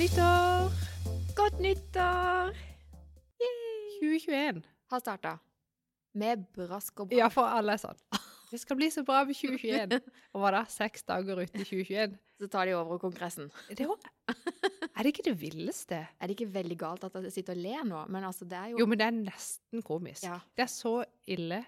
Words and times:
nyttår! 0.00 0.70
Godt 1.36 1.58
nyttår! 1.60 2.54
2021. 4.00 4.62
Har 4.88 5.00
starta. 5.02 5.32
Med 6.16 6.46
brask 6.56 7.02
og 7.02 7.10
bra. 7.10 7.18
Ja, 7.18 7.28
for 7.28 7.44
alle 7.52 7.74
er 7.76 7.82
sånn. 7.82 8.00
Det 8.50 8.62
skal 8.62 8.78
bli 8.80 8.88
så 8.90 9.04
bra 9.06 9.20
med 9.28 9.36
2021. 9.36 10.00
Og 10.32 10.40
hva 10.40 10.54
da? 10.56 10.62
Seks 10.72 11.04
dager 11.04 11.42
ute 11.42 11.52
i 11.52 11.66
2021? 11.68 12.16
Så 12.40 12.48
tar 12.48 12.70
de 12.70 12.78
over 12.78 12.98
kongressen. 13.02 13.52
Det 13.68 13.84
er, 13.84 14.40
er 14.88 15.04
det 15.04 15.12
ikke 15.12 15.26
det 15.28 15.36
villeste? 15.42 16.00
Er 16.16 16.30
det 16.30 16.38
ikke 16.38 16.48
veldig 16.56 16.80
galt 16.80 17.04
at 17.04 17.20
jeg 17.20 17.36
sitter 17.36 17.58
og 17.58 17.64
ler 17.68 17.84
nå? 17.92 18.00
Men 18.08 18.24
altså, 18.30 18.48
det 18.48 18.56
er 18.56 18.72
jo 18.72 18.80
Jo, 18.80 18.88
men 18.88 19.02
det 19.02 19.10
er 19.10 19.16
nesten 19.20 19.84
komisk. 19.84 20.24
Ja. 20.24 20.40
Det 20.56 20.64
er 20.64 20.72
så 20.72 20.96
ille 21.28 21.60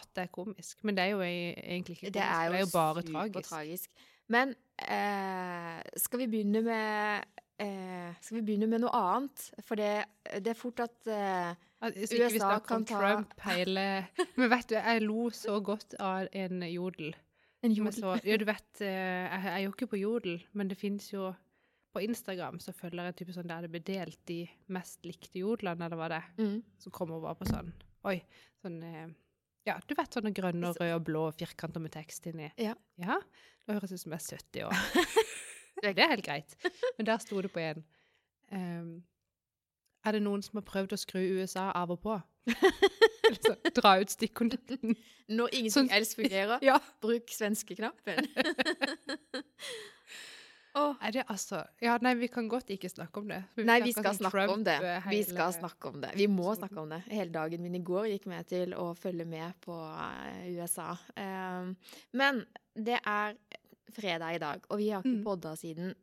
at 0.00 0.08
det 0.16 0.24
er 0.30 0.32
komisk. 0.32 0.80
Men 0.80 0.96
det 0.96 1.04
er 1.04 1.12
jo 1.12 1.20
e- 1.28 1.60
egentlig 1.60 1.98
ikke 1.98 2.08
komisk. 2.08 2.16
Det 2.16 2.24
er 2.24 2.46
jo, 2.48 2.56
det 2.56 2.62
er 2.62 2.64
jo 2.64 2.72
bare 2.72 3.42
tragisk. 3.52 4.08
Men 4.32 4.54
eh, 4.78 5.78
skal 5.96 6.22
vi 6.22 6.26
begynne 6.30 6.60
med 6.64 7.24
eh, 7.62 8.10
Skal 8.20 8.38
vi 8.40 8.44
begynne 8.50 8.68
med 8.70 8.82
noe 8.84 8.92
annet? 8.94 9.46
For 9.66 9.80
det, 9.80 9.92
det 10.44 10.52
er 10.52 10.58
fort 10.58 10.82
at 10.84 11.08
eh, 11.08 11.54
vi 11.94 12.20
USA 12.20 12.58
kan 12.64 12.84
ta- 12.84 12.98
Trump 13.00 13.34
hele 13.46 13.86
Men 14.38 14.50
vet 14.52 14.68
du, 14.70 14.76
jeg 14.76 15.04
lo 15.06 15.28
så 15.34 15.58
godt 15.64 15.96
av 16.02 16.28
en 16.32 16.62
jodel. 16.68 17.14
en 17.62 17.74
jodel 17.74 17.94
så, 18.00 18.16
ja, 18.26 18.36
du 18.38 18.44
vet, 18.48 18.72
eh, 18.80 19.28
jeg 19.30 19.52
er 19.54 19.62
jo 19.64 19.74
ikke 19.74 19.92
på 19.94 20.00
jodel, 20.02 20.40
men 20.52 20.68
det 20.70 20.78
fins 20.78 21.12
jo 21.12 21.32
På 21.94 22.02
Instagram 22.04 22.58
så 22.60 22.74
følger 22.76 23.08
jeg 23.08 23.16
type 23.22 23.32
sånn 23.32 23.48
der 23.48 23.64
det 23.64 23.70
blir 23.72 23.86
delt 23.86 24.20
de 24.28 24.42
mest 24.74 25.06
likte 25.08 25.40
jodlene, 25.40 25.86
eller 25.86 25.96
hva 25.96 26.10
det 26.12 26.20
er. 26.20 26.28
mm. 26.38 26.58
som 26.84 26.92
kommer 26.92 27.22
bare 27.24 27.38
på 27.40 27.48
sånn 27.48 27.72
Oi. 28.06 28.20
Sånn 28.62 28.76
eh, 28.86 29.08
Ja, 29.68 29.76
du 29.84 29.92
vet 29.98 30.14
sånne 30.16 30.32
grønne, 30.32 30.70
og 30.72 30.78
røde 30.80 30.96
og 30.96 31.04
blå 31.04 31.26
firkanter 31.36 31.82
med 31.84 31.92
tekst 31.92 32.24
inni. 32.30 32.48
Ja. 32.56 32.72
ja. 33.02 33.18
Det 33.66 33.76
høres 33.76 33.92
ut 33.92 34.00
som 34.00 34.14
jeg 34.14 34.22
er 34.22 34.38
70 34.40 34.64
år. 34.64 34.72
det 35.84 35.92
er 36.00 36.12
helt 36.14 36.24
greit. 36.26 36.56
Men 36.96 37.06
der 37.10 37.20
sto 37.20 37.42
det 37.44 37.50
på 37.52 37.60
en 37.60 37.82
um, 38.50 38.90
Er 40.08 40.16
det 40.16 40.22
noen 40.24 40.42
som 40.46 40.56
har 40.60 40.64
prøvd 40.70 40.94
å 40.96 41.00
skru 41.02 41.20
USA 41.36 41.68
av 41.76 41.92
og 41.92 42.00
på? 42.06 42.16
Eller 43.28 43.58
dra 43.76 43.98
ut 44.00 44.08
stikkontakten. 44.14 44.96
Når 45.28 45.50
ingenting 45.52 45.74
Sånn- 45.74 45.90
ellers 45.92 46.14
fungerer, 46.16 46.62
Ja. 46.70 46.78
bruk 47.04 47.28
svenskeknappen. 47.34 48.24
Åh. 50.74 50.94
Er 51.02 51.10
det 51.12 51.24
altså 51.28 51.62
Ja, 51.82 51.98
nei, 52.02 52.14
vi 52.14 52.28
kan 52.28 52.48
godt 52.48 52.68
ikke 52.70 52.88
snakke 52.90 53.18
om 53.22 53.28
det. 53.28 53.42
Vi 53.56 53.64
Nei, 53.64 53.80
vi 53.82 53.92
skal 53.92 54.14
snakke 54.14 54.30
snakke 54.30 54.52
om 54.52 54.64
det. 54.64 54.74
Trump, 54.78 55.06
eh, 55.06 55.10
Vi 55.10 55.22
skal 55.24 55.52
snakke 55.52 55.88
om 55.88 56.00
det. 56.00 56.10
Vi 56.16 56.26
må 56.26 56.54
snakke 56.56 56.80
om 56.82 56.88
det. 56.88 57.00
Hele 57.08 57.30
dagen 57.32 57.62
min 57.62 57.74
i 57.74 57.82
går 57.82 58.06
gikk 58.12 58.26
med 58.26 58.46
til 58.46 58.74
å 58.74 58.94
følge 58.96 59.24
med 59.26 59.52
på 59.64 59.74
eh, 59.74 60.52
USA. 60.58 60.90
Um, 61.16 61.76
men 62.12 62.44
det 62.76 63.00
er 63.04 63.34
fredag 63.92 64.34
i 64.34 64.38
dag, 64.38 64.60
og 64.70 64.78
vi 64.78 64.90
har 64.90 65.02
ikke 65.02 65.16
Mm. 65.16 65.24
podda 65.24 65.56
siden 65.56 65.94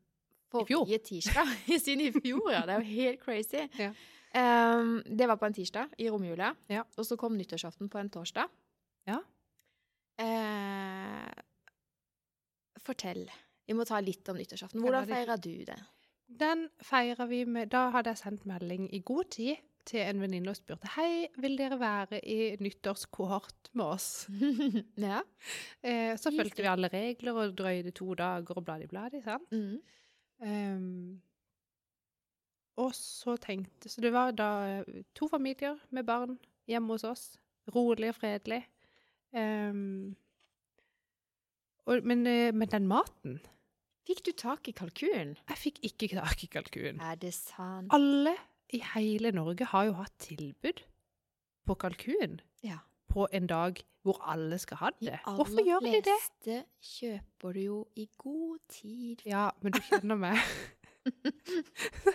forrige 0.51 0.97
tirsdag. 1.03 1.47
siden 1.85 2.01
i 2.01 2.11
fjor, 2.11 2.51
ja. 2.51 2.61
Det 2.65 2.75
er 2.75 2.79
jo 2.81 2.85
helt 2.95 3.19
crazy. 3.23 3.67
Ja. 3.79 3.91
Um, 4.35 4.97
det 5.07 5.27
var 5.29 5.37
på 5.37 5.45
en 5.47 5.53
tirsdag 5.53 5.93
i 5.97 6.09
romjula, 6.09 6.55
Ja. 6.67 6.81
og 6.97 7.05
så 7.05 7.15
kom 7.15 7.37
nyttårsaften 7.37 7.87
på 7.89 7.97
en 8.01 8.09
torsdag. 8.09 8.49
Ja. 9.07 9.21
Eh, 10.19 11.31
fortell. 12.83 13.29
Vi 13.65 13.75
må 13.77 13.85
ta 13.87 13.99
litt 14.03 14.27
om 14.29 14.37
nyttårsaften. 14.37 14.81
Hvordan 14.83 15.07
feirer 15.09 15.25
feira 15.25 15.37
du 15.41 15.65
det? 15.67 15.77
Den 16.25 16.67
feirer 16.81 17.29
vi 17.29 17.43
med 17.45 17.69
Da 17.73 17.89
hadde 17.93 18.13
jeg 18.13 18.23
sendt 18.23 18.45
melding 18.49 18.87
i 18.93 19.01
god 19.05 19.29
tid 19.35 19.61
til 19.85 20.01
en 20.01 20.21
venninne 20.23 20.49
og 20.49 20.57
spurte 20.57 20.89
Hei, 20.95 21.27
vil 21.41 21.57
dere 21.59 21.77
være 21.79 22.19
i 22.25 22.55
nyttårskohort 22.61 23.69
med 23.77 23.85
oss? 23.85 24.09
ja. 25.09 25.21
Eh, 25.85 26.15
så 26.17 26.33
fulgte 26.33 26.65
vi 26.65 26.71
alle 26.71 26.89
regler 26.93 27.37
og 27.37 27.53
drøyde 27.57 27.93
to 27.95 28.13
dager 28.17 28.57
og 28.57 28.65
bladi-bladi, 28.65 29.21
sant? 29.25 29.53
Mm. 29.53 29.77
Um, 30.45 31.21
og 32.75 32.91
så 32.95 33.37
tenkte 33.39 33.89
Så 33.89 34.01
det 34.03 34.11
var 34.11 34.33
da 34.35 34.49
eh, 34.81 35.03
to 35.15 35.29
familier 35.31 35.77
med 35.95 36.03
barn 36.03 36.37
hjemme 36.67 36.93
hos 36.93 37.05
oss. 37.07 37.25
Rolig 37.75 38.09
og 38.09 38.17
fredelig. 38.17 38.65
Um, 39.31 40.15
og, 41.85 42.01
men, 42.03 42.27
eh, 42.27 42.53
men 42.53 42.71
den 42.71 42.87
maten 42.87 43.39
Fikk 44.05 44.21
du 44.27 44.31
tak 44.37 44.67
i 44.69 44.73
kalkun? 44.77 45.35
Jeg 45.49 45.57
fikk 45.57 45.79
ikke 45.87 46.09
tak 46.19 46.43
i 46.45 46.49
kalkun. 46.53 46.99
Er 47.01 47.15
det 47.21 47.33
sant? 47.33 47.89
Alle 47.95 48.35
i 48.73 48.81
hele 48.93 49.31
Norge 49.33 49.65
har 49.71 49.87
jo 49.89 49.95
hatt 49.97 50.13
tilbud 50.19 50.83
på 51.65 51.75
kalkun 51.81 52.39
Ja. 52.63 52.77
på 53.09 53.27
en 53.33 53.47
dag 53.47 53.81
hvor 54.05 54.19
alle 54.29 54.59
skal 54.61 54.77
ha 54.77 54.89
det. 55.01 55.19
aller 55.25 55.35
Hvorfor 55.39 55.65
gjør 55.65 55.79
de 55.81 55.91
det? 55.95 56.03
fleste 56.05 56.59
kjøper 56.85 57.53
du 57.53 57.59
jo 57.63 57.79
i 57.97 58.05
god 58.21 58.59
tid. 58.69 59.23
Ja, 59.25 59.49
men 59.61 59.73
du 59.73 59.79
kjenner 59.81 60.15
meg. 60.15 60.37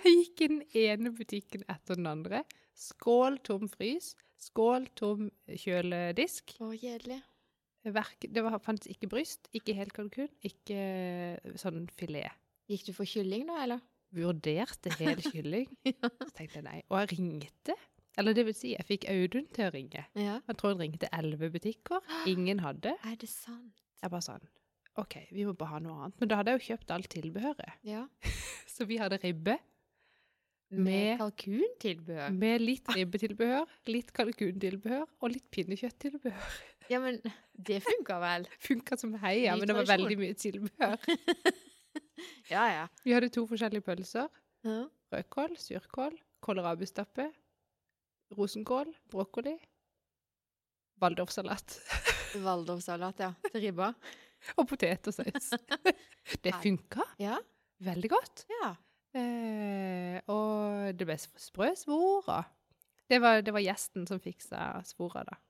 Jeg 0.05 0.13
gikk 0.15 0.41
i 0.45 0.49
den 0.51 0.63
ene 0.75 1.11
butikken 1.15 1.65
etter 1.71 1.99
den 1.99 2.07
andre. 2.11 2.45
Skål 2.75 3.39
tom 3.47 3.67
frys. 3.71 4.13
Skål 4.41 4.87
tom 4.99 5.27
kjøledisk. 5.51 6.55
Å, 6.63 6.71
kjedelig. 6.79 7.21
Verk, 7.85 8.27
det 8.29 8.43
var, 8.45 8.59
fantes 8.61 8.91
ikke 8.93 9.09
bryst, 9.09 9.49
ikke 9.57 9.73
helt 9.79 9.95
kalkun, 9.97 10.29
ikke 10.45 10.77
eh, 10.77 11.55
sånn 11.61 11.87
filet. 11.97 12.29
Gikk 12.69 12.85
du 12.91 12.93
for 12.93 13.09
kylling 13.09 13.47
da, 13.49 13.63
eller? 13.65 13.81
Vurderte 14.15 14.93
hel 14.99 15.23
kylling. 15.33 15.71
Så 15.87 16.29
tenkte 16.37 16.59
jeg 16.61 16.67
nei. 16.67 16.81
Og 16.91 16.99
jeg 17.01 17.13
ringte. 17.19 17.77
Eller 18.19 18.35
det 18.37 18.45
vil 18.49 18.57
si, 18.59 18.73
jeg 18.75 18.85
fikk 18.89 19.07
Audun 19.09 19.47
til 19.55 19.69
å 19.69 19.73
ringe. 19.73 20.03
Ja. 20.19 20.37
Jeg 20.45 20.59
tror 20.61 20.75
han 20.75 20.83
ringte 20.83 21.09
elleve 21.15 21.49
butikker. 21.55 22.03
Ingen 22.29 22.61
hadde. 22.61 22.93
Er 23.09 23.17
det 23.23 23.31
sant? 23.33 23.81
Jeg 24.03 24.13
bare 24.13 24.25
sånn 24.27 24.45
OK, 24.99 25.15
vi 25.31 25.45
må 25.47 25.53
bare 25.57 25.77
ha 25.77 25.79
noe 25.81 25.97
annet. 26.05 26.17
Men 26.21 26.29
da 26.33 26.37
hadde 26.41 26.53
jeg 26.53 26.61
jo 26.61 26.67
kjøpt 26.73 26.91
alt 26.93 27.09
tilbehøret. 27.15 27.77
Ja. 27.87 28.03
Så 28.75 28.85
vi 28.91 28.99
hadde 29.01 29.21
ribbe 29.23 29.55
Med, 30.71 30.83
Med- 30.85 31.19
kalkuntilbehør? 31.23 32.35
med 32.37 32.61
litt 32.63 32.91
ribbetilbehør, 32.95 33.71
litt 33.91 34.11
kalkuntilbehør 34.15 35.07
og 35.23 35.33
litt 35.33 35.47
pinnekjøtttilbehør. 35.55 36.59
Ja, 36.91 36.99
men 37.01 37.21
det 37.55 37.81
funka 37.87 38.17
vel? 38.23 38.47
Funka 38.67 38.97
som 38.99 39.13
heia, 39.23 39.55
men 39.57 39.69
det 39.71 39.77
var 39.77 39.87
veldig 39.95 40.17
mye 40.21 40.35
tilbehør. 40.39 40.97
Ja, 42.51 42.65
ja. 42.69 42.83
Vi 43.07 43.13
hadde 43.15 43.31
to 43.33 43.47
forskjellige 43.49 43.81
pølser. 43.87 44.27
ja. 44.67 44.81
Rødkål, 45.11 45.55
surkål, 45.59 46.19
kålrabistappe, 46.45 47.25
rosenkål, 48.37 48.91
brokkoli, 49.11 49.55
waldorfsalat 51.03 51.79
Waldorfsalat, 52.45 53.23
ja. 53.25 53.31
Til 53.49 53.65
ribba? 53.65 53.89
og 54.57 54.69
potetsaus. 54.71 55.51
Det 56.45 56.53
Nei. 56.53 56.61
funka 56.63 57.05
Ja. 57.19 57.39
veldig 57.85 58.11
godt. 58.13 58.45
Ja. 58.61 58.71
Eh, 59.19 60.21
og 60.31 60.93
det 60.97 61.09
ble 61.09 61.17
sprø 61.19 61.73
svor. 61.77 62.29
Det 63.11 63.19
var, 63.21 63.41
det 63.43 63.53
var 63.57 63.65
gjesten 63.65 64.07
som 64.09 64.21
fiksa 64.23 64.83
svora, 64.87 65.25
da. 65.27 65.41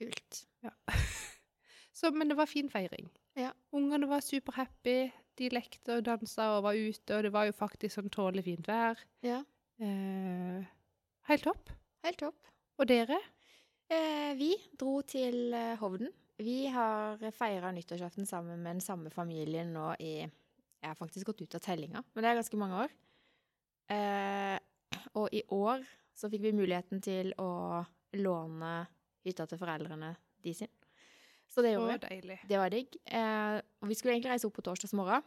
Kult. 0.00 0.44
Så, 2.00 2.10
men 2.16 2.30
det 2.30 2.36
var 2.38 2.48
fin 2.48 2.70
feiring. 2.72 3.10
Ja. 3.36 3.50
Ungene 3.76 4.08
var 4.08 4.22
superhappy. 4.24 5.10
De 5.38 5.48
lekte 5.52 5.98
og 5.98 6.06
dansa 6.06 6.46
og 6.56 6.64
var 6.64 6.78
ute, 6.78 7.16
og 7.16 7.24
det 7.26 7.32
var 7.34 7.48
jo 7.48 7.56
faktisk 7.56 7.96
sånn 7.96 8.12
tålelig 8.12 8.46
fint 8.46 8.68
vær. 8.68 9.00
Ja. 9.24 9.42
Eh, 9.80 10.64
helt 11.28 11.44
topp. 11.44 11.72
Helt 12.04 12.20
topp. 12.20 12.48
Og 12.80 12.88
dere? 12.88 13.18
Eh, 13.90 14.32
vi 14.38 14.54
dro 14.80 15.00
til 15.04 15.54
eh, 15.56 15.76
Hovden. 15.80 16.12
Vi 16.40 16.64
har 16.72 17.20
feira 17.36 17.72
nyttårsaften 17.76 18.28
sammen 18.28 18.62
med 18.62 18.78
den 18.78 18.84
samme 18.84 19.12
familien 19.12 19.74
nå 19.76 19.92
i 20.00 20.14
Jeg 20.22 20.88
har 20.88 20.96
faktisk 20.96 21.28
gått 21.28 21.42
ut 21.44 21.54
av 21.58 21.60
tellinga, 21.60 22.00
men 22.14 22.24
det 22.24 22.30
er 22.30 22.38
ganske 22.38 22.60
mange 22.60 22.84
år. 22.86 22.94
Eh, 23.92 24.56
og 25.20 25.34
i 25.36 25.42
år 25.52 25.84
så 26.16 26.30
fikk 26.32 26.46
vi 26.46 26.54
muligheten 26.56 27.02
til 27.04 27.34
å 27.40 27.82
låne 28.16 28.72
hytta 29.26 29.46
til 29.48 29.60
foreldrene 29.60 30.14
de 30.44 30.54
sin. 30.56 30.70
Så 31.50 31.64
det 31.66 31.74
gjorde 31.74 31.98
vi. 32.08 32.38
Det 32.48 32.58
var 32.60 32.70
digg. 32.70 32.94
Eh, 33.10 33.58
og 33.82 33.90
vi 33.90 33.96
skulle 33.98 34.14
egentlig 34.14 34.32
reise 34.32 34.46
opp 34.46 34.54
på 34.56 34.64
torsdags 34.64 34.94
morgen. 34.94 35.24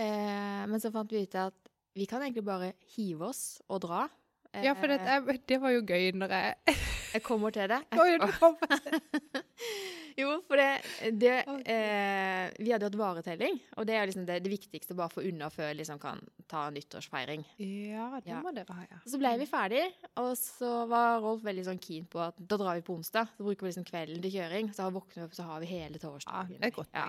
Eh, 0.00 0.64
men 0.70 0.80
så 0.82 0.90
fant 0.94 1.12
vi 1.12 1.22
ut 1.22 1.36
at 1.38 1.70
vi 1.94 2.06
kan 2.10 2.24
egentlig 2.24 2.44
bare 2.46 2.72
hive 2.96 3.28
oss 3.28 3.60
og 3.68 3.84
dra. 3.84 4.06
Ja, 4.54 4.72
for 4.78 4.86
det, 4.86 5.00
Eh, 5.02 5.38
det 5.48 5.60
var 5.60 5.70
jo 5.74 5.82
gøy 5.82 6.12
når 6.14 6.30
jeg 6.30 6.76
jeg 7.14 7.22
kommer 7.22 7.50
til 7.50 7.68
det. 7.68 7.82
Jeg. 7.92 9.42
jo, 10.16 10.30
for 10.48 10.56
det, 10.60 10.68
det 11.20 11.32
eh, 11.66 12.50
Vi 12.62 12.70
hadde 12.72 12.86
hatt 12.88 12.98
varetelling, 12.98 13.58
og 13.76 13.86
det 13.88 13.96
er 13.98 14.06
liksom 14.10 14.26
det, 14.28 14.40
det 14.44 14.52
viktigste 14.52 14.96
bare 14.98 15.10
for 15.12 15.26
unna 15.26 15.48
før 15.52 15.74
liksom 15.78 15.98
kan 16.02 16.20
ta 16.50 16.66
nyttårsfeiring. 16.74 17.44
Ja, 17.58 18.08
det 18.24 18.30
Ja. 18.32 18.40
må 18.44 18.52
dere 18.54 18.72
ha, 18.76 18.86
ja. 18.90 18.98
Så 19.06 19.18
ble 19.20 19.34
vi 19.40 19.46
ferdig, 19.50 19.84
og 20.20 20.32
så 20.40 20.86
var 20.90 21.20
Rolf 21.24 21.42
veldig 21.46 21.64
sånn 21.68 21.80
keen 21.82 22.06
på 22.10 22.20
at 22.24 22.34
da 22.38 22.56
drar 22.60 22.76
vi 22.80 22.86
på 22.86 22.96
onsdag. 22.98 23.28
Så 23.36 23.44
bruker 23.46 23.66
vi 23.66 23.72
liksom 23.72 23.86
kvelden 23.88 24.22
til 24.22 24.36
kjøring, 24.38 24.72
så 24.76 24.90
våkner 24.94 25.22
vi 25.22 25.28
opp, 25.28 25.34
så 25.38 25.46
har 25.48 25.60
vi 25.64 25.66
hele 25.72 25.98
Ja, 25.98 26.04
torsdagen. 26.08 26.58
det 26.60 26.70
er 26.72 26.76
godt 26.82 26.92
Ja. 26.94 27.08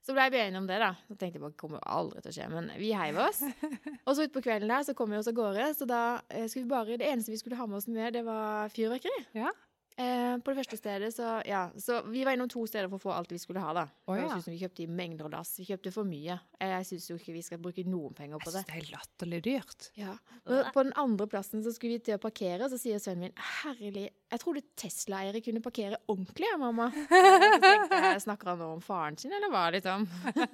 Så 0.00 0.14
ble 0.16 0.30
vi 0.32 0.38
enige 0.40 0.56
om 0.56 0.66
det, 0.66 0.78
da. 0.80 0.94
Så 1.10 1.14
tenkte 1.18 1.36
jeg 1.36 1.42
bare, 1.42 1.50
det 1.52 1.58
kommer 1.60 1.80
aldri 1.84 2.22
til 2.24 2.30
å 2.30 2.34
skje, 2.34 2.46
men 2.48 2.70
vi 2.80 2.88
heiv 2.96 3.18
oss. 3.20 3.42
Og 4.08 4.14
så 4.16 4.24
utpå 4.24 4.40
kvelden 4.40 4.68
der, 4.72 4.80
så 4.88 4.94
kom 4.96 5.10
vi 5.12 5.18
oss 5.18 5.28
av 5.28 5.34
gårde, 5.36 5.66
så 5.76 5.84
da 5.86 5.98
eh, 6.30 6.46
skulle 6.48 6.64
vi 6.64 6.70
bare 6.70 6.96
Det 6.96 7.04
eneste 7.10 7.30
vi 7.34 7.36
skulle 7.36 7.58
ha 7.60 7.66
med 7.68 7.76
oss 7.76 7.86
med, 7.86 8.14
det 8.16 8.22
var 8.24 8.70
fyrverkeri. 8.72 9.26
Ja. 9.36 9.52
Eh, 9.96 10.36
på 10.40 10.52
det 10.52 10.60
første 10.62 10.78
stedet 10.78 11.10
så 11.12 11.40
Ja, 11.44 11.66
så 11.76 12.00
vi 12.06 12.22
var 12.24 12.36
innom 12.36 12.48
to 12.48 12.62
steder 12.68 12.88
for 12.88 13.00
å 13.00 13.02
få 13.02 13.12
alt 13.14 13.32
vi 13.32 13.40
skulle 13.42 13.62
ha, 13.62 13.72
da. 13.76 13.84
Oh, 14.06 14.14
ja. 14.16 14.28
Jeg 14.28 14.44
ut 14.44 14.54
vi 14.54 14.60
kjøpte 14.62 14.84
i 14.84 14.88
mengder 15.00 15.28
og 15.28 15.34
lass. 15.34 15.52
Vi 15.60 15.66
kjøpte 15.68 15.92
for 15.94 16.08
mye. 16.08 16.38
Jeg 16.60 16.86
syns 16.88 17.08
jo 17.10 17.18
ikke 17.18 17.34
vi 17.34 17.42
skal 17.44 17.60
bruke 17.62 17.84
noen 17.88 18.14
penger 18.16 18.40
på 18.42 18.52
syns 18.52 18.54
det. 18.54 18.64
det 18.70 18.78
er 18.78 18.90
latterlig 18.94 19.40
dyrt. 19.48 19.90
Ja. 19.98 20.14
Men 20.48 20.70
på 20.74 20.84
den 20.86 20.94
andre 21.00 21.26
plassen 21.30 21.64
så 21.64 21.74
skulle 21.74 21.98
vi 21.98 22.04
til 22.08 22.16
å 22.16 22.22
parkere, 22.22 22.70
så 22.70 22.78
sier 22.80 23.02
sønnen 23.02 23.28
min 23.28 23.44
herlig, 23.60 24.06
jeg 24.30 24.42
trodde 24.44 24.62
Tesla-eiere 24.78 25.42
kunne 25.44 25.62
parkere 25.64 25.98
ordentlig, 26.10 26.46
ja, 26.46 26.58
mamma. 26.60 26.88
Så 27.10 27.58
tenkte 27.64 27.98
jeg, 28.04 28.20
Snakker 28.22 28.52
han 28.52 28.60
nå 28.62 28.68
om 28.76 28.82
faren 28.84 29.16
sin, 29.18 29.32
eller 29.34 29.50
hva, 29.50 29.64
liksom? 29.74 30.06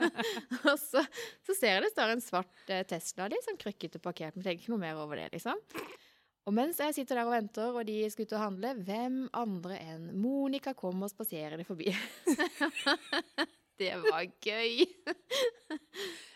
og 0.71 0.79
så, 0.81 1.03
så 1.45 1.57
ser 1.57 1.77
jeg 1.77 1.85
det 1.85 1.93
står 1.93 2.15
en 2.15 2.25
svart 2.25 2.73
eh, 2.73 2.85
Tesla, 2.89 3.29
litt 3.31 3.45
sånn 3.45 3.61
krøkkete 3.61 4.01
parkert, 4.03 4.37
men 4.37 4.47
tenker 4.47 4.65
ikke 4.65 4.73
noe 4.73 4.85
mer 4.87 5.01
over 5.03 5.21
det, 5.21 5.29
liksom. 5.37 5.61
Og 6.47 6.55
mens 6.55 6.79
jeg 6.79 6.95
sitter 6.95 7.19
der 7.19 7.27
og 7.27 7.35
venter, 7.35 7.75
og 7.75 7.87
de 7.89 7.97
skal 8.13 8.27
ut 8.29 8.35
og 8.37 8.43
handle, 8.45 8.71
hvem 8.87 9.17
andre 9.35 9.79
enn 9.83 10.05
Monica 10.23 10.77
kommer 10.79 11.11
spaserende 11.11 11.67
forbi. 11.67 11.91
det 13.81 13.91
var 14.05 14.29
gøy. 14.47 14.85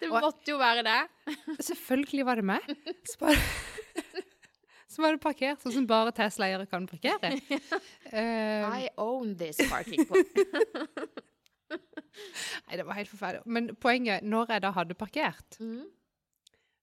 det 0.00 0.10
måtte 0.10 0.50
jo 0.50 0.58
være 0.58 0.82
det. 0.88 0.98
Selvfølgelig 1.62 2.26
var 2.26 2.42
det 2.42 2.46
meg. 2.50 2.66
Så 3.06 3.20
bare, 3.22 3.38
så 4.96 5.04
var 5.06 5.14
det 5.14 5.22
parkert 5.22 5.62
sånn 5.62 5.76
som 5.78 5.86
bare 5.90 6.14
Tesla-eiere 6.16 6.66
kan 6.70 6.90
parkere. 6.90 7.36
Eh, 8.10 8.64
I 8.66 8.88
own 8.98 9.36
this 9.38 9.60
parking 9.70 10.02
nei, 11.70 12.74
det 12.74 12.82
var 12.82 12.96
helt 12.98 13.10
forferdelig. 13.12 13.46
Men 13.46 13.68
poenget, 13.78 14.24
når 14.26 14.56
jeg 14.56 14.64
da 14.64 14.72
hadde 14.74 14.96
parkert 14.98 15.60
Mm. 15.62 15.84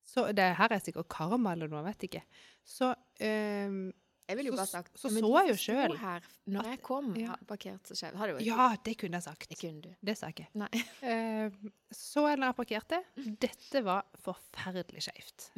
Så 0.08 0.30
Det 0.32 0.50
her 0.58 0.74
er 0.74 0.84
sikkert 0.84 1.10
karma 1.12 1.54
eller 1.56 1.72
noe, 1.72 1.84
vet 1.90 2.06
ikke. 2.08 2.22
Så 2.68 2.94
um, 2.94 3.80
Jeg 4.28 4.38
ville 4.40 4.52
jo 4.52 4.56
bare 4.58 4.70
sagt 4.70 4.96
så 4.96 5.08
så, 5.08 5.20
så 5.20 5.32
jeg 5.38 5.50
jo 5.50 5.58
sjøl 5.60 5.94
når 6.52 6.70
jeg 6.72 6.80
kom, 6.84 7.14
ja. 7.20 7.34
har 7.34 7.44
parkert 7.48 7.88
så 7.88 7.96
skjevt. 7.96 8.16
du 8.16 8.34
jo 8.34 8.38
ikke 8.40 8.48
Ja, 8.48 8.68
det 8.88 8.96
kunne 9.02 9.20
jeg 9.20 9.28
sagt. 9.28 9.50
Det 9.52 9.60
kunne 9.60 9.84
du. 9.84 9.90
Det 10.00 10.18
sa 10.20 10.32
jeg 10.32 10.38
ikke. 10.40 10.70
Eh, 11.12 11.60
så 11.94 12.26
jeg 12.28 12.40
når 12.40 12.52
jeg 12.52 12.60
parkerte. 12.62 13.02
Dette 13.48 13.84
var 13.86 14.08
forferdelig 14.24 15.06
skeivt. 15.08 15.50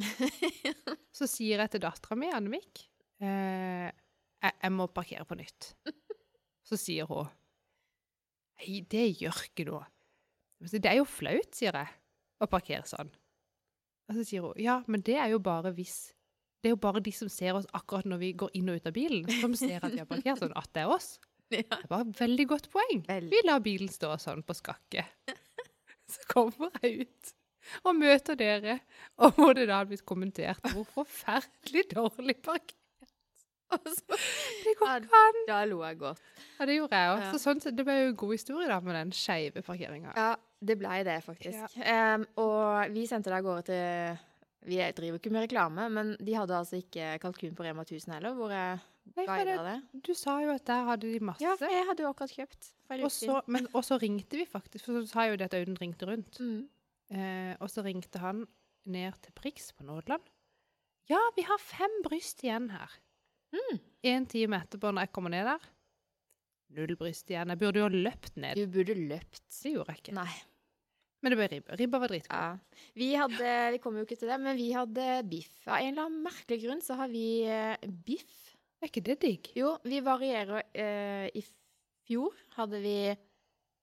Så 1.18 1.26
sier 1.30 1.62
jeg 1.62 1.72
til 1.72 1.82
dattera 1.82 2.18
mi, 2.18 2.30
Annemik, 2.30 2.84
uh, 3.22 3.88
jeg, 3.90 4.52
jeg 4.54 4.74
må 4.74 4.86
parkere 4.94 5.26
på 5.26 5.38
nytt. 5.38 5.72
Så 6.68 6.78
sier 6.78 7.08
hun 7.10 7.30
Nei, 8.60 8.82
det 8.92 9.06
gjør 9.16 9.38
ikke 9.46 9.64
noe. 9.70 9.86
Det 10.60 10.84
er 10.84 10.98
jo 10.98 11.06
flaut, 11.08 11.54
sier 11.56 11.72
jeg, 11.72 11.94
å 12.44 12.48
parkere 12.50 12.84
sånn. 12.84 13.08
Og 14.10 14.16
så 14.18 14.24
sier 14.26 14.42
hun 14.42 14.58
ja, 14.58 14.80
men 14.90 15.04
det 15.06 15.16
er 15.22 15.30
jo 15.32 15.38
bare 15.42 15.70
hvis 15.76 16.10
Det 16.60 16.68
er 16.68 16.74
jo 16.74 16.80
bare 16.82 17.00
de 17.00 17.12
som 17.14 17.30
ser 17.32 17.56
oss 17.56 17.68
akkurat 17.72 18.04
når 18.10 18.18
vi 18.20 18.32
går 18.36 18.50
inn 18.58 18.68
og 18.68 18.80
ut 18.80 18.88
av 18.90 18.92
bilen, 18.92 19.28
som 19.40 19.54
ser 19.56 19.78
at 19.80 19.94
vi 19.94 20.02
har 20.02 20.08
parkert 20.10 20.42
sånn, 20.42 20.52
at 20.58 20.68
det 20.76 20.82
er 20.86 20.94
oss. 20.98 21.14
Ja. 21.50 21.80
Det 21.80 21.88
var 21.90 22.04
et 22.04 22.20
veldig 22.20 22.44
godt 22.46 22.68
poeng. 22.70 23.00
Veldig. 23.08 23.30
Vi 23.32 23.38
lar 23.42 23.58
bilen 23.64 23.88
stå 23.90 24.12
sånn 24.22 24.44
på 24.46 24.54
skakke. 24.54 25.02
Så 26.12 26.22
kommer 26.30 26.70
jeg 26.84 27.08
ut 27.08 27.32
og 27.86 27.96
møter 27.98 28.38
dere, 28.38 28.76
og 29.18 29.34
hvor 29.34 29.56
det 29.58 29.64
da 29.66 29.80
har 29.80 29.88
blitt 29.90 30.04
kommentert 30.06 30.62
hvor 30.70 30.86
forferdelig 30.94 31.88
dårlig 31.90 32.36
parkert. 32.44 32.76
Det 33.70 34.76
går 34.78 35.04
ikke 35.04 35.18
an. 35.24 35.40
da 35.48 35.58
lo 35.70 35.80
jeg 35.84 35.98
godt. 36.00 36.22
Ja, 36.58 36.66
det 36.66 36.78
gjorde 36.78 37.00
jeg 37.02 37.12
òg. 37.16 37.26
Så 37.34 37.42
sånn 37.42 37.60
det 37.66 37.84
ble 37.86 37.98
jo 37.98 38.08
en 38.12 38.16
god 38.22 38.32
historie 38.34 38.70
da 38.70 38.78
med 38.84 38.96
den 38.98 39.12
skeive 39.14 39.62
parkeringa. 39.66 40.14
Ja, 40.14 40.30
det 40.60 40.76
blei 40.78 41.00
det, 41.06 41.16
faktisk. 41.24 41.78
Em, 41.80 42.26
og 42.40 42.92
vi 42.92 43.06
sendte 43.08 43.32
det 43.32 43.38
av 43.38 43.46
gårde 43.46 43.66
til 43.70 44.26
Vi 44.68 44.76
driver 44.92 45.16
ikke 45.16 45.32
med 45.32 45.46
reklame, 45.46 45.86
men 45.88 46.16
de 46.20 46.34
hadde 46.36 46.56
altså 46.56 46.76
ikke 46.82 47.14
kalkun 47.22 47.54
på 47.56 47.64
Rema 47.64 47.86
1000 47.86 48.12
heller, 48.12 48.34
hvor 48.36 48.52
jeg 48.52 48.80
guida 49.16 49.62
det, 49.64 49.78
du 50.06 50.12
sa 50.14 50.36
jo 50.44 50.52
at 50.52 50.66
der 50.68 50.84
hadde 50.90 51.08
de 51.08 51.20
masse. 51.24 51.42
Ja, 51.42 51.54
for 51.58 51.72
jeg 51.72 51.86
hadde 51.88 52.04
jo 52.04 52.10
akkurat 52.12 52.34
kjøpt. 52.34 52.68
for 52.86 53.06
og, 53.06 53.12
så, 53.14 53.40
men, 53.46 53.66
og 53.72 53.86
så 53.86 53.98
ringte 54.02 54.38
vi 54.38 54.44
faktisk, 54.46 54.84
for 54.84 55.00
så 55.00 55.08
sa 55.08 55.26
jo 55.30 55.38
det 55.40 55.48
at 55.48 55.56
Audun 55.58 55.80
ringte 55.80 56.08
rundt. 56.10 56.40
mm. 56.40 56.68
Uh, 57.10 57.56
og 57.58 57.66
så 57.66 57.82
ringte 57.82 58.20
han 58.22 58.44
ned 58.86 59.16
til 59.24 59.32
Prix 59.34 59.72
på 59.74 59.82
Nådeland. 59.82 60.22
Ja, 61.10 61.18
vi 61.34 61.42
har 61.42 61.58
fem 61.58 61.96
bryst 62.04 62.44
igjen 62.44 62.68
her. 62.70 62.92
Mm. 63.50 63.80
En 64.12 64.26
time 64.30 64.60
etterpå 64.62 64.92
når 64.92 65.08
jeg 65.08 65.12
kommer 65.16 65.34
ned 65.34 65.48
der, 65.48 65.64
null 66.76 66.94
bryst 67.00 67.32
igjen. 67.32 67.50
Jeg 67.50 67.58
burde 67.58 67.82
jo 67.82 67.88
ha 67.88 67.90
løpt 67.90 68.38
ned. 68.38 68.60
Du 68.60 68.70
burde 68.70 68.94
løpt. 68.94 69.42
Det 69.56 69.74
gjorde 69.74 69.96
jeg 69.96 70.04
ikke. 70.04 70.14
Nei. 70.20 70.30
Men 71.20 71.32
det 71.34 71.36
ble 71.36 71.48
ribba. 71.52 71.76
Ribba 71.76 71.98
var 72.00 72.08
dritgod. 72.08 72.32
Ja. 72.32 72.84
Vi 72.96 73.10
hadde 73.14 73.48
Vi 73.74 73.78
kommer 73.84 74.00
jo 74.00 74.06
ikke 74.08 74.16
til 74.22 74.30
det, 74.32 74.38
men 74.40 74.56
vi 74.56 74.70
hadde 74.72 75.08
biff. 75.28 75.58
Av 75.68 75.76
en 75.82 75.90
eller 75.92 76.06
annen 76.08 76.22
merkelig 76.24 76.60
grunn 76.62 76.80
så 76.84 76.96
har 76.96 77.10
vi 77.12 77.24
eh, 77.44 77.76
biff. 78.06 78.38
Er 78.80 78.88
ikke 78.88 79.02
det 79.04 79.18
digg? 79.20 79.50
Jo, 79.58 79.74
vi 79.84 80.00
varierer. 80.00 80.62
eh, 80.72 81.26
I 81.36 81.42
fjor 82.08 82.32
hadde 82.56 82.80
vi 82.80 82.94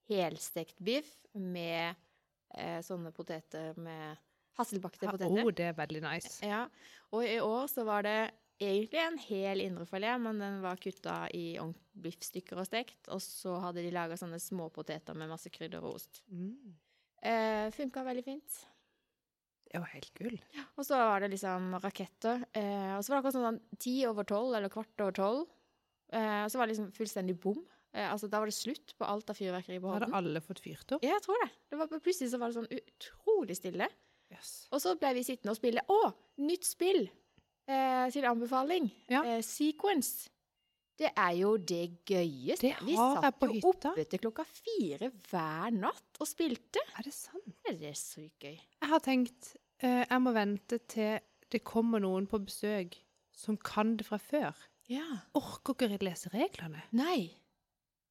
helstekt 0.09 0.79
biff 0.81 1.11
med 1.37 1.93
eh, 2.57 2.79
sånne 2.85 3.11
poteter 3.13 3.77
med 3.77 4.17
hasselbakte 4.57 5.05
Ja, 5.05 5.13
poteter. 5.13 5.43
oh, 5.45 5.51
det 5.53 5.67
er 5.69 5.77
veldig 5.77 6.01
nice. 6.07 6.39
Ja, 6.41 6.63
og 7.13 7.25
i 7.27 7.37
år 7.43 7.67
så 7.69 7.85
var 7.85 8.01
det 8.07 8.17
egentlig 8.57 8.97
en 9.03 9.19
hel 9.21 9.61
indrefilet, 9.61 10.17
men 10.23 10.39
den 10.41 10.57
var 10.63 10.79
kutta 10.81 11.27
i 11.37 11.59
biffstykker 11.93 12.57
og 12.57 12.65
stekt. 12.65 13.05
Og 13.13 13.21
så 13.21 13.59
hadde 13.61 13.83
de 13.85 13.91
laga 13.93 14.17
sånne 14.17 14.39
småpoteter 14.41 15.13
med 15.13 15.29
masse 15.29 15.51
krydder 15.53 15.85
og 15.85 15.99
ost. 15.99 16.23
Mm. 16.33 16.73
Eh, 17.25 17.67
Funka 17.75 18.03
veldig 18.05 18.25
fint. 18.25 18.57
Det 19.67 19.81
var 19.83 19.89
helt 19.91 20.13
gull. 20.15 20.37
Og 20.77 20.85
så 20.87 20.95
var 20.95 21.23
det 21.23 21.33
liksom 21.33 21.73
raketter. 21.83 22.45
Eh, 22.55 22.93
og 22.95 23.03
så 23.03 23.11
var 23.11 23.17
det 23.17 23.23
akkurat 23.23 23.37
sånn 23.39 23.59
ti 23.83 23.95
over 24.07 24.27
tolv, 24.27 24.55
eller 24.55 24.71
kvart 24.71 25.03
over 25.03 25.17
tolv. 25.17 25.47
Eh, 26.15 26.43
og 26.45 26.51
så 26.51 26.59
var 26.59 26.67
det 26.67 26.75
liksom 26.75 26.93
fullstendig 26.95 27.35
bom. 27.43 27.59
Eh, 27.91 28.07
altså, 28.07 28.29
da 28.31 28.39
var 28.39 28.47
det 28.47 28.55
slutt 28.55 28.95
på 28.97 29.07
alt 29.07 29.29
av 29.31 29.37
fyrverkeri 29.39 29.79
på 29.83 29.91
Hadde 29.91 30.11
alle 30.15 30.41
fått 30.43 30.61
fyrt 30.63 30.95
opp? 30.95 31.03
Ja, 31.03 31.17
jeg 31.17 31.25
tror 31.25 31.43
det. 31.43 31.49
det 31.71 31.79
var, 31.81 31.91
plutselig 31.99 32.31
så 32.31 32.39
var 32.39 32.53
det 32.53 32.61
sånn 32.61 32.79
utrolig 32.79 33.57
stille. 33.59 33.89
Yes. 34.31 34.53
Og 34.75 34.83
så 34.83 34.95
ble 34.99 35.13
vi 35.17 35.25
sittende 35.27 35.53
og 35.55 35.59
spille. 35.59 35.83
Å, 35.87 35.99
nytt 36.43 36.67
spill! 36.67 37.07
Eh, 37.67 38.05
til 38.15 38.23
anbefaling. 38.29 38.87
Ja. 39.11 39.25
Eh, 39.27 39.41
Sequence. 39.43 40.29
Det 40.97 41.11
er 41.13 41.33
jo 41.37 41.53
det 41.61 41.83
gøyeste. 42.09 42.71
Det 42.71 42.85
vi 42.87 42.95
satt 42.97 43.37
på 43.37 43.51
jo 43.53 43.69
oppe 43.69 44.05
til 44.09 44.21
klokka 44.23 44.45
fire 44.49 45.11
hver 45.29 45.75
natt 45.75 46.21
og 46.21 46.29
spilte. 46.29 46.81
Er 46.97 47.05
det 47.05 47.13
sant? 47.13 47.53
Det 47.67 47.91
er 47.91 47.97
sykt 47.97 48.47
gøy. 48.47 48.55
Jeg 48.57 48.91
har 48.93 49.03
tenkt 49.05 49.51
uh, 49.83 50.03
jeg 50.03 50.21
må 50.25 50.33
vente 50.33 50.81
til 50.89 51.19
det 51.53 51.61
kommer 51.63 52.01
noen 52.03 52.25
på 52.27 52.41
besøk 52.43 52.97
som 53.37 53.59
kan 53.61 53.95
det 53.99 54.07
fra 54.07 54.17
før. 54.19 54.57
Ja. 54.89 55.05
Orker 55.37 55.77
ikke 55.85 56.07
lese 56.07 56.31
reglene. 56.33 56.81
Nei. 56.97 57.29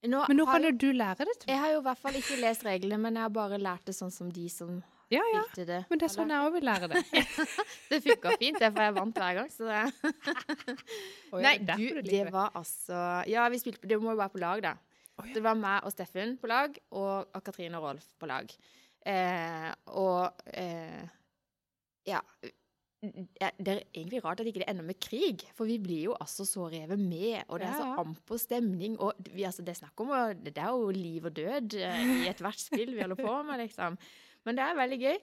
Nå 0.07 0.23
Men 0.28 0.38
nå 0.38 0.45
kan 0.47 0.62
jo 0.62 0.71
du 0.76 0.90
lære 0.95 1.25
det 1.26 1.35
til 1.40 1.49
meg. 1.49 1.55
Jeg 1.55 1.62
har 1.62 1.73
jo 1.73 1.81
i 1.81 1.87
hvert 1.88 2.00
fall 2.05 2.19
ikke 2.21 2.37
lest 2.38 2.64
reglene, 2.66 2.99
men 3.02 3.16
jeg 3.19 3.26
har 3.26 3.33
bare 3.35 3.59
lært 3.59 3.88
det 3.88 3.97
sånn 3.97 4.12
som 4.14 4.31
de 4.31 4.47
som 4.52 4.78
Ja, 5.13 5.23
ja. 5.31 5.43
det. 5.55 5.85
Men 5.87 6.01
det 6.01 6.09
er 6.09 6.11
sånn 6.11 6.33
jeg 6.35 6.49
òg 6.49 6.57
vil 6.57 6.67
lære 6.67 6.89
det. 6.91 7.03
Det 7.91 8.01
funka 8.03 8.33
fint, 8.41 8.59
det, 8.59 8.73
for 8.75 8.83
jeg 8.83 8.95
vant 8.97 9.21
hver 9.23 9.37
gang. 9.39 9.51
Så 9.55 9.69
det... 9.69 9.83
Nei, 11.47 11.55
du, 11.63 12.01
det 12.03 12.25
var 12.35 12.57
altså 12.59 12.99
Ja, 13.31 13.47
vi 13.53 13.61
spilte 13.63 13.87
Det 13.87 14.01
må 14.03 14.17
jo 14.17 14.19
være 14.19 14.35
på 14.35 14.43
lag, 14.43 14.65
da. 14.65 14.75
Det 15.33 15.41
var 15.45 15.57
meg 15.57 15.87
og 15.87 15.95
Steffen 15.95 16.35
på 16.41 16.51
lag, 16.51 16.75
og 16.91 17.31
og 17.31 17.45
Katrine 17.47 17.79
og 17.79 17.87
Rolf 17.87 18.11
på 18.19 18.29
lag. 18.29 18.51
Eh, 19.07 19.71
og 19.95 20.49
eh, 20.51 21.07
ja. 22.11 22.21
Det 23.07 23.71
er 23.71 23.83
egentlig 23.95 24.23
rart 24.25 24.41
at 24.43 24.49
ikke 24.51 24.65
det 24.65 24.71
ender 24.73 24.87
med 24.89 24.99
krig, 24.99 25.45
for 25.55 25.69
vi 25.69 25.77
blir 25.79 26.09
jo 26.09 26.15
altså 26.19 26.47
så 26.49 26.67
revet 26.73 26.99
med, 26.99 27.45
og 27.47 27.61
det 27.61 27.69
er 27.69 27.77
så 27.79 27.91
amper 28.03 28.41
stemning, 28.41 28.97
og 28.99 29.13
vi, 29.31 29.45
altså, 29.47 29.63
det 29.63 29.77
er 29.77 29.83
snakk 29.85 30.03
om 30.03 30.11
Det 30.43 30.57
er 30.57 30.73
jo 30.75 30.89
liv 30.91 31.29
og 31.29 31.37
død 31.37 31.77
eh, 31.79 32.01
i 32.25 32.31
ethvert 32.33 32.59
spill 32.59 32.97
vi 32.97 33.05
holder 33.05 33.21
på 33.21 33.37
med, 33.47 33.63
liksom. 33.63 34.01
Men 34.47 34.59
det 34.59 34.65
er 34.65 34.79
veldig 34.79 34.99
gøy. 35.03 35.21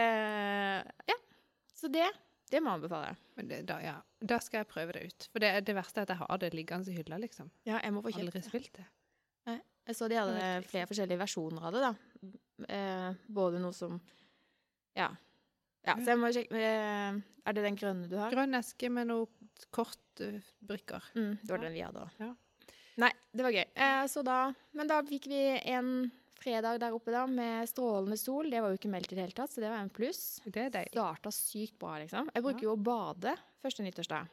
Eh, 0.00 1.06
ja. 1.12 1.18
Så 1.74 1.90
det, 1.92 2.08
det 2.50 2.62
må 2.64 2.72
jeg 2.72 2.80
anbefale. 2.80 3.14
Men 3.38 3.48
det, 3.50 3.62
da, 3.68 3.78
ja. 3.84 3.94
da 4.24 4.40
skal 4.42 4.62
jeg 4.62 4.70
prøve 4.72 4.96
det 4.96 5.06
ut. 5.10 5.28
For 5.32 5.44
det, 5.44 5.52
det 5.68 5.76
verste 5.76 6.00
er 6.02 6.08
at 6.08 6.14
jeg 6.14 6.22
har 6.22 6.42
det 6.42 6.52
liggende 6.56 6.92
i 6.92 6.98
hylla, 6.98 7.20
liksom. 7.20 7.50
Ja, 7.68 7.78
jeg 7.82 7.94
må 7.94 8.02
få 8.04 8.14
kjøpt 8.14 8.26
Aldri 8.28 8.40
det. 8.40 8.48
spilt 8.48 8.76
det. 8.80 8.88
Jeg 9.84 9.98
så 9.98 10.08
de 10.08 10.16
hadde 10.16 10.40
er 10.40 10.64
flere 10.64 10.88
forskjellige 10.88 11.20
versjoner 11.20 11.68
av 11.68 11.74
det, 11.74 11.82
da. 11.84 11.92
Eh, 12.72 13.22
både 13.34 13.60
noe 13.60 13.74
som 13.76 13.98
Ja. 14.94 15.08
ja 15.84 15.96
så 15.98 16.12
jeg 16.12 16.20
må 16.22 16.30
sjekke 16.30 16.54
eh, 16.54 17.16
Er 17.18 17.56
det 17.56 17.64
den 17.66 17.76
grønne 17.76 18.08
du 18.08 18.14
har? 18.16 18.32
Grønn 18.32 18.54
eske 18.56 18.88
med 18.88 19.10
noe 19.10 19.26
kortbrikker. 19.74 21.10
Mm, 21.18 21.34
det 21.42 21.50
var 21.50 21.64
den 21.66 21.74
vi 21.74 21.82
hadde 21.84 22.04
òg. 22.06 22.16
Ja. 22.22 22.30
Nei, 23.02 23.10
det 23.34 23.44
var 23.44 23.56
gøy. 23.56 23.64
Eh, 23.74 24.04
så 24.08 24.22
da 24.24 24.38
Men 24.72 24.88
da 24.88 25.02
fikk 25.04 25.28
vi 25.28 25.42
en 25.74 25.90
fredag 26.38 26.78
der 26.82 26.94
oppe 26.96 27.12
da 27.14 27.24
med 27.30 27.68
strålende 27.70 28.18
sol. 28.20 28.48
Det 28.50 28.60
var 28.62 28.72
jo 28.74 28.78
ikke 28.80 28.90
meldt 28.92 29.12
i 29.12 29.16
det 29.18 29.24
hele 29.26 29.36
tatt, 29.36 29.52
så 29.54 29.60
det 29.62 29.70
var 29.72 29.82
en 29.84 29.90
pluss. 29.94 30.40
det 30.44 30.68
er. 30.74 30.88
Starta 30.92 31.30
sykt 31.34 31.78
bra, 31.78 31.98
liksom. 32.02 32.30
Jeg 32.34 32.42
bruker 32.46 32.66
jo 32.68 32.74
å 32.76 32.80
bade 32.82 33.36
første 33.64 33.84
nyttårsdag. 33.86 34.28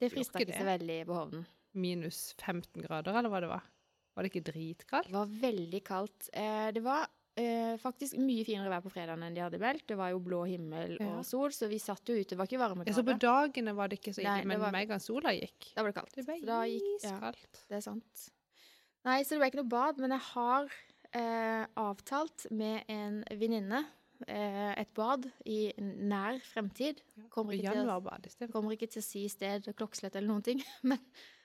Det 0.00 0.10
frista 0.12 0.40
ikke 0.40 0.56
så 0.56 0.64
veldig 0.64 1.00
på 1.06 1.16
Hovden. 1.16 1.46
Minus 1.74 2.34
15 2.40 2.82
grader, 2.82 3.14
eller 3.14 3.30
hva 3.30 3.40
det 3.44 3.50
var? 3.50 3.62
Var 4.16 4.24
det 4.26 4.30
ikke 4.32 4.46
dritkaldt? 4.52 5.08
Det 5.10 5.14
var 5.14 5.26
veldig 5.42 5.80
kaldt. 5.86 6.30
Eh, 6.32 6.70
det 6.74 6.82
var 6.82 7.04
eh, 7.38 7.76
faktisk 7.78 8.16
mye 8.18 8.42
finere 8.44 8.72
vær 8.72 8.82
på 8.82 8.90
fredagen 8.90 9.22
enn 9.22 9.36
de 9.36 9.44
hadde 9.44 9.60
meldt. 9.62 9.84
Det 9.86 9.96
var 10.00 10.10
jo 10.10 10.18
blå 10.24 10.40
himmel 10.50 10.96
Ja. 10.98 11.12
og 11.20 11.24
sol, 11.28 11.52
så 11.54 11.68
vi 11.70 11.78
satt 11.78 12.02
jo 12.10 12.16
ute. 12.18 12.32
Det 12.34 12.38
var 12.40 12.48
ikke 12.50 12.58
varmegrader. 12.60 12.96
så 12.96 13.04
på 13.06 13.14
dagene 13.22 13.74
var 13.76 13.88
det 13.92 14.00
ikke 14.00 14.12
så 14.16 14.24
ille, 14.24 14.34
Nei, 14.40 14.44
men 14.50 14.60
var- 14.60 14.72
med 14.72 14.82
en 14.82 14.88
gang 14.96 15.00
sola 15.04 15.30
gikk 15.36 15.70
Da 15.76 15.82
ble 15.84 15.92
det 15.92 16.00
kaldt. 16.00 16.14
Det 16.16 16.26
ble 16.26 16.40
iskaldt. 16.74 17.46
ja, 17.46 17.64
det 17.70 17.76
er 17.76 17.80
sant. 17.86 18.30
Nei, 19.04 19.22
så 19.22 19.28
det 19.30 19.38
ble 19.40 19.50
ikke 19.52 19.62
noe 19.62 19.68
bad, 19.76 19.98
men 20.02 20.10
jeg 20.10 20.20
har 20.34 20.68
eh, 21.16 21.64
avtalt 21.80 22.46
med 22.50 22.84
en 22.90 23.20
venninne 23.40 23.80
eh, 24.26 24.72
et 24.80 24.90
bad 24.94 25.26
i 25.46 25.72
nær 25.80 26.38
fremtid. 26.52 27.00
Kommer 27.32 27.54
ikke, 27.56 27.72
til, 27.74 27.86
å- 27.88 28.50
kommer 28.52 28.76
ikke 28.76 28.88
til 28.92 29.02
å 29.02 29.06
si 29.06 29.26
sted 29.32 29.70
klokkeslett 29.76 30.16
eller 30.16 30.28
noen 30.32 30.42
ting, 30.46 30.62
men, 30.88 30.98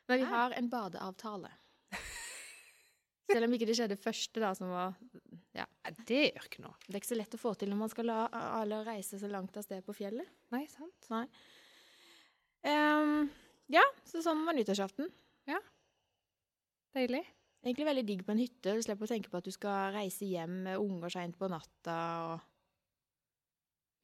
men 0.10 0.22
vi 0.22 0.28
har 0.30 0.56
en 0.58 0.70
badeavtale. 0.70 1.52
Selv 3.32 3.48
om 3.48 3.54
ikke 3.58 3.66
det 3.66 3.76
skjedde 3.80 3.98
første, 3.98 4.40
da, 4.44 4.52
som 4.54 4.70
var 4.70 4.94
Ja, 5.58 5.66
det 6.06 6.20
gjør 6.36 6.46
ikke 6.50 6.62
noe. 6.66 6.76
Det 6.86 6.94
er 6.94 7.00
ikke 7.02 7.10
så 7.14 7.18
lett 7.18 7.34
å 7.38 7.42
få 7.42 7.54
til 7.58 7.72
når 7.72 7.80
man 7.80 7.90
skal 7.94 8.06
la 8.12 8.26
alle 8.60 8.84
reise 8.86 9.18
så 9.22 9.30
langt 9.32 9.56
av 9.58 9.66
sted 9.66 9.82
på 9.88 9.96
fjellet. 9.98 10.28
Nei, 10.54 10.66
sant? 10.70 11.08
Nei. 11.10 11.24
Um, 12.66 13.26
ja, 13.74 13.82
så 14.06 14.22
sånn 14.26 14.44
var 14.46 14.54
nyttårsaften. 14.58 15.10
Deilig. 16.96 17.24
Egentlig 17.66 17.86
veldig 17.88 18.04
digg 18.06 18.22
på 18.28 18.32
en 18.36 18.42
hytte. 18.44 18.76
Du 18.78 18.82
slipper 18.86 19.08
å 19.08 19.10
tenke 19.10 19.32
på 19.32 19.40
at 19.42 19.48
du 19.48 19.52
skal 19.54 19.94
reise 19.96 20.28
hjem 20.30 20.60
med 20.68 20.78
unger 20.78 21.10
seint 21.16 21.38
på 21.40 21.50
natta. 21.50 21.96
og 22.30 22.40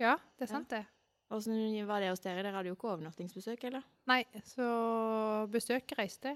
Ja, 0.02 0.16
det 0.38 0.48
er 0.48 0.50
Ja. 0.50 0.54
sant, 0.58 0.70
det. 0.70 0.86
Åssen 1.32 1.86
var 1.88 2.02
det 2.02 2.10
hos 2.10 2.20
dere? 2.20 2.42
Dere 2.44 2.52
hadde 2.58 2.68
jo 2.72 2.76
ikke 2.76 2.90
overnattingsbesøk, 2.92 3.64
eller? 3.70 3.84
Nei, 4.08 4.24
så 4.44 5.48
besøket 5.48 5.98
reiste 5.98 6.34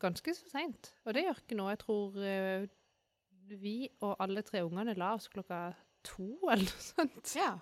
ganske 0.00 0.34
så 0.34 0.48
seint. 0.50 0.92
Og 1.04 1.12
det 1.14 1.24
gjør 1.24 1.40
ikke 1.42 1.56
noe. 1.58 1.70
Jeg 1.74 1.78
tror 1.82 2.16
eh, 2.22 2.66
vi 3.50 3.88
og 4.00 4.16
alle 4.20 4.42
tre 4.42 4.62
ungene 4.64 4.94
la 4.96 5.14
oss 5.14 5.28
klokka 5.28 5.74
to 6.04 6.38
eller 6.52 6.64
noe 6.64 6.86
sånt. 6.86 7.34
Ja. 7.36 7.58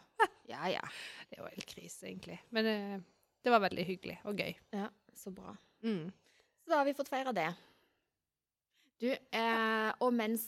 Ja, 0.50 0.66
ja. 0.68 0.82
Det 1.32 1.40
var 1.40 1.48
helt 1.50 1.66
krise, 1.66 2.06
egentlig. 2.10 2.38
Men 2.50 2.66
eh, 2.66 3.00
det 3.42 3.50
var 3.50 3.60
veldig 3.64 3.84
hyggelig 3.88 4.18
og 4.28 4.36
gøy. 4.36 4.54
Ja, 4.76 4.88
Så 5.16 5.32
bra. 5.34 5.56
Mm. 5.82 6.12
Så 6.62 6.68
da 6.70 6.76
har 6.78 6.84
vi 6.84 6.94
fått 6.94 7.08
feira 7.10 7.32
det. 7.34 7.48
Du, 9.02 9.08
eh, 9.10 9.92
og 10.00 10.12
mens, 10.14 10.44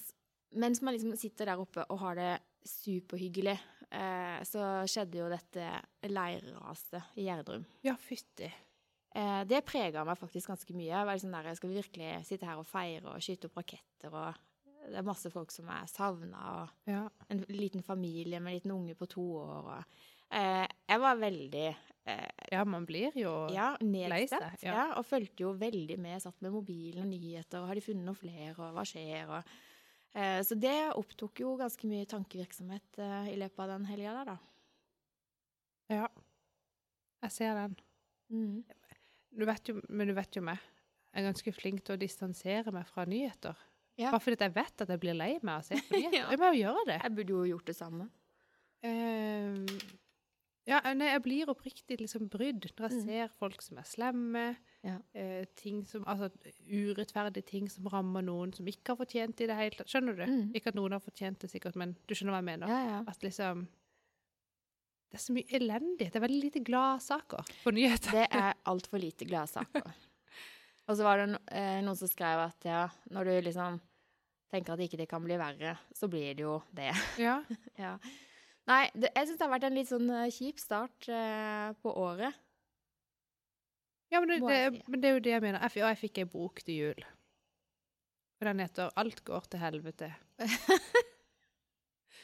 mens 0.55 0.81
man 0.85 0.95
liksom 0.95 1.17
sitter 1.19 1.51
der 1.51 1.63
oppe 1.63 1.83
og 1.91 1.99
har 2.05 2.15
det 2.21 2.33
superhyggelig, 2.65 3.57
eh, 3.91 4.39
så 4.47 4.85
skjedde 4.89 5.19
jo 5.19 5.31
dette 5.33 5.65
leirraset 6.09 7.01
i 7.19 7.27
Gjerdrum. 7.27 7.65
Ja, 7.85 7.97
fytti. 8.01 8.47
Eh, 9.15 9.43
det 9.51 9.65
prega 9.67 10.05
meg 10.07 10.19
faktisk 10.19 10.51
ganske 10.53 10.75
mye. 10.75 10.91
Jeg 10.93 11.07
var 11.07 11.15
liksom 11.19 11.35
der, 11.35 11.55
Skal 11.55 11.71
vi 11.71 11.81
virkelig 11.83 12.27
sitte 12.27 12.47
her 12.49 12.59
og 12.63 12.67
feire 12.67 13.13
og 13.15 13.23
skyte 13.23 13.51
opp 13.51 13.59
raketter? 13.61 14.11
og 14.15 14.35
Det 14.85 14.99
er 15.01 15.07
masse 15.07 15.31
folk 15.33 15.51
som 15.51 15.69
er 15.73 15.87
savna, 15.87 16.63
og 16.63 16.69
Ja. 16.91 17.09
en 17.31 17.45
liten 17.49 17.83
familie 17.83 18.39
med 18.41 18.53
en 18.53 18.59
liten 18.61 18.71
unge 18.73 18.95
på 18.95 19.07
to 19.09 19.23
år. 19.39 19.65
Og, 19.79 19.85
eh, 20.31 20.67
jeg 20.89 21.01
var 21.01 21.17
veldig 21.17 21.77
eh, 22.11 22.49
ja, 22.53 22.65
man 22.69 22.87
blir 22.89 23.15
jo 23.19 23.33
ja, 23.55 23.73
lei 23.81 24.25
seg, 24.31 24.47
ja. 24.63 24.73
Ja. 24.73 24.87
og 24.99 25.07
fulgte 25.09 25.47
jo 25.47 25.53
veldig 25.61 25.99
med. 26.01 26.23
Satt 26.25 26.41
med 26.45 26.55
mobilen 26.55 27.05
og 27.05 27.11
nyheter, 27.13 27.61
og 27.63 27.71
har 27.71 27.79
de 27.79 27.85
funnet 27.85 28.07
noen 28.07 28.19
flere, 28.19 28.55
og 28.59 28.77
hva 28.77 28.85
skjer? 28.89 29.31
Og, 29.31 29.55
eh, 30.17 30.41
så 30.47 30.59
det 30.59 30.77
opptok 30.95 31.45
jo 31.45 31.57
ganske 31.61 31.91
mye 31.91 32.09
tankevirksomhet 32.11 33.01
eh, 33.03 33.33
i 33.35 33.39
løpet 33.41 33.65
av 33.67 33.75
den 33.75 33.89
helga 33.91 34.19
der, 34.21 34.35
da. 34.35 34.39
Ja. 35.93 36.09
Jeg 37.25 37.33
ser 37.33 37.59
den. 37.59 37.77
Mm. 38.33 38.65
Du 39.35 39.45
vet 39.49 39.69
jo, 39.69 39.79
men 39.89 40.11
du 40.11 40.15
vet 40.17 40.37
jo 40.37 40.43
meg. 40.45 40.61
Jeg 41.15 41.23
er 41.23 41.29
ganske 41.29 41.53
flink 41.55 41.85
til 41.87 41.95
å 41.95 42.01
distansere 42.01 42.73
meg 42.75 42.89
fra 42.91 43.05
nyheter. 43.09 43.59
Ja. 43.95 44.11
Bare 44.11 44.23
fordi 44.23 44.43
jeg 44.43 44.55
vet 44.57 44.83
at 44.83 44.91
jeg 44.91 45.01
blir 45.03 45.15
lei 45.15 45.35
meg 45.41 45.53
av 45.55 45.63
å 45.63 45.67
se 45.69 45.79
på 45.79 45.95
nyheter. 45.99 46.19
Ja. 46.19 46.31
Jeg 46.33 46.41
må 46.43 46.51
jo 46.51 46.63
gjøre 46.65 46.87
det. 46.91 47.01
Jeg 47.05 47.17
burde 47.19 47.37
jo 47.37 47.45
gjort 47.53 47.69
det 47.71 47.77
samme. 47.79 48.09
Ehm, 48.85 49.69
ja, 50.67 50.79
nei, 50.97 51.11
jeg 51.13 51.23
blir 51.25 51.51
oppriktig 51.53 51.99
liksom 52.01 52.29
brydd 52.33 52.65
når 52.71 52.89
jeg 52.89 52.99
Mm. 52.99 53.05
ser 53.05 53.29
folk 53.39 53.61
som 53.63 53.79
er 53.79 53.85
slemme. 53.89 54.45
Ja. 54.85 54.99
eh, 55.15 55.45
ting 55.57 55.83
som, 55.89 56.05
altså 56.05 56.29
urettferdige 56.69 57.45
ting 57.49 57.69
som 57.73 57.87
rammer 57.89 58.21
noen 58.23 58.53
som 58.53 58.67
ikke 58.69 58.93
har 58.93 58.97
fortjent 59.01 59.37
det 59.37 59.45
i 59.45 59.49
det 59.49 59.57
hele 59.57 59.77
tatt. 59.79 59.89
Skjønner 59.89 60.17
du? 60.19 60.25
Mm. 60.29 60.51
Ikke 60.55 60.69
at 60.73 60.75
noen 60.77 60.93
har 60.93 61.01
fortjent 61.01 61.39
det 61.41 61.49
sikkert, 61.51 61.77
men 61.77 61.95
du 62.07 62.15
skjønner 62.15 62.35
hva 62.37 62.41
jeg 62.43 62.49
mener. 62.51 62.69
Ja, 62.69 62.81
ja. 62.91 62.99
At 63.09 63.23
liksom 63.25 63.67
Det 65.11 65.21
er 65.21 65.23
så 65.23 65.33
mye 65.37 65.47
elendighet. 65.55 66.13
Det 66.13 66.19
er 66.19 66.25
veldig 66.27 66.43
lite 66.43 66.61
gladsaker 66.67 67.45
på 67.63 67.73
nyheter. 67.73 68.11
Det 68.11 68.27
er 68.35 68.55
altfor 68.67 68.99
lite 68.99 69.25
gladsaker. 69.29 69.85
Og 70.89 70.97
så 70.99 71.05
var 71.07 71.17
det 71.23 71.39
eh, 71.55 71.81
noen 71.87 71.97
som 71.97 72.09
skrev 72.11 72.43
at 72.49 72.67
ja, 72.67 72.89
når 73.15 73.25
du 73.31 73.35
liksom 73.47 73.79
tenker 74.51 74.75
at 74.75 74.81
ikke 74.85 74.99
det 75.01 75.09
kan 75.09 75.23
bli 75.25 75.37
verre, 75.39 75.77
så 75.95 76.09
blir 76.11 76.35
det 76.35 76.43
jo 76.45 76.57
det. 76.75 76.91
Ja. 77.23 77.39
ja. 77.79 77.95
Nei, 78.71 78.85
det, 78.97 79.11
jeg 79.13 79.29
syns 79.29 79.41
det 79.41 79.45
har 79.45 79.53
vært 79.53 79.67
en 79.69 79.77
litt 79.77 79.91
sånn 79.91 80.09
eh, 80.09 80.31
kjip 80.33 80.61
start 80.63 81.09
eh, 81.13 81.75
på 81.85 81.93
året. 82.01 82.39
Ja, 84.13 84.23
men 84.23 84.31
det, 84.31 84.39
det, 84.47 84.85
men 84.89 85.03
det 85.03 85.11
er 85.11 85.19
jo 85.19 85.25
det 85.25 85.35
jeg 85.35 85.45
mener. 85.45 85.65
Jeg, 85.65 85.83
og 85.83 85.91
jeg 85.91 86.01
fikk 86.01 86.21
ei 86.23 86.31
bok 86.31 86.63
til 86.65 86.79
jul. 86.81 87.05
Og 88.41 88.49
den 88.49 88.63
heter 88.63 88.93
'Alt 88.97 89.25
går 89.25 89.51
til 89.51 89.61
helvete'. 89.61 90.13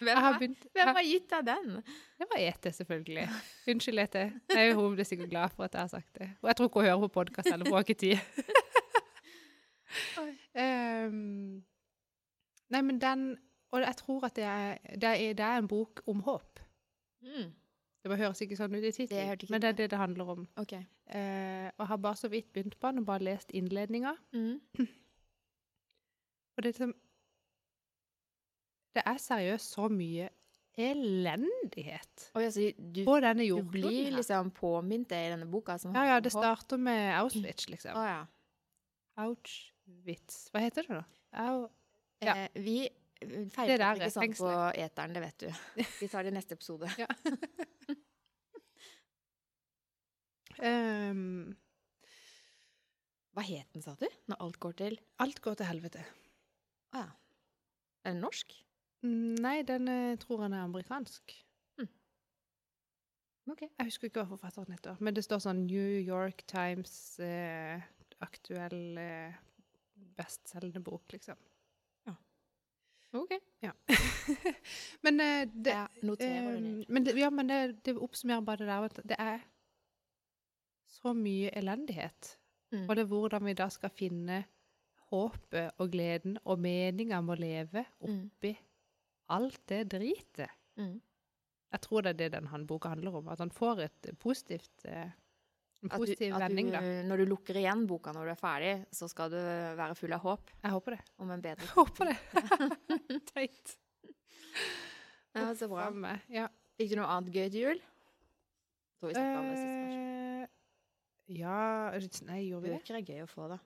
Hvem, 0.00 0.16
har 0.16 0.38
begynt 0.38 0.62
hvem 0.72 0.88
har 0.96 1.04
gitt 1.04 1.28
deg 1.28 1.44
den? 1.44 1.82
Det 2.16 2.24
var 2.30 2.38
Ete, 2.40 2.70
selvfølgelig. 2.72 3.26
Unnskyld, 3.68 4.00
Ete. 4.00 4.22
Nei, 4.48 4.72
hun 4.72 4.94
blir 4.94 5.04
sikkert 5.04 5.28
glad 5.28 5.52
for 5.52 5.66
at 5.66 5.74
jeg 5.76 5.82
har 5.82 5.90
sagt 5.92 6.14
det. 6.16 6.30
Og 6.40 6.48
jeg 6.48 6.56
tror 6.56 6.70
ikke 6.70 6.80
hun 6.80 6.88
hører 6.88 7.02
på 7.02 7.10
podkast 7.18 7.52
eller 7.52 7.82
ikke 7.82 7.98
tid. 8.00 8.16
um, 10.64 11.60
nei, 12.72 12.80
men 12.80 12.96
den 13.02 13.36
Og 13.70 13.84
jeg 13.84 13.96
tror 13.96 14.26
at 14.26 14.36
det 14.36 14.44
er, 14.44 14.78
det 14.94 15.10
er, 15.10 15.34
det 15.38 15.46
er 15.46 15.58
en 15.62 15.68
bok 15.70 16.02
om 16.10 16.22
håp. 16.26 16.60
Mm. 17.22 17.52
Det 18.00 18.08
bare 18.08 18.22
høres 18.22 18.40
ikke 18.40 18.56
sånn 18.56 18.74
ut 18.74 18.86
i 18.88 18.92
tittelen, 18.96 19.44
men 19.52 19.62
det 19.62 19.68
er 19.68 19.76
det 19.76 19.90
det 19.92 20.00
handler 20.00 20.32
om. 20.34 20.48
Okay. 20.62 20.86
Eh, 21.12 21.68
og 21.74 21.84
jeg 21.84 21.90
har 21.92 22.00
bare 22.00 22.16
så 22.16 22.30
vidt 22.32 22.48
begynt 22.54 22.78
på 22.80 22.90
den 22.90 23.02
og 23.02 23.06
bare 23.10 23.26
lest 23.28 23.52
innledninga. 23.52 24.14
Mm. 24.32 24.60
Og 26.56 26.64
det 26.64 26.68
er 26.68 26.72
liksom 26.72 26.94
Det 28.94 29.02
er 29.06 29.18
seriøst 29.22 29.76
så 29.76 29.86
mye 29.88 30.28
elendighet 30.80 32.30
oh, 32.34 32.42
ja, 32.42 32.50
du, 32.50 33.02
på 33.04 33.16
denne 33.22 33.44
du 33.46 33.62
blir 33.68 34.10
liksom 34.14 34.50
påminnet 34.54 35.12
i 35.12 35.30
denne 35.32 35.46
boka? 35.50 35.76
Som 35.78 35.94
Ja, 35.94 36.04
ja, 36.14 36.20
det 36.20 36.32
starter 36.32 36.78
med 36.80 37.14
Auschwitz, 37.18 37.68
liksom. 37.68 37.98
Oh, 37.98 38.06
ja. 38.06 38.24
Auschwitz. 39.20 40.48
Hva 40.50 40.62
heter 40.64 40.88
det 40.88 41.00
da? 41.00 41.04
Au... 41.44 41.68
Ja. 42.20 42.34
Eh, 42.36 42.62
vi 42.62 42.88
Det 43.20 43.40
feirer 43.54 43.98
ikke 43.98 44.10
sånn 44.14 44.36
på 44.38 44.52
eteren, 44.80 45.16
det 45.16 45.22
vet 45.24 45.42
du. 45.44 45.48
Vi 46.00 46.08
tar 46.08 46.24
det 46.24 46.32
i 46.32 46.36
neste 46.36 46.56
episode. 46.56 46.88
Ja. 47.00 47.08
um, 50.64 51.50
Hva 53.36 53.44
het 53.46 53.68
den, 53.76 53.84
sa 53.84 53.94
du? 54.00 54.08
Når 54.30 54.40
alt 54.46 54.58
går 54.62 54.78
til 54.80 54.98
alt 55.22 55.38
går 55.44 55.60
til 55.60 55.68
helvete. 55.68 56.02
Å 56.96 57.04
ja. 57.04 57.10
Er 58.02 58.16
den 58.16 58.24
norsk? 58.24 58.56
Mm, 59.04 59.36
Nei, 59.44 59.60
den 59.68 59.88
eh, 59.88 60.16
tror 60.20 60.46
han 60.46 60.56
er 60.56 60.64
amerikansk. 60.64 61.36
Okay. 63.50 63.70
Jeg 63.80 63.88
husker 63.88 64.10
ikke 64.10 64.22
hva 64.22 64.36
forfatteren 64.36 64.74
heter, 64.74 64.98
men 65.02 65.16
det 65.16 65.24
står 65.26 65.40
sånn 65.42 65.64
New 65.64 65.94
York 66.04 66.44
Times 66.50 66.92
eh, 67.24 67.80
aktuell 68.22 68.98
eh, 69.00 69.38
bestselgende 70.18 70.82
bok, 70.84 71.06
liksom. 71.14 71.38
Ok. 73.12 73.32
Ja. 73.62 73.72
men 75.04 75.20
eh, 75.20 75.48
det, 75.50 75.72
ja, 75.74 75.86
eh, 76.20 76.60
men 76.88 77.04
det, 77.04 77.16
ja, 77.18 77.30
men 77.30 77.48
det, 77.50 77.58
det 77.84 77.96
oppsummerer 77.98 78.44
bare 78.46 78.62
det 78.62 78.68
der 78.70 78.86
at 78.86 79.00
det 79.10 79.18
er 79.18 79.40
så 80.90 81.12
mye 81.16 81.50
elendighet. 81.58 82.36
Mm. 82.70 82.84
Og 82.88 82.96
det 82.96 83.02
er 83.02 83.10
hvordan 83.10 83.46
vi 83.48 83.54
da 83.58 83.66
skal 83.72 83.90
finne 83.90 84.44
håpet 85.10 85.72
og 85.82 85.90
gleden 85.90 86.36
og 86.44 86.60
meninga 86.62 87.18
med 87.20 87.34
å 87.34 87.40
leve 87.42 87.84
Mm. 88.00 88.20
oppi 88.30 88.52
alt 89.30 89.60
det 89.68 89.84
dritet. 89.90 90.50
Mm. 90.78 91.00
Jeg 91.72 91.80
tror 91.80 92.02
det 92.02 92.10
er 92.10 92.18
det 92.18 92.32
den 92.32 92.46
han 92.50 92.66
boka 92.66 92.88
handler 92.88 93.16
om. 93.20 93.28
At 93.28 93.38
han 93.38 93.50
får 93.50 93.80
et 93.84 94.10
positivt 94.18 94.84
eh, 94.84 95.10
en 95.82 95.88
At 95.90 95.96
du- 95.96 96.02
positiv 96.04 96.34
vending, 96.36 96.70
da. 96.74 96.80
Når 97.08 97.16
du 97.22 97.24
lukker 97.30 97.56
igjen 97.56 97.86
boka 97.88 98.12
når 98.12 98.24
du 98.28 98.30
er 98.34 98.40
ferdig, 98.40 98.72
så 98.92 99.08
skal 99.08 99.30
du 99.32 99.36
være 99.78 99.94
full 99.96 100.12
av 100.12 100.20
håp 100.20 100.50
Jeg 100.62 100.70
håper 100.74 100.96
det. 100.96 101.00
om 101.18 101.30
en 101.30 101.40
bedre 101.40 101.64
Jeg 101.64 101.74
håper 101.80 102.10
det. 102.10 102.18
Teit. 103.32 103.76
Ja, 105.34 105.46
så 105.54 105.68
bra. 105.70 105.86
Ja. 106.28 106.48
Ikke 106.80 106.96
noe 106.98 107.06
annet 107.06 107.32
gøy 107.32 107.48
til 107.54 107.60
jul? 107.64 107.80
Tror 109.00 109.08
vi 109.08 109.14
snakket 109.14 109.38
om 109.40 109.48
det 109.48 109.56
sist, 109.56 109.76
kanskje. 109.80 110.00
Eh, 110.00 110.46
ja 111.40 111.58
Nei, 112.26 112.40
gjorde 112.50 112.62
vi 112.64 112.72
det? 112.74 112.80
Bøker 112.80 112.96
er 112.98 113.06
gøy 113.06 113.22
å 113.24 113.28
få, 113.30 113.48
da. 113.52 113.58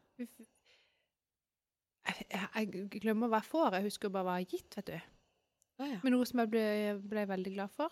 Jeg, 2.04 2.26
jeg 2.68 2.90
glemmer 3.00 3.30
hva 3.32 3.40
jeg 3.40 3.48
får. 3.48 3.78
Jeg 3.78 3.86
husker 3.88 4.12
bare 4.12 4.26
hva 4.28 4.34
jeg 4.38 4.46
har 4.46 4.52
gitt, 4.58 4.76
vet 4.78 4.90
du. 4.92 4.98
Ah, 5.80 5.88
ja. 5.88 5.98
Men 6.04 6.12
noe 6.14 6.26
som 6.28 6.42
jeg 6.44 6.50
ble, 6.52 6.64
ble 7.10 7.24
veldig 7.32 7.52
glad 7.56 7.72
for, 7.74 7.90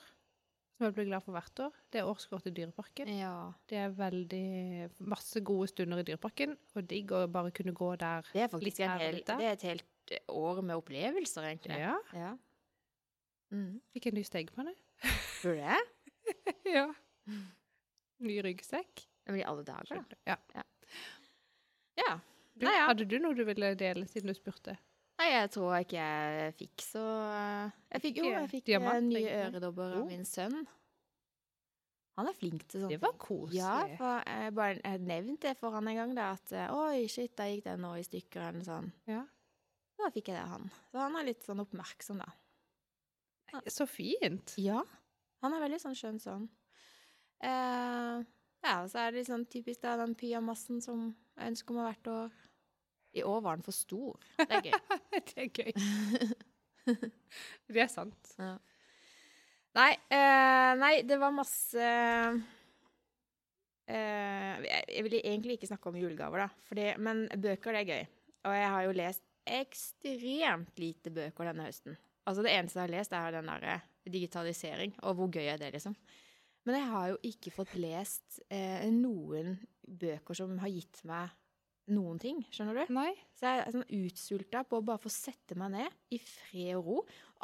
som 0.83 0.89
jeg 0.89 0.97
blir 0.97 1.07
glad 1.13 1.23
for 1.23 1.37
hvert 1.37 1.61
år, 1.63 1.77
det 1.95 2.01
er 2.01 2.09
årskort 2.11 2.43
til 2.43 2.55
Dyreparken. 2.57 3.11
ja. 3.15 3.35
Det 3.71 3.79
er 3.79 3.93
veldig 3.95 4.91
masse 5.07 5.41
gode 5.47 5.69
stunder 5.71 6.03
i 6.03 6.07
Dyreparken, 6.09 6.57
og 6.75 6.89
digg 6.91 7.15
å 7.15 7.23
bare 7.31 7.53
kunne 7.55 7.75
gå 7.77 7.93
der. 8.01 8.27
Det 8.35 8.43
er 8.43 8.51
faktisk 8.51 8.83
en 8.83 8.99
hel, 8.99 9.21
det 9.23 9.39
er 9.39 9.55
et 9.55 9.67
helt 9.69 10.15
år 10.29 10.61
med 10.67 10.75
opplevelser, 10.81 11.47
egentlig. 11.53 11.79
Ja. 11.79 11.95
Ja. 12.19 12.33
Mm. 13.53 13.79
Fikk 13.95 14.11
en 14.11 14.19
ny 14.19 14.27
stekepanne. 14.27 14.75
Burde 15.43 15.63
jeg? 15.63 15.89
ja. 16.77 16.87
Ny 18.23 18.39
ryggsekk. 18.49 19.07
Men 19.29 19.39
i 19.39 19.47
alle 19.47 19.63
dager, 19.67 20.03
da. 20.03 20.19
Ja. 20.27 20.37
Ja. 22.03 22.17
Du, 22.53 22.67
Nei, 22.67 22.75
ja. 22.77 22.89
Hadde 22.91 23.07
du 23.09 23.15
noe 23.23 23.37
du 23.37 23.45
ville 23.49 23.73
dele, 23.79 24.05
siden 24.11 24.33
du 24.33 24.37
spurte? 24.37 24.75
Nei, 25.23 25.29
jeg 25.37 25.51
tror 25.55 25.77
ikke 25.79 26.03
jeg 26.03 26.55
fikk 26.59 26.83
så 26.83 27.03
Jeg 27.93 28.03
fikk 28.03 28.17
jo 28.19 28.31
jeg 28.33 28.49
fikk 28.51 28.65
eh, 28.65 28.71
diamant, 28.73 29.13
nye 29.13 29.35
øredobber 29.45 30.01
av 30.01 30.09
min 30.09 30.25
sønn. 30.27 30.65
Han 32.19 32.29
er 32.29 32.35
flink 32.37 32.65
til 32.69 32.83
sånt. 32.83 32.93
Det 32.93 32.99
var 33.01 33.15
koselig. 33.23 33.61
Ja, 33.61 33.77
for 33.97 34.19
jeg 34.27 34.55
bare 34.59 34.97
nevnte 35.01 35.53
det 35.53 35.55
for 35.61 35.73
han 35.77 35.89
en 35.89 36.01
gang, 36.01 36.17
da, 36.19 36.33
at 36.35 36.53
eh, 36.59 36.75
oi, 36.75 37.07
shit, 37.09 37.37
da 37.39 37.47
gikk 37.49 37.63
den 37.69 37.81
nå 37.87 37.95
i 38.01 38.05
stykker, 38.05 38.49
eller 38.51 38.67
sånn. 38.67 38.91
Ja. 39.09 39.23
Da 40.01 40.11
fikk 40.11 40.33
jeg 40.33 40.37
det 40.37 40.43
av 40.43 40.57
han. 40.57 40.69
Så 40.91 41.01
han 41.05 41.17
er 41.21 41.29
litt 41.31 41.47
sånn 41.47 41.63
oppmerksom, 41.63 42.21
da. 42.21 43.63
Så 43.71 43.87
fint. 43.87 44.57
Ja. 44.61 44.83
Han 45.45 45.55
er 45.55 45.63
veldig 45.65 45.81
sånn 45.81 45.97
skjønn 45.97 46.21
sånn. 46.21 46.49
Uh, 47.43 48.21
ja, 48.63 48.75
og 48.83 48.91
så 48.91 49.05
er 49.05 49.13
det 49.13 49.23
litt 49.23 49.31
sånn 49.31 49.47
typisk 49.51 49.83
da, 49.87 49.97
den 50.03 50.17
pyjamasen 50.19 50.83
som 50.85 51.13
jeg 51.39 51.55
ønsker 51.55 51.79
meg 51.79 51.93
hvert 51.93 52.13
år. 52.13 52.41
I 53.13 53.25
år 53.29 53.41
var 53.45 53.59
den 53.59 53.67
for 53.67 53.77
stor. 53.77 54.17
Det 54.39 54.59
er 54.59 54.63
gøy. 54.67 54.73
det 55.29 55.45
er 55.45 55.51
gøy. 55.53 55.73
det 57.73 57.83
er 57.85 57.91
sant. 57.93 58.35
Ja. 58.39 58.57
Nei, 59.73 59.93
eh, 60.13 60.73
nei, 60.77 60.95
det 61.09 61.17
var 61.21 61.33
masse 61.33 61.81
eh, 63.89 64.57
jeg, 64.67 65.05
vil 65.07 65.17
egentlig 65.23 65.57
ikke 65.57 65.71
snakke 65.71 65.89
om 65.89 65.97
julegaver, 65.97 66.45
da. 66.45 66.65
Fordi, 66.69 66.89
men 67.01 67.25
bøker, 67.41 67.73
det 67.73 67.81
er 67.85 67.89
gøy. 67.93 68.11
Og 68.51 68.57
jeg 68.59 68.73
har 68.75 68.83
jo 68.85 68.97
lest 68.99 69.25
ekstremt 69.49 70.83
lite 70.83 71.13
bøker 71.15 71.49
denne 71.49 71.69
høsten. 71.69 71.97
Altså 72.29 72.45
Det 72.45 72.53
eneste 72.53 72.79
jeg 72.79 72.85
har 72.85 72.95
lest, 72.99 73.17
er 73.17 73.39
den 73.39 73.49
der 73.49 73.87
digitalisering. 74.13 74.93
Og 75.03 75.17
hvor 75.19 75.33
gøy 75.33 75.47
er 75.55 75.59
det, 75.63 75.73
liksom? 75.75 75.97
Men 76.67 76.79
jeg 76.79 76.91
har 76.93 77.07
jo 77.11 77.17
ikke 77.27 77.55
fått 77.55 77.73
lest 77.81 78.43
eh, 78.53 78.85
noen 78.95 79.57
bøker 79.83 80.37
som 80.39 80.55
har 80.63 80.71
gitt 80.71 81.01
meg 81.09 81.33
noen 81.91 82.19
ting. 82.23 82.41
Skjønner 82.55 82.79
du? 82.79 82.95
Nei? 82.95 83.11
Så 83.35 83.49
jeg 83.49 83.63
er 83.63 83.75
sånn 83.75 83.95
utsulta 83.99 84.63
på 84.69 84.79
å 84.79 84.87
bare 84.87 85.03
få 85.03 85.11
sette 85.13 85.57
meg 85.59 85.75
ned 85.75 86.15
i 86.15 86.21
fred 86.23 86.77
og 86.79 86.87
ro. 86.87 86.99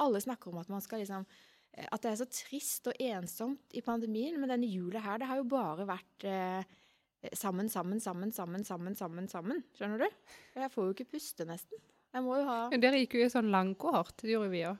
Alle 0.05 0.23
snakker 0.23 0.53
om 0.53 0.61
at 0.63 0.71
man 0.71 0.85
skal 0.85 1.03
liksom 1.03 1.25
eh, 1.27 1.87
At 1.91 2.05
det 2.05 2.13
er 2.13 2.21
så 2.21 2.29
trist 2.31 2.91
og 2.91 3.01
ensomt 3.03 3.75
i 3.75 3.83
pandemien, 3.85 4.39
men 4.39 4.53
denne 4.53 4.71
jula 4.71 5.03
her, 5.05 5.19
det 5.19 5.31
har 5.31 5.41
jo 5.41 5.49
bare 5.51 5.89
vært 5.89 6.29
eh, 6.29 6.77
sammen, 7.35 7.71
sammen, 7.73 8.01
sammen, 8.01 8.33
sammen, 8.33 8.65
sammen, 8.65 8.99
sammen, 8.99 9.31
sammen. 9.31 9.65
Skjønner 9.79 10.05
du? 10.05 10.21
Jeg 10.59 10.75
får 10.75 10.87
jo 10.87 10.97
ikke 10.97 11.11
puste, 11.17 11.49
nesten. 11.49 11.83
Jeg 12.15 12.25
må 12.25 12.39
jo 12.39 12.47
ha 12.49 12.61
Men 12.73 12.83
dere 12.83 13.03
gikk 13.03 13.19
jo 13.19 13.27
i 13.27 13.33
sånn 13.33 13.51
langkohort, 13.53 14.17
Det 14.23 14.33
gjorde 14.33 14.53
vi 14.55 14.63
òg. 14.69 14.79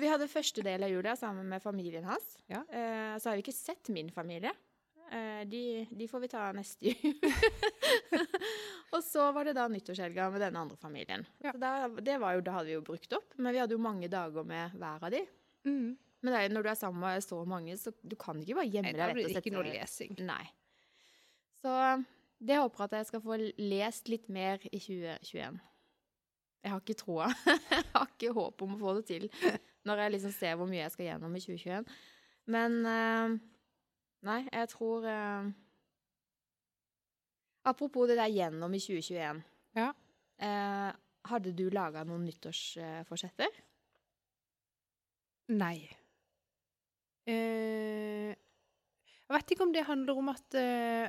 Vi 0.00 0.08
hadde 0.08 0.28
første 0.32 0.64
del 0.64 0.84
av 0.86 0.92
jula 0.92 1.14
sammen 1.16 1.48
med 1.48 1.62
familien 1.62 2.06
hans. 2.08 2.36
Ja. 2.48 2.62
Eh, 2.68 3.14
så 3.20 3.30
har 3.30 3.36
vi 3.36 3.44
ikke 3.44 3.54
sett 3.54 3.90
min 3.92 4.10
familie. 4.12 4.52
Eh, 5.10 5.42
de, 5.48 5.86
de 5.90 6.08
får 6.08 6.20
vi 6.20 6.28
ta 6.32 6.44
neste 6.56 6.92
jul. 6.92 7.18
og 8.94 9.02
så 9.04 9.26
var 9.34 9.48
det 9.48 9.56
da 9.58 9.66
nyttårshelga 9.68 10.30
med 10.32 10.44
denne 10.46 10.62
andre 10.62 10.78
familien. 10.80 11.26
Ja. 11.44 11.52
Så 11.52 11.60
da, 11.60 11.72
det 12.00 12.16
var 12.22 12.38
jo, 12.38 12.44
da 12.46 12.56
hadde 12.58 12.70
vi 12.70 12.78
jo 12.78 12.86
brukt 12.86 13.18
opp, 13.18 13.36
men 13.36 13.52
vi 13.52 13.60
hadde 13.60 13.76
jo 13.76 13.82
mange 13.82 14.08
dager 14.12 14.46
med 14.48 14.78
hver 14.78 15.04
av 15.04 15.12
de. 15.12 15.20
Mm. 15.68 15.92
Men 16.22 16.36
det 16.36 16.54
når 16.54 16.64
du 16.64 16.70
er 16.70 16.78
sammen 16.78 17.02
med 17.02 17.24
så 17.24 17.42
mange, 17.48 17.76
så 17.76 17.92
du 18.00 18.14
kan 18.16 18.38
ikke 18.40 18.60
bare 18.60 18.70
gjemme 18.70 18.94
deg 18.94 19.02
da 19.02 19.10
blir 19.16 19.28
det 19.28 19.42
ikke 19.42 19.54
noe 19.56 19.66
lesing. 19.66 20.14
Nei. 20.22 20.44
Så 21.62 21.74
det 22.42 22.58
håper 22.58 22.84
jeg 22.84 22.90
at 22.90 22.96
jeg 23.00 23.10
skal 23.10 23.22
få 23.24 23.38
lest 23.58 24.10
litt 24.10 24.30
mer 24.32 24.62
i 24.70 24.78
2021. 24.78 25.60
Jeg 26.62 26.70
har 26.70 26.82
ikke 26.82 26.98
troa. 26.98 27.28
jeg 27.74 27.84
har 27.90 28.08
ikke 28.08 28.34
håp 28.38 28.64
om 28.64 28.76
å 28.76 28.80
få 28.80 28.96
det 29.00 29.06
til 29.10 29.28
når 29.88 30.04
jeg 30.04 30.14
liksom 30.14 30.34
ser 30.36 30.58
hvor 30.58 30.70
mye 30.70 30.84
jeg 30.84 30.94
skal 30.94 31.08
gjennom 31.08 31.34
i 31.34 31.42
2021. 31.42 31.88
Men 32.54 32.76
eh, 32.86 33.34
Nei, 34.22 34.40
jeg 34.52 34.68
tror 34.70 35.06
eh, 35.10 35.48
Apropos 37.66 38.08
det 38.10 38.16
der 38.18 38.30
gjennom 38.30 38.72
i 38.74 38.80
2021. 38.82 39.42
Ja. 39.78 39.88
Eh, 40.42 40.90
hadde 41.30 41.52
du 41.54 41.68
laga 41.70 42.02
noen 42.06 42.24
nyttårsforsetter? 42.26 43.52
Nei. 45.54 45.76
Eh, 47.30 48.32
jeg 48.34 49.36
vet 49.36 49.54
ikke 49.54 49.66
om 49.68 49.74
det 49.74 49.84
handler 49.86 50.18
om 50.18 50.32
at 50.34 50.58
eh, 50.58 51.06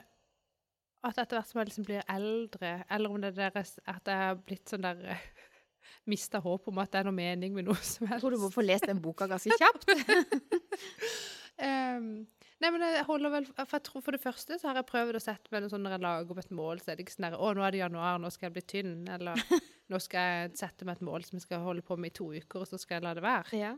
at 1.03 1.17
etter 1.19 1.35
hvert 1.35 1.49
som 1.49 1.59
jeg 1.59 1.67
liksom 1.71 1.88
blir 1.88 2.05
eldre, 2.07 2.75
eller 2.93 3.11
om 3.11 3.17
det 3.19 3.33
er 3.33 3.49
deres, 3.49 3.73
at 3.89 4.05
jeg 4.07 4.21
har 4.21 4.38
blitt 4.39 4.69
sånn 4.71 4.85
der 4.85 5.01
Mista 6.09 6.39
håp 6.43 6.65
om 6.69 6.79
at 6.83 6.91
det 6.93 7.01
er 7.01 7.07
noe 7.09 7.15
mening 7.15 7.53
med 7.55 7.65
noe 7.67 7.79
som 7.81 8.05
Jeg 8.05 8.11
helst. 8.13 8.23
tror 8.23 8.35
du 8.35 8.39
må 8.43 8.49
få 8.53 8.63
lest 8.63 8.85
den 8.88 9.01
boka 9.03 9.27
ganske 9.31 9.57
kjapt. 9.57 9.89
Ehm, 11.63 12.25
nei, 12.63 12.69
men 12.73 12.84
jeg 12.88 13.06
holder 13.08 13.34
vel 13.34 13.45
For 13.54 13.76
jeg 13.78 13.84
tror 13.89 14.04
for 14.06 14.15
det 14.15 14.21
første 14.23 14.58
så 14.60 14.69
har 14.69 14.80
jeg 14.80 14.88
prøvd 14.89 15.19
å 15.19 15.21
sette 15.23 15.52
meg 15.54 15.65
sånn 15.71 15.84
når 15.86 15.97
jeg 15.97 16.04
lager 16.06 16.34
opp 16.34 16.41
et 16.43 16.54
mål, 16.56 16.80
så 16.82 16.91
er 16.93 16.97
det 16.97 17.06
ikke 17.06 17.15
sånn 17.17 17.28
der 17.28 17.36
Å, 17.38 17.49
nå 17.58 17.63
er 17.67 17.76
det 17.76 17.82
januar, 17.84 18.21
nå 18.23 18.32
skal 18.34 18.47
jeg 18.49 18.56
bli 18.58 18.63
tynn. 18.73 18.93
Eller 19.12 19.39
nå 19.91 19.99
skal 20.04 20.30
jeg 20.32 20.54
sette 20.63 20.88
meg 20.88 20.97
et 20.97 21.08
mål 21.10 21.26
som 21.28 21.38
jeg 21.38 21.45
skal 21.47 21.65
holde 21.65 21.84
på 21.86 21.97
med 21.99 22.13
i 22.13 22.17
to 22.21 22.30
uker, 22.34 22.63
og 22.63 22.69
så 22.71 22.80
skal 22.82 22.97
jeg 22.99 23.06
la 23.08 23.17
det 23.19 23.26
være. 23.26 23.60
ja. 23.60 23.73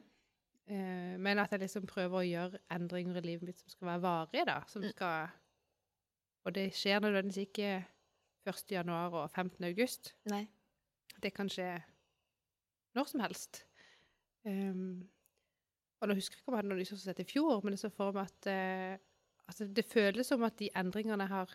Eh, 0.66 1.14
men 1.22 1.38
at 1.38 1.52
jeg 1.54 1.62
liksom 1.62 1.84
prøver 1.86 2.18
å 2.18 2.26
gjøre 2.26 2.60
endringer 2.74 3.20
i 3.20 3.22
livet 3.22 3.46
mitt 3.46 3.60
som 3.62 3.70
skal 3.70 3.86
være 3.92 4.02
varige, 4.02 4.46
da. 4.50 4.56
Som 4.66 4.82
Mm. 4.82 4.94
skal 4.96 5.28
Og 6.46 6.54
det 6.54 6.64
skjer 6.74 7.02
nødvendigvis 7.02 7.46
ikke 7.46 7.86
1. 8.50 8.72
januar 8.74 9.14
og 9.14 9.30
15. 9.32 9.64
august. 9.66 10.14
Nei. 10.30 10.48
Det 11.22 11.34
kan 11.38 11.50
skje 11.50 11.68
når 12.98 13.08
som 13.12 13.22
helst. 13.22 13.64
Um, 14.46 15.08
og 16.02 16.10
nå 16.10 16.18
husker 16.18 16.36
jeg 16.36 16.42
ikke 16.42 16.52
om 16.52 16.56
jeg 16.56 16.62
hadde 16.62 16.72
noe 16.72 16.80
nyttårsforsett 16.82 17.22
i 17.24 17.28
fjor, 17.30 17.62
men 17.64 17.76
det 17.76 17.82
så 17.82 17.92
for 17.94 18.16
meg 18.16 18.30
at 18.30 18.50
eh, 18.52 18.96
altså 19.46 19.68
det 19.78 19.86
føles 19.88 20.32
som 20.32 20.44
at 20.48 20.58
de 20.60 20.72
endringene 20.78 21.28
jeg 21.28 21.34
har 21.34 21.54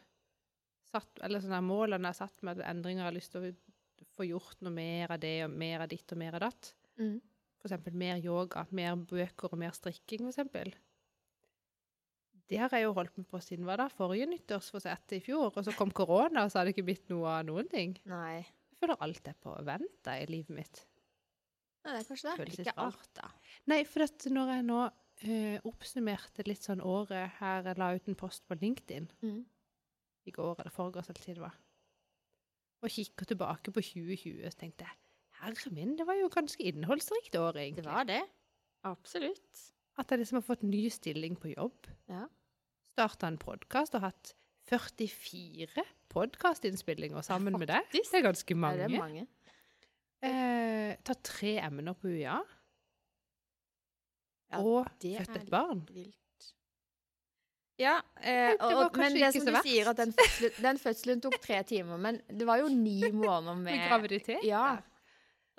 satt, 0.91 1.23
eller 1.25 1.43
sånne 1.45 1.63
målene 1.65 2.11
jeg 2.11 2.17
har 2.17 2.21
satt 2.25 2.47
med 2.47 2.59
at 2.59 2.71
endringer 2.73 3.05
jeg 3.05 3.11
har 3.11 3.17
lyst 3.17 3.35
til 3.35 3.51
å 3.51 4.07
få 4.17 4.27
gjort 4.27 4.63
noe 4.65 4.75
mer 4.75 5.15
av 5.15 5.21
det, 5.23 5.37
og 5.47 5.57
mer 5.63 5.85
av 5.85 5.91
ditt 5.93 6.15
og 6.15 6.21
mer 6.21 6.39
av 6.39 6.47
datt. 6.49 6.73
Mm. 7.01 7.19
Eksempel 7.61 7.97
mer 8.01 8.23
yoga, 8.25 8.65
mer 8.77 8.97
bøker 8.97 9.53
og 9.53 9.61
mer 9.61 9.75
strikking, 9.77 10.31
eksempel. 10.31 10.73
Det 12.51 12.59
har 12.59 12.73
jeg 12.75 12.89
jo 12.89 12.95
holdt 12.97 13.19
med 13.21 13.29
på 13.31 13.39
siden 13.45 13.67
hva 13.69 13.77
da, 13.79 13.87
forrige 13.93 14.27
nyttårsforsett 14.33 15.15
i 15.15 15.21
fjor, 15.23 15.53
og 15.53 15.67
så 15.67 15.75
kom 15.77 15.93
korona, 15.95 16.43
og 16.43 16.51
så 16.51 16.59
har 16.59 16.67
det 16.67 16.75
ikke 16.75 16.89
blitt 16.89 17.13
noe 17.13 17.37
av 17.37 17.45
noen 17.47 17.69
ting. 17.71 17.95
Nei. 18.11 18.41
Jeg 18.41 18.81
føler 18.81 19.05
alt 19.05 19.29
er 19.29 19.37
på 19.39 19.55
vent 19.69 20.11
i 20.11 20.25
livet 20.31 20.57
mitt. 20.57 20.81
Ja, 21.85 21.95
det 21.97 22.01
er 22.03 22.09
kanskje 22.11 22.37
det. 22.37 22.59
Ikke 22.67 22.75
alt, 22.77 23.09
da. 23.17 23.31
Nei, 23.73 23.85
for 23.89 24.05
at 24.05 24.27
når 24.29 24.51
jeg 24.55 24.65
nå 24.69 24.81
eh, 25.23 25.59
oppsummerte 25.65 26.45
litt 26.47 26.63
sånn 26.67 26.81
året 26.85 27.31
her, 27.41 27.63
jeg 27.71 27.79
la 27.81 27.91
ut 27.97 28.09
en 28.09 28.19
post 28.21 28.45
på 28.49 28.57
LinkedIn 28.61 29.09
Mm. 29.23 29.45
i 30.27 30.31
går 30.37 30.61
eller 30.61 30.71
foregårs 30.75 31.09
eller 31.11 31.21
tid 31.25 31.35
det 31.41 31.45
var, 31.45 31.57
og 32.83 32.89
kikker 32.91 33.27
tilbake 33.29 33.73
på 33.73 33.81
2020, 33.85 34.45
så 34.51 34.59
tenkte 34.61 34.85
jeg, 34.89 34.97
herre 35.41 35.71
min, 35.73 35.97
det 35.97 36.07
var 36.09 36.15
jo 36.21 36.29
ganske 36.33 36.61
innholdsrikt 36.65 37.35
år 37.37 37.53
Det 37.77 37.85
var 37.85 38.05
det. 38.05 38.23
Absolutt. 38.85 39.73
At 39.99 40.09
jeg 40.11 40.19
liksom 40.23 40.37
har 40.41 40.47
fått 40.47 40.63
ny 40.63 40.89
stilling 40.89 41.37
på 41.37 41.55
jobb. 41.55 41.89
Ja. 42.09 42.27
Starta 42.97 43.27
en 43.29 43.37
podkast 43.39 43.95
og 43.95 44.01
hatt 44.03 44.35
44 44.71 45.85
podkastinnspillinger 46.13 47.23
sammen 47.27 47.57
med 47.59 47.69
deg. 47.69 47.85
Det 47.93 48.03
er 48.15 48.23
ganske 48.25 48.55
Ja, 48.55 48.57
mange. 48.57 48.77
det 48.89 48.95
er 48.95 48.99
mange. 48.99 49.27
Eh, 50.27 50.97
tatt 51.07 51.23
tre 51.25 51.57
emner 51.65 51.97
på 51.97 52.11
UiA. 52.13 52.39
Ja, 54.51 54.61
og 54.61 54.89
født 55.01 55.37
et 55.39 55.53
barn. 55.53 55.85
Vilt. 55.95 56.17
Ja, 57.81 57.97
eh, 58.21 58.53
og, 58.61 58.97
men 59.01 59.15
det 59.17 59.31
som 59.33 59.47
så 59.47 59.55
verst. 59.55 59.69
sier, 59.69 59.89
at 59.89 60.01
den 60.03 60.13
fødselen, 60.13 60.57
den 60.67 60.81
fødselen 60.83 61.23
tok 61.25 61.39
tre 61.41 61.63
timer, 61.65 62.01
men 62.03 62.19
det 62.29 62.45
var 62.49 62.61
jo 62.61 62.69
ni 62.69 62.99
måneder 63.23 63.57
med 63.57 63.71
Med 63.71 63.87
graviditet. 63.89 64.45
Ja. 64.45 64.83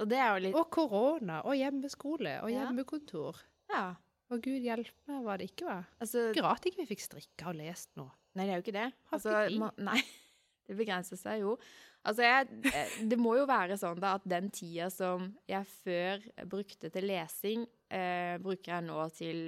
Og 0.02 0.10
litt 0.41 0.56
Og 0.58 0.69
korona, 0.74 1.41
og 1.45 1.56
hjemmeskole, 1.58 2.39
og 2.41 2.50
hjemmekontor. 2.54 3.41
Ja. 3.69 3.93
Og 4.32 4.39
gud 4.41 4.63
hjelpe 4.63 5.12
meg 5.12 5.26
hva 5.26 5.38
det 5.38 5.50
ikke 5.52 5.67
var. 5.67 5.88
Altså 6.02 6.30
rart 6.39 6.65
ikke 6.65 6.84
vi 6.84 6.89
fikk 6.93 7.04
strikka 7.04 7.52
og 7.52 7.58
lest 7.60 7.91
nå. 8.00 8.06
Nei, 8.38 8.45
det 8.45 8.54
er 8.54 8.60
jo 8.62 8.63
ikke 8.63 8.78
det. 8.78 8.89
Altså, 9.12 9.34
man, 9.60 9.74
nei, 9.84 10.00
det 10.69 10.78
begrenser 10.80 11.19
seg 11.19 11.41
jo. 11.43 11.58
Altså, 12.02 12.24
jeg, 12.26 12.48
eh, 12.74 12.94
det 13.12 13.18
må 13.22 13.36
jo 13.38 13.44
være 13.46 13.76
sånn 13.78 14.00
da 14.02 14.16
at 14.18 14.24
den 14.26 14.48
tida 14.50 14.88
som 14.90 15.28
jeg 15.50 15.68
før 15.84 16.24
brukte 16.50 16.90
til 16.90 17.06
lesing, 17.06 17.68
eh, 17.94 18.38
bruker 18.42 18.74
jeg 18.74 18.86
nå 18.88 19.04
til 19.14 19.42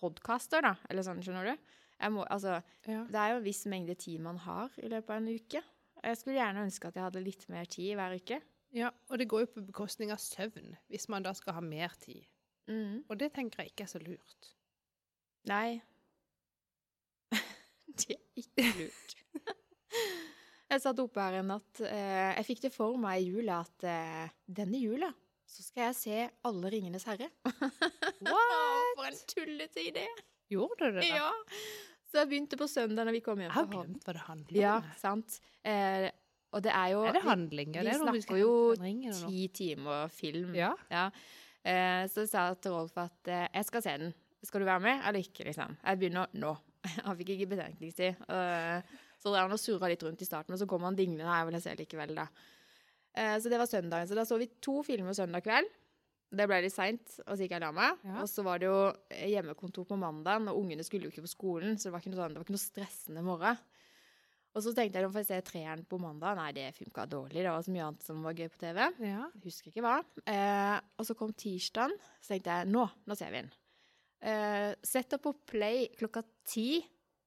podkaster, 0.00 0.60
da. 0.66 0.74
Eller 0.90 1.06
sånn, 1.06 1.22
skjønner 1.24 1.52
du? 1.54 1.70
Jeg 2.00 2.12
må, 2.12 2.24
altså, 2.28 2.58
Ja. 2.86 3.04
det 3.08 3.16
er 3.16 3.30
jo 3.32 3.36
en 3.38 3.46
viss 3.46 3.64
mengde 3.70 3.94
tid 3.96 4.20
man 4.20 4.36
har 4.44 4.68
i 4.76 4.88
løpet 4.90 5.10
av 5.10 5.16
en 5.22 5.28
uke. 5.32 5.62
Jeg 6.04 6.16
skulle 6.20 6.36
gjerne 6.36 6.64
ønske 6.66 6.88
at 6.90 6.94
jeg 6.98 7.04
hadde 7.06 7.24
litt 7.24 7.48
mer 7.48 7.64
tid 7.64 7.94
hver 7.96 8.14
uke. 8.20 8.42
ja, 8.74 8.90
og 9.08 9.18
det 9.18 9.28
går 9.30 9.40
jo 9.46 9.46
på 9.54 9.66
bekostning 9.66 10.10
av 10.10 10.18
søvn, 10.18 10.76
hvis 10.90 11.08
man 11.08 11.22
da 11.22 11.32
skal 11.32 11.54
ha 11.54 11.60
mer 11.60 11.88
tid. 12.00 12.26
Mm. 12.68 13.04
Og 13.08 13.16
det 13.18 13.32
tenker 13.32 13.62
jeg 13.62 13.70
ikke 13.72 13.84
er 13.84 13.92
så 13.92 14.00
lurt. 14.02 14.50
Nei. 15.46 15.80
det 17.98 18.10
er 18.16 18.22
ikke 18.36 18.68
lurt. 18.80 19.16
jeg 20.74 20.82
satt 20.84 21.00
oppe 21.02 21.22
her 21.22 21.40
en 21.40 21.50
natt. 21.54 21.80
Eh, 21.86 22.30
jeg 22.38 22.46
fikk 22.50 22.64
det 22.66 22.72
for 22.74 22.98
meg 23.00 23.22
i 23.22 23.30
jula 23.32 23.60
at 23.64 23.86
eh, 23.88 24.34
denne 24.60 24.80
jula 24.82 25.10
så 25.54 25.62
skal 25.62 25.90
jeg 25.90 25.96
se 25.98 26.20
alle 26.48 26.70
Ringenes 26.72 27.04
herre. 27.06 27.28
What? 27.44 28.94
For 28.96 29.08
en 29.10 29.18
tullete 29.30 29.84
idé! 29.84 30.06
Gjorde 30.50 30.90
du 30.90 30.98
det? 30.98 31.08
da? 31.10 31.20
Ja. 31.20 31.30
Så 32.10 32.20
jeg 32.22 32.30
begynte 32.30 32.58
på 32.60 32.68
søndag 32.70 33.06
når 33.08 33.16
vi 33.16 33.22
kom 33.24 33.40
hjem 33.42 33.48
Jeg 33.50 33.56
har 33.56 33.70
glemt 33.70 34.04
hva 34.06 34.14
det 34.16 34.24
handler 34.28 34.54
om. 34.54 34.60
Ja, 34.62 34.74
sant. 35.00 35.38
Eh, 35.66 36.08
og 36.54 36.62
det 36.62 36.70
er 36.70 36.92
jo 36.92 37.00
Er 37.08 37.16
det 37.16 37.24
handling? 37.24 37.72
vi 37.74 37.86
det 37.88 37.96
noe 37.98 38.12
snakker 38.20 38.38
jo 38.38 38.52
ti 38.78 39.46
timer 39.50 40.12
film. 40.14 40.52
Ja. 40.54 40.72
Ja. 40.92 41.08
Eh, 41.64 42.04
så 42.12 42.26
sa 42.30 42.48
jeg 42.50 42.60
til 42.62 42.76
Rolf 42.76 42.94
at 43.02 43.32
eh, 43.32 43.48
jeg 43.48 43.68
skal 43.70 43.84
se 43.84 43.96
den. 44.04 44.14
Skal 44.44 44.60
du 44.62 44.68
være 44.68 44.84
med, 44.84 45.00
eller 45.08 45.24
ikke? 45.24 45.46
liksom? 45.48 45.74
Jeg 45.80 45.98
begynner 45.98 46.30
nå. 46.36 46.52
Han 47.06 47.16
fikk 47.18 47.34
ikke 47.34 47.50
betenkningstid. 47.54 48.20
Eh, 48.28 48.94
så 49.24 49.32
drev 49.32 49.46
han 49.46 49.56
og 49.56 49.60
surra 49.60 49.88
litt 49.88 50.02
rundt 50.04 50.20
i 50.20 50.28
starten, 50.28 50.52
men 50.52 50.60
så 50.60 50.68
kom 50.68 50.84
han 50.84 50.98
dinglende. 50.98 51.32
Jeg 51.32 51.48
vil 51.48 51.62
se 51.64 51.72
likevel, 51.78 52.12
da. 52.18 52.26
Eh, 53.16 53.38
så 53.40 53.48
det 53.48 53.60
var 53.60 53.70
søndagen. 53.70 54.10
Så 54.10 54.18
da 54.18 54.26
så 54.28 54.36
vi 54.40 54.50
to 54.60 54.82
filmer 54.84 55.16
søndag 55.16 55.46
kveld. 55.46 55.70
Det 56.34 56.48
ble 56.50 56.58
litt 56.64 56.74
seint, 56.74 57.14
og 57.24 57.30
så 57.32 57.44
gikk 57.44 57.54
jeg 57.54 57.62
og 57.62 57.64
la 57.64 57.70
meg. 57.72 58.02
Ja. 58.04 58.16
Og 58.24 58.28
så 58.28 58.44
var 58.44 58.60
det 58.60 58.68
jo 58.68 58.78
hjemmekontor 59.14 59.86
på 59.88 59.96
mandagen, 60.00 60.50
og 60.50 60.60
ungene 60.60 60.84
skulle 60.84 61.08
jo 61.08 61.14
ikke 61.14 61.24
på 61.24 61.32
skolen, 61.32 61.78
så 61.78 61.88
det 61.88 61.94
var 61.94 62.02
ikke 62.02 62.12
noe, 62.12 62.20
sånn, 62.20 62.34
det 62.34 62.42
var 62.42 62.48
ikke 62.48 62.56
noe 62.56 62.64
stressende 62.64 63.24
morgen. 63.24 63.62
Og 64.54 64.62
så 64.62 64.70
tenkte 64.74 65.00
jeg, 65.00 65.10
får 65.10 65.24
jeg 65.24 65.30
se 65.30 65.40
treeren 65.48 65.82
på 65.88 65.98
mandag. 66.02 66.36
Nei, 66.38 66.50
det 66.54 66.68
funka 66.76 67.08
dårlig. 67.10 67.40
Det 67.40 67.50
var 67.50 67.64
så 67.66 67.72
mye 67.74 67.86
annet 67.88 68.06
som 68.06 68.20
var 68.22 68.36
gøy 68.38 68.50
på 68.52 68.60
TV. 68.60 68.80
Ja. 69.08 69.24
Husker 69.42 69.72
ikke 69.72 69.82
hva. 69.82 69.96
Eh, 70.30 70.76
og 71.00 71.08
så 71.08 71.16
kom 71.18 71.32
tirsdagen, 71.34 71.96
så 72.20 72.34
tenkte 72.34 72.58
jeg 72.60 72.70
nå, 72.70 72.84
nå 73.08 73.16
ser 73.18 73.32
vi 73.34 73.40
den. 73.42 73.54
Eh, 74.24 75.00
opp 75.16 75.24
på 75.26 75.34
play 75.54 75.88
klokka 75.98 76.22
ti, 76.46 76.68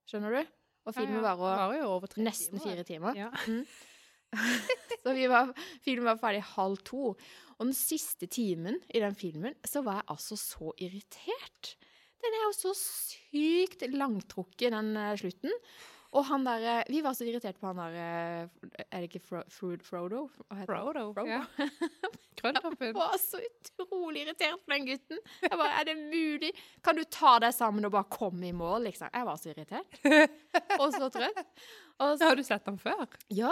skjønner 0.08 0.38
du? 0.38 0.56
Og 0.88 0.96
filmen 0.96 1.24
varer 1.24 1.78
jo 1.82 1.92
over 1.98 2.12
tre 2.12 2.24
nesten 2.26 2.62
fire 2.64 2.86
timer. 2.88 3.18
Ja. 3.18 3.32
Så 5.04 5.14
vi 5.16 5.28
var, 5.32 5.54
filmen 5.84 6.08
var 6.10 6.20
ferdig 6.20 6.44
halv 6.56 6.80
to. 6.88 7.14
Og 7.58 7.66
den 7.66 7.76
siste 7.76 8.28
timen 8.30 8.80
i 8.94 9.02
den 9.02 9.16
filmen, 9.18 9.56
så 9.66 9.82
var 9.86 10.02
jeg 10.02 10.10
altså 10.14 10.38
så 10.38 10.74
irritert. 10.84 11.76
Den 12.22 12.36
er 12.36 12.44
jo 12.44 12.54
så 12.58 12.74
sykt 12.78 13.86
langtrukket, 13.94 14.74
den 14.74 14.92
eh, 15.00 15.16
slutten. 15.18 15.54
Og 16.16 16.24
han 16.30 16.46
der 16.48 16.64
eh, 16.64 16.84
Vi 16.92 17.02
var 17.04 17.16
så 17.18 17.26
irritert 17.28 17.58
på 17.60 17.68
han 17.68 17.80
der 17.82 17.96
eh, 18.00 18.84
Er 18.88 19.02
det 19.04 19.10
ikke 19.10 19.20
Fro 19.26 19.42
Fro 19.52 19.74
Frodo? 19.84 20.22
Frodo. 20.66 21.10
Frodo. 21.14 21.26
Ja. 21.28 21.42
Grønntoppen. 22.40 22.88
Jeg 22.92 22.96
var 22.96 23.18
så 23.20 23.42
utrolig 23.44 24.24
irritert 24.24 24.62
på 24.64 24.72
den 24.76 24.86
gutten. 24.88 25.20
Jeg 25.44 25.52
bare, 25.52 25.74
Er 25.82 25.90
det 25.90 25.98
mulig? 26.00 26.52
Kan 26.86 26.96
du 27.00 27.04
ta 27.12 27.36
deg 27.44 27.56
sammen 27.56 27.88
og 27.90 27.92
bare 27.98 28.08
komme 28.14 28.48
i 28.48 28.54
mål, 28.56 28.86
liksom? 28.88 29.10
Jeg 29.14 29.28
var 29.28 29.42
så 29.42 29.52
irritert. 29.52 30.00
Og 30.78 30.94
så 30.94 31.10
trøtt. 31.14 31.44
Og 31.98 32.14
så, 32.20 32.28
Har 32.30 32.38
du 32.38 32.44
sett 32.46 32.66
ham 32.70 32.78
før? 32.78 33.08
ja! 33.34 33.52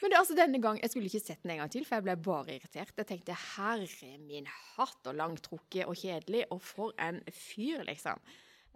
Men 0.00 0.12
det, 0.12 0.18
altså, 0.20 0.36
denne 0.38 0.60
gang, 0.62 0.76
jeg 0.78 0.92
skulle 0.92 1.08
ikke 1.10 1.18
sett 1.24 1.40
den 1.42 1.54
en 1.56 1.62
gang 1.64 1.70
til, 1.72 1.84
for 1.88 1.96
jeg 1.98 2.04
ble 2.06 2.14
bare 2.22 2.52
irritert. 2.54 2.92
Jeg 3.00 3.08
tenkte 3.08 3.34
herre 3.56 4.10
min 4.22 4.46
hatt, 4.76 5.00
og 5.08 5.16
langtrukket 5.18 5.88
og 5.90 5.96
kjedelig, 5.98 6.44
og 6.54 6.60
for 6.62 6.94
en 7.02 7.18
fyr, 7.34 7.82
liksom. 7.88 8.20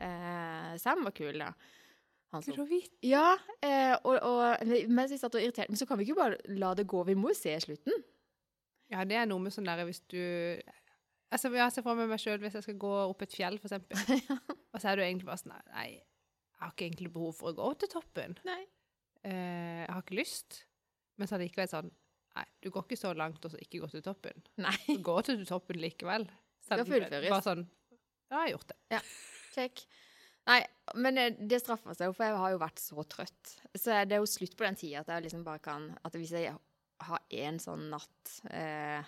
Eh, 0.01 0.73
Sam 0.83 1.05
var 1.07 1.15
kul, 1.15 1.39
da. 1.39 1.53
Vidt. 2.71 2.93
ja, 3.03 3.35
eh, 3.66 3.97
og, 4.07 4.21
og 4.23 4.66
mens 4.93 5.11
jeg 5.11 5.19
satt 5.19 5.35
og 5.35 5.43
irriterte 5.43 5.73
Men 5.73 5.81
så 5.81 5.87
kan 5.88 5.99
vi 5.99 6.05
ikke 6.07 6.19
bare 6.21 6.37
la 6.61 6.75
det 6.79 6.87
gå. 6.87 7.03
Vi 7.09 7.16
må 7.19 7.33
jo 7.33 7.38
se 7.38 7.57
slutten. 7.64 8.05
Ja, 8.90 9.03
det 9.07 9.19
er 9.19 9.27
noe 9.27 9.43
med 9.43 9.55
sånn 9.55 9.66
der 9.66 9.83
hvis 9.88 10.03
du 10.11 10.21
Altså, 11.31 11.51
Jeg 11.55 11.73
ser 11.73 11.85
for 11.87 11.99
meg 11.99 12.11
meg 12.11 12.19
sjøl 12.23 12.40
hvis 12.43 12.57
jeg 12.59 12.66
skal 12.66 12.79
gå 12.83 12.93
opp 13.05 13.21
et 13.23 13.35
fjell, 13.35 13.59
for 13.62 13.71
eksempel. 13.71 14.23
Og 14.75 14.83
så 14.83 14.90
er 14.90 14.99
du 14.99 15.05
egentlig 15.05 15.29
bare 15.29 15.43
sånn 15.43 15.55
Nei, 15.55 15.88
jeg 15.95 16.62
har 16.62 16.75
ikke 16.75 16.87
egentlig 16.88 17.12
behov 17.14 17.37
for 17.38 17.53
å 17.53 17.57
gå 17.57 17.69
til 17.81 17.90
toppen. 17.93 18.35
Nei. 18.49 18.61
Eh, 19.25 19.85
jeg 19.85 19.93
har 19.95 20.03
ikke 20.03 20.19
lyst. 20.19 20.64
Men 21.21 21.29
så 21.29 21.37
er 21.37 21.43
det 21.43 21.51
likevel 21.51 21.71
sånn 21.71 21.90
Nei, 22.38 22.45
du 22.62 22.69
går 22.71 22.85
ikke 22.87 22.99
så 22.99 23.11
langt 23.19 23.43
og 23.47 23.53
så 23.53 23.59
ikke 23.59 23.81
gå 23.83 23.88
til 23.90 24.05
toppen. 24.07 24.43
Nei. 24.62 24.77
Du 24.87 25.03
går 25.07 25.27
til 25.27 25.43
toppen 25.49 25.81
likevel. 25.83 26.29
Skal 26.62 26.79
Selv 26.79 26.87
det 26.87 26.95
fullføres. 26.95 27.33
Bare 27.33 27.47
sånn 27.47 27.64
Ja, 27.90 28.37
jeg 28.37 28.40
har 28.40 28.53
gjort 28.55 28.71
det. 28.71 28.79
Ja, 28.95 29.01
Check. 29.55 29.83
Nei, 30.48 30.61
men 30.96 31.18
eh, 31.20 31.35
det 31.37 31.61
straffer 31.62 31.94
seg 31.94 32.09
jo, 32.11 32.14
for 32.16 32.26
jeg 32.26 32.38
har 32.40 32.50
jo 32.55 32.61
vært 32.62 32.81
så 32.83 33.05
trøtt. 33.05 33.53
Så 33.76 33.92
det 34.09 34.16
er 34.16 34.22
jo 34.22 34.26
slutt 34.31 34.57
på 34.59 34.64
den 34.66 34.79
tida 34.81 35.03
at 35.05 35.12
jeg 35.12 35.26
liksom 35.29 35.44
bare 35.46 35.61
kan 35.62 35.90
At 36.07 36.16
hvis 36.16 36.33
jeg 36.35 36.55
har 37.00 37.22
én 37.33 37.59
sånn 37.62 37.87
natt 37.92 38.33
eh, 38.50 39.00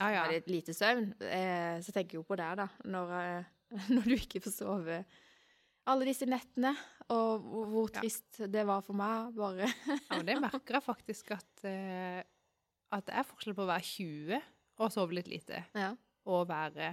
ah, 0.00 0.10
ja. 0.10 0.24
med 0.26 0.32
litt 0.38 0.48
lite 0.50 0.74
søvn, 0.74 1.12
eh, 1.22 1.76
så 1.84 1.92
tenker 1.94 2.16
jeg 2.16 2.22
jo 2.22 2.26
på 2.26 2.38
det, 2.40 2.48
da. 2.58 2.66
Når, 2.90 3.12
eh, 3.20 3.52
når 3.94 4.08
du 4.08 4.14
ikke 4.16 4.42
får 4.46 4.54
sove 4.56 4.98
alle 5.86 6.08
disse 6.08 6.26
nettene, 6.26 6.72
og 7.14 7.44
hvor, 7.46 7.66
hvor 7.70 7.90
Ja. 7.94 8.00
trist 8.02 8.40
det 8.50 8.64
var 8.66 8.80
for 8.82 8.98
meg. 8.98 9.28
Bare 9.36 9.68
Ja, 9.68 10.16
men 10.16 10.26
det 10.26 10.40
merker 10.42 10.80
jeg 10.80 10.82
faktisk 10.86 11.30
at 11.36 11.62
eh, 11.68 12.22
At 12.94 13.06
det 13.06 13.14
er 13.20 13.26
forskjell 13.28 13.54
på 13.54 13.62
å 13.66 13.70
være 13.70 13.86
20 13.86 14.40
og 14.82 14.90
sove 14.92 15.14
litt 15.16 15.28
lite, 15.30 15.62
Ja. 15.78 15.92
og 16.26 16.48
være 16.50 16.90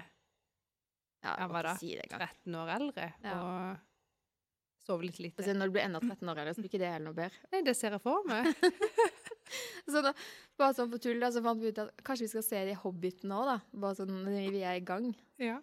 Ja, 1.23 1.47
var 1.47 1.63
jeg 1.63 1.69
da? 1.69 1.73
si 1.79 1.95
13 2.11 2.55
år 2.59 2.71
eldre 2.77 3.09
Ja. 3.23 3.33
og 3.39 4.83
sov 4.83 5.01
litt 5.05 5.19
lite. 5.23 5.39
Altså, 5.39 5.53
når 5.55 5.69
du 5.69 5.75
blir 5.77 5.85
enda 5.85 5.99
13 6.03 6.27
år 6.33 6.41
eldre, 6.43 6.53
så 6.57 6.61
blir 6.63 6.71
ikke 6.73 6.81
det 6.83 6.89
heller 6.91 7.07
noe 7.07 7.15
bedre. 7.21 7.45
Nei, 7.53 7.61
det 7.63 7.75
ser 7.79 7.95
jeg 7.95 8.03
for 8.03 8.25
meg. 8.27 8.49
Så 9.87 10.01
da, 10.01 10.11
bare 10.57 10.73
sånn 10.73 10.89
på 10.91 10.97
tull, 11.03 11.19
da, 11.21 11.27
så 11.31 11.41
fant 11.43 11.59
vi 11.61 11.69
ut 11.73 11.79
at 11.83 11.89
kanskje 12.07 12.25
vi 12.25 12.31
skal 12.31 12.43
se 12.47 12.61
de 12.69 12.73
Hobbitene 12.79 13.29
nå, 13.29 13.41
da. 13.45 13.57
Bare 13.83 13.97
sånn 13.99 14.13
når 14.23 14.37
vi 14.55 14.61
er 14.65 14.79
i 14.79 14.83
gang. 14.87 15.09
Ja. 15.41 15.57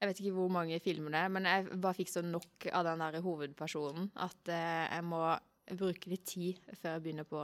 Jeg 0.00 0.08
vet 0.08 0.20
ikke 0.22 0.32
hvor 0.38 0.48
mange 0.52 0.78
filmer 0.82 1.12
det 1.12 1.20
er, 1.26 1.32
men 1.36 1.44
jeg 1.46 1.78
bare 1.84 1.96
fikk 1.98 2.08
så 2.10 2.22
nok 2.24 2.66
av 2.72 2.86
den 2.88 3.02
der 3.04 3.18
hovedpersonen 3.24 4.08
at 4.24 4.48
eh, 4.48 4.86
jeg 4.96 5.04
må 5.06 5.20
bruke 5.76 6.08
litt 6.10 6.24
tid 6.26 6.58
før 6.80 6.96
jeg 6.96 7.04
begynner 7.04 7.28
på 7.28 7.42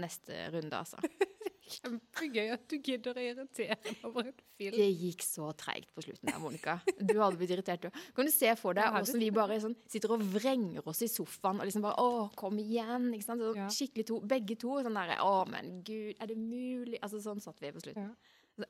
neste 0.00 0.40
runde, 0.56 0.80
altså. 0.80 0.98
Kjempegøy 1.68 2.52
at 2.54 2.64
du 2.70 2.76
gidder 2.78 3.18
å 3.18 3.24
irritere 3.24 3.76
over 4.08 4.28
en 4.30 4.36
film. 4.58 4.74
Det 4.76 4.86
gikk 4.88 5.24
så 5.26 5.50
treigt 5.58 5.90
på 5.94 6.04
slutten 6.06 6.30
der, 6.30 6.38
Monica. 6.42 6.78
Du 6.98 7.14
hadde 7.20 7.38
blitt 7.40 7.52
irritert, 7.54 7.84
du. 7.86 8.02
Kan 8.16 8.28
du 8.28 8.32
se 8.34 8.54
for 8.60 8.78
deg 8.78 8.96
åssen 9.00 9.20
vi 9.22 9.30
bare 9.34 9.58
sånn, 9.62 9.76
sitter 9.90 10.14
og 10.16 10.24
vrenger 10.34 10.86
oss 10.88 11.02
i 11.04 11.10
sofaen 11.12 11.60
og 11.60 11.68
liksom 11.68 11.84
bare 11.84 12.04
Å, 12.04 12.24
kom 12.38 12.58
igjen! 12.62 13.10
Ikke 13.16 13.28
sant? 13.28 13.44
Ja. 13.58 13.68
Skikkelig 13.72 14.06
to, 14.10 14.20
begge 14.34 14.56
to. 14.60 14.78
Sånn 14.86 14.96
derre 14.98 15.20
Å, 15.24 15.34
men 15.50 15.82
gud, 15.86 16.14
er 16.16 16.32
det 16.32 16.38
mulig? 16.40 16.98
Altså, 17.02 17.20
sånn 17.24 17.42
satt 17.44 17.60
vi 17.62 17.74
på 17.74 17.84
slutten. 17.84 18.14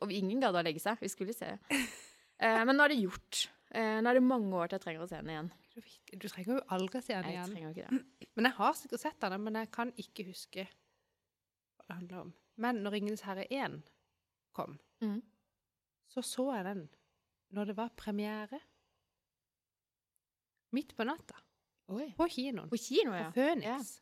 Og 0.02 0.10
ingen 0.12 0.42
gadd 0.42 0.58
å 0.58 0.64
legge 0.64 0.82
seg. 0.82 0.98
Vi 1.00 1.08
skulle 1.12 1.36
se. 1.36 1.54
Eh, 2.38 2.60
men 2.68 2.76
nå 2.76 2.84
er 2.84 2.92
det 2.92 3.00
gjort. 3.00 3.46
Eh, 3.74 3.96
nå 4.02 4.10
er 4.10 4.18
det 4.18 4.22
mange 4.24 4.52
år 4.54 4.68
til 4.70 4.78
jeg 4.78 4.84
trenger 4.84 5.06
å 5.06 5.08
se 5.10 5.18
den 5.22 5.32
igjen. 5.32 5.48
Du 6.14 6.26
trenger 6.28 6.52
jo 6.56 6.60
aldri 6.74 7.00
se 7.02 7.14
den 7.16 7.30
igjen. 7.32 7.40
Jeg 7.40 7.54
trenger 7.54 7.72
ikke 7.72 7.88
det. 7.88 8.28
Men 8.38 8.48
jeg 8.48 8.56
har 8.58 8.76
sikkert 8.78 9.02
sett 9.02 9.24
den, 9.24 9.42
men 9.44 9.58
jeg 9.60 9.70
kan 9.74 9.90
ikke 10.04 10.26
huske 10.28 10.66
hva 10.68 11.86
det 11.88 11.96
handler 11.96 12.20
om. 12.26 12.30
Men 12.58 12.82
når 12.82 12.90
'Ringenes 12.96 13.22
herre 13.26 13.44
1' 13.50 13.80
kom, 14.52 14.78
mm. 15.00 15.20
så 16.10 16.22
så 16.22 16.48
jeg 16.56 16.64
den 16.64 16.88
når 17.54 17.64
det 17.70 17.76
var 17.78 17.88
premiere. 17.96 18.58
Midt 20.76 20.94
på 20.96 21.04
natta. 21.08 21.38
Oi. 21.88 22.10
På 22.16 22.26
kinoen. 22.28 22.68
På 22.68 22.76
kino, 22.76 23.14
ja. 23.16 23.30
På 23.30 23.40
Phoenix. 23.40 23.94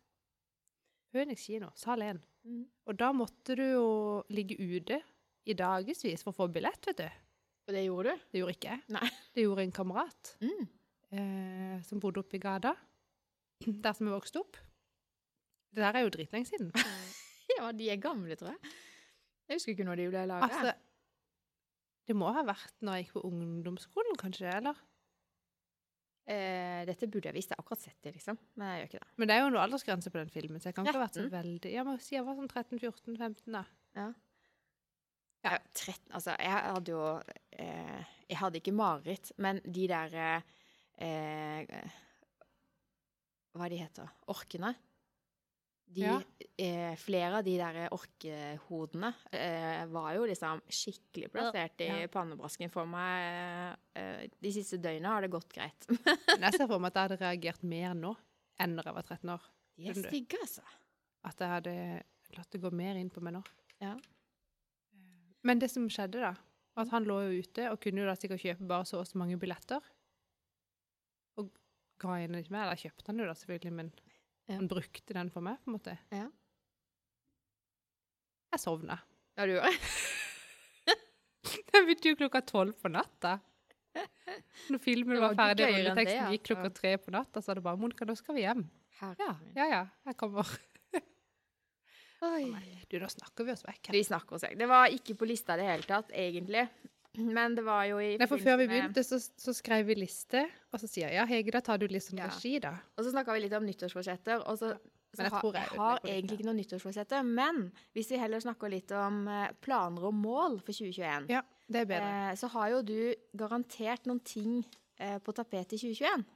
Phoenix 1.12 1.44
kino, 1.46 1.68
sal 1.78 2.02
1. 2.02 2.18
Mm. 2.46 2.64
Og 2.86 2.98
da 2.98 3.12
måtte 3.14 3.54
du 3.58 3.62
jo 3.62 3.86
ligge 4.34 4.56
ute 4.58 4.98
i 5.46 5.54
dagevis 5.54 6.02
for 6.24 6.32
å 6.32 6.38
få 6.40 6.48
billett, 6.50 6.88
vet 6.90 7.04
du. 7.04 7.06
Og 7.66 7.74
det 7.74 7.84
gjorde 7.84 8.14
du? 8.16 8.24
Det 8.32 8.40
gjorde 8.42 8.56
ikke 8.56 8.72
jeg. 8.74 8.82
Nei. 8.94 9.10
Det 9.34 9.44
gjorde 9.46 9.62
en 9.66 9.72
kamerat 9.78 10.36
Mm. 10.40 10.66
eh, 11.12 11.82
som 11.86 12.00
bodde 12.00 12.20
oppe 12.20 12.36
i 12.36 12.42
gata, 12.42 12.74
der 13.84 13.92
som 13.92 14.06
jeg 14.06 14.14
vokste 14.16 14.40
opp. 14.42 14.56
Det 15.70 15.82
der 15.84 15.94
er 15.94 16.06
jo 16.06 16.10
dritlenge 16.10 16.46
siden. 16.50 16.72
Ja, 17.56 17.70
de 17.72 17.88
er 17.92 18.02
gamle, 18.02 18.36
tror 18.38 18.52
jeg. 18.54 18.74
Jeg 19.48 19.58
husker 19.60 19.72
ikke 19.76 19.86
når 19.86 20.00
de 20.02 20.08
ble 20.10 20.24
laga. 20.28 20.48
Altså, 20.50 20.74
det 22.06 22.16
må 22.18 22.28
ha 22.34 22.42
vært 22.46 22.74
når 22.86 22.98
jeg 22.98 23.06
gikk 23.06 23.16
på 23.16 23.24
ungdomsskolen, 23.30 24.18
kanskje, 24.20 24.50
eller? 24.60 24.78
eh, 26.26 26.82
dette 26.88 27.06
burde 27.10 27.28
jeg 27.30 27.36
visst. 27.36 27.52
Jeg 27.52 27.58
har 27.58 27.62
akkurat 27.64 27.82
sett 27.84 27.98
det, 28.02 28.12
liksom. 28.16 28.38
Men 28.58 28.72
jeg 28.72 28.80
gjør 28.80 28.88
ikke 28.90 29.00
det. 29.04 29.10
Men 29.22 29.28
det 29.30 29.34
er 29.36 29.42
jo 29.44 29.50
noe 29.54 29.62
aldersgrense 29.64 30.10
på 30.12 30.18
den 30.18 30.32
filmen, 30.34 30.60
så 30.62 30.70
jeg 30.70 30.76
kan 30.78 30.86
ikke 30.86 30.98
ha 30.98 31.04
vært 31.04 31.18
så 31.20 31.26
veldig 31.30 31.72
Jeg 31.76 31.86
må 31.86 31.94
si 32.02 32.16
jeg 32.16 32.26
var 32.26 32.38
sånn 32.40 32.50
13-14-15, 32.50 33.52
da. 33.54 33.62
Ja. 33.98 34.08
Ja, 35.46 35.52
13, 35.78 36.10
altså, 36.18 36.34
jeg 36.42 36.50
hadde 36.50 36.90
jo 36.90 37.02
eh, 37.62 38.00
Jeg 38.26 38.38
hadde 38.40 38.58
ikke 38.58 38.74
mareritt, 38.74 39.30
men 39.38 39.60
de 39.62 39.84
der 39.92 40.16
eh, 40.98 41.92
Hva 43.54 43.68
de 43.70 43.78
heter 43.78 44.10
Orkene. 44.32 44.74
De, 45.86 46.00
Ja. 46.02 46.16
eh, 46.58 46.96
flere 46.98 47.38
av 47.38 47.44
de 47.46 47.54
der 47.56 47.88
orkehodene 47.94 49.12
eh, 49.32 49.84
var 49.92 50.14
jo 50.16 50.24
liksom 50.26 50.60
skikkelig 50.68 51.30
plassert 51.32 51.80
i 51.80 51.86
Ja. 51.86 52.08
pannebrasken 52.12 52.70
for 52.70 52.86
meg. 52.90 53.76
Eh, 53.94 54.26
de 54.42 54.52
siste 54.52 54.78
døgna 54.82 55.14
har 55.14 55.22
det 55.22 55.30
gått 55.30 55.52
greit. 55.54 55.86
Men 56.40 56.42
jeg 56.50 56.58
ser 56.58 56.66
for 56.66 56.78
meg 56.82 56.90
at 56.90 56.98
jeg 56.98 57.08
hadde 57.08 57.20
reagert 57.22 57.62
mer 57.62 57.94
nå 57.94 58.16
enn 58.58 58.74
når 58.76 58.84
jeg 58.90 58.94
var 58.98 59.02
13 59.06 59.30
år. 59.36 59.46
De 59.76 59.88
er 59.92 59.94
stygge, 59.94 60.40
altså. 60.42 60.62
At 61.24 61.38
jeg 61.40 61.48
hadde 61.54 61.76
latt 62.36 62.50
det 62.50 62.60
gå 62.62 62.70
mer 62.72 62.96
inn 62.96 63.10
på 63.12 63.20
meg 63.22 63.34
nå. 63.38 63.42
Ja. 63.80 63.94
Men 65.46 65.58
det 65.62 65.70
som 65.70 65.86
skjedde, 65.92 66.18
da, 66.24 66.32
var 66.74 66.86
at 66.88 66.90
han 66.96 67.04
lå 67.06 67.20
jo 67.28 67.42
ute 67.44 67.70
og 67.70 67.78
kunne 67.80 68.02
jo 68.02 68.06
da 68.08 68.16
sikkert 68.18 68.42
kjøpe 68.42 68.66
bare 68.66 68.84
så 68.88 68.98
og 69.00 69.06
så 69.06 69.18
mange 69.20 69.36
billetter. 69.38 69.80
Og 71.38 71.50
ga 72.02 72.16
henne 72.18 72.40
ikke 72.42 72.50
mer. 72.56 72.66
Eller 72.66 72.80
kjøpte 72.80 73.06
han 73.12 73.20
jo 73.22 73.28
da, 73.28 73.34
selvfølgelig, 73.38 73.72
men. 73.78 73.92
Han 74.54 74.68
brukte 74.70 75.16
den 75.16 75.30
for 75.34 75.44
meg, 75.44 75.58
på 75.62 75.70
en 75.70 75.76
måte. 75.78 75.96
Ja. 76.14 76.28
Jeg 78.54 78.62
sovna. 78.62 78.98
Ja, 79.36 79.46
du 79.46 79.56
gjorde 79.56 79.72
det? 79.72 80.94
Den 81.72 81.84
begynte 81.86 82.12
jo 82.12 82.18
klokka 82.18 82.40
tolv 82.46 82.78
på 82.80 82.90
natta. 82.90 83.36
Når 84.72 84.80
filmen 84.82 85.18
var 85.20 85.34
var 85.34 85.38
ferdig, 85.38 85.66
og 85.66 85.72
det, 85.72 85.80
rulleteksten 85.80 86.32
gikk 86.34 86.46
klokka 86.50 86.68
altså. 86.68 86.80
tre 86.80 86.92
på 87.00 87.12
natta, 87.14 87.42
så 87.42 87.50
var 87.50 87.58
det 87.58 87.64
bare 87.66 87.80
'Monica, 87.80 88.08
nå 88.08 88.16
skal 88.18 88.36
vi 88.36 88.44
hjem'. 88.44 88.64
Ja, 89.00 89.12
ja, 89.56 89.66
ja, 89.68 89.82
jeg 90.08 90.16
kommer. 90.16 90.50
Oi. 92.26 92.44
Du, 92.88 92.98
da 92.98 93.08
snakker 93.12 93.46
vi 93.46 93.52
oss 93.52 93.64
vekk. 93.66 93.90
Vi 93.92 94.02
snakker 94.08 94.38
oss 94.38 94.46
vekk. 94.46 94.56
Det 94.58 94.68
var 94.70 94.92
ikke 94.94 95.18
på 95.20 95.28
lista 95.28 95.56
i 95.56 95.60
det 95.60 95.68
hele 95.68 95.88
tatt, 95.88 96.12
egentlig. 96.16 96.64
Men 97.18 97.54
det 97.56 97.64
var 97.64 97.84
jo 97.88 97.98
i 98.02 98.16
Nei, 98.20 98.26
for 98.28 98.38
før 98.42 98.58
vi 98.60 98.66
begynte, 98.70 99.02
så, 99.06 99.16
så 99.20 99.54
skrev 99.56 99.86
vi 99.88 99.94
liste, 99.98 100.42
og 100.72 100.80
så 100.82 100.88
sier 100.90 101.08
jeg 101.08 101.16
ja, 101.20 101.24
Hege, 101.30 101.54
da 101.54 101.60
tar 101.64 101.78
du 101.80 101.86
litt 101.88 102.04
sånn 102.04 102.18
Ja. 102.20 102.26
regi, 102.28 102.58
da. 102.60 102.74
Og 102.98 103.04
så 103.06 103.12
snakka 103.14 103.32
vi 103.36 103.40
litt 103.46 103.54
om 103.56 103.64
nyttårsforsetter. 103.64 104.44
Og 104.50 104.58
så, 104.60 104.74
så 105.16 105.24
jeg 105.24 105.32
har, 105.32 105.46
jeg 105.56 105.80
har 105.80 106.00
egentlig 106.04 106.38
ikke 106.40 106.48
noen 106.50 106.60
nyttårsforsetter. 106.60 107.22
Men 107.24 107.70
hvis 107.96 108.10
vi 108.12 108.20
heller 108.20 108.42
snakker 108.44 108.68
litt 108.72 108.92
om 108.92 109.22
eh, 109.32 109.50
planer 109.64 110.04
og 110.10 110.14
mål 110.14 110.58
for 110.60 110.72
2021, 110.76 111.30
Ja, 111.32 111.40
det 111.72 111.84
er 111.86 111.90
bedre. 111.94 112.12
eh, 112.30 112.34
så 112.36 112.50
har 112.52 112.68
jo 112.74 112.82
du 112.86 112.98
garantert 113.36 114.06
noen 114.06 114.20
ting 114.20 114.58
eh, 115.00 115.16
på 115.24 115.32
tapetet 115.32 115.78
i 115.78 115.82
2021. 115.94 116.26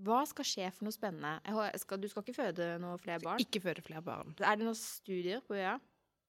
Hva 0.00 0.22
skal 0.30 0.46
skje 0.46 0.68
for 0.72 0.86
noe 0.86 0.94
spennende? 0.94 1.34
Skal, 1.82 1.98
du 2.00 2.06
skal 2.08 2.22
ikke 2.22 2.36
føde 2.38 2.70
noen 2.80 3.00
flere 3.02 3.20
barn? 3.20 3.42
Ikke 3.42 3.60
føde 3.60 3.82
flere 3.84 4.00
barn. 4.06 4.30
Er 4.38 4.56
det 4.56 4.64
noen 4.64 4.78
studier 4.78 5.42
på 5.44 5.58
UiA? 5.58 5.74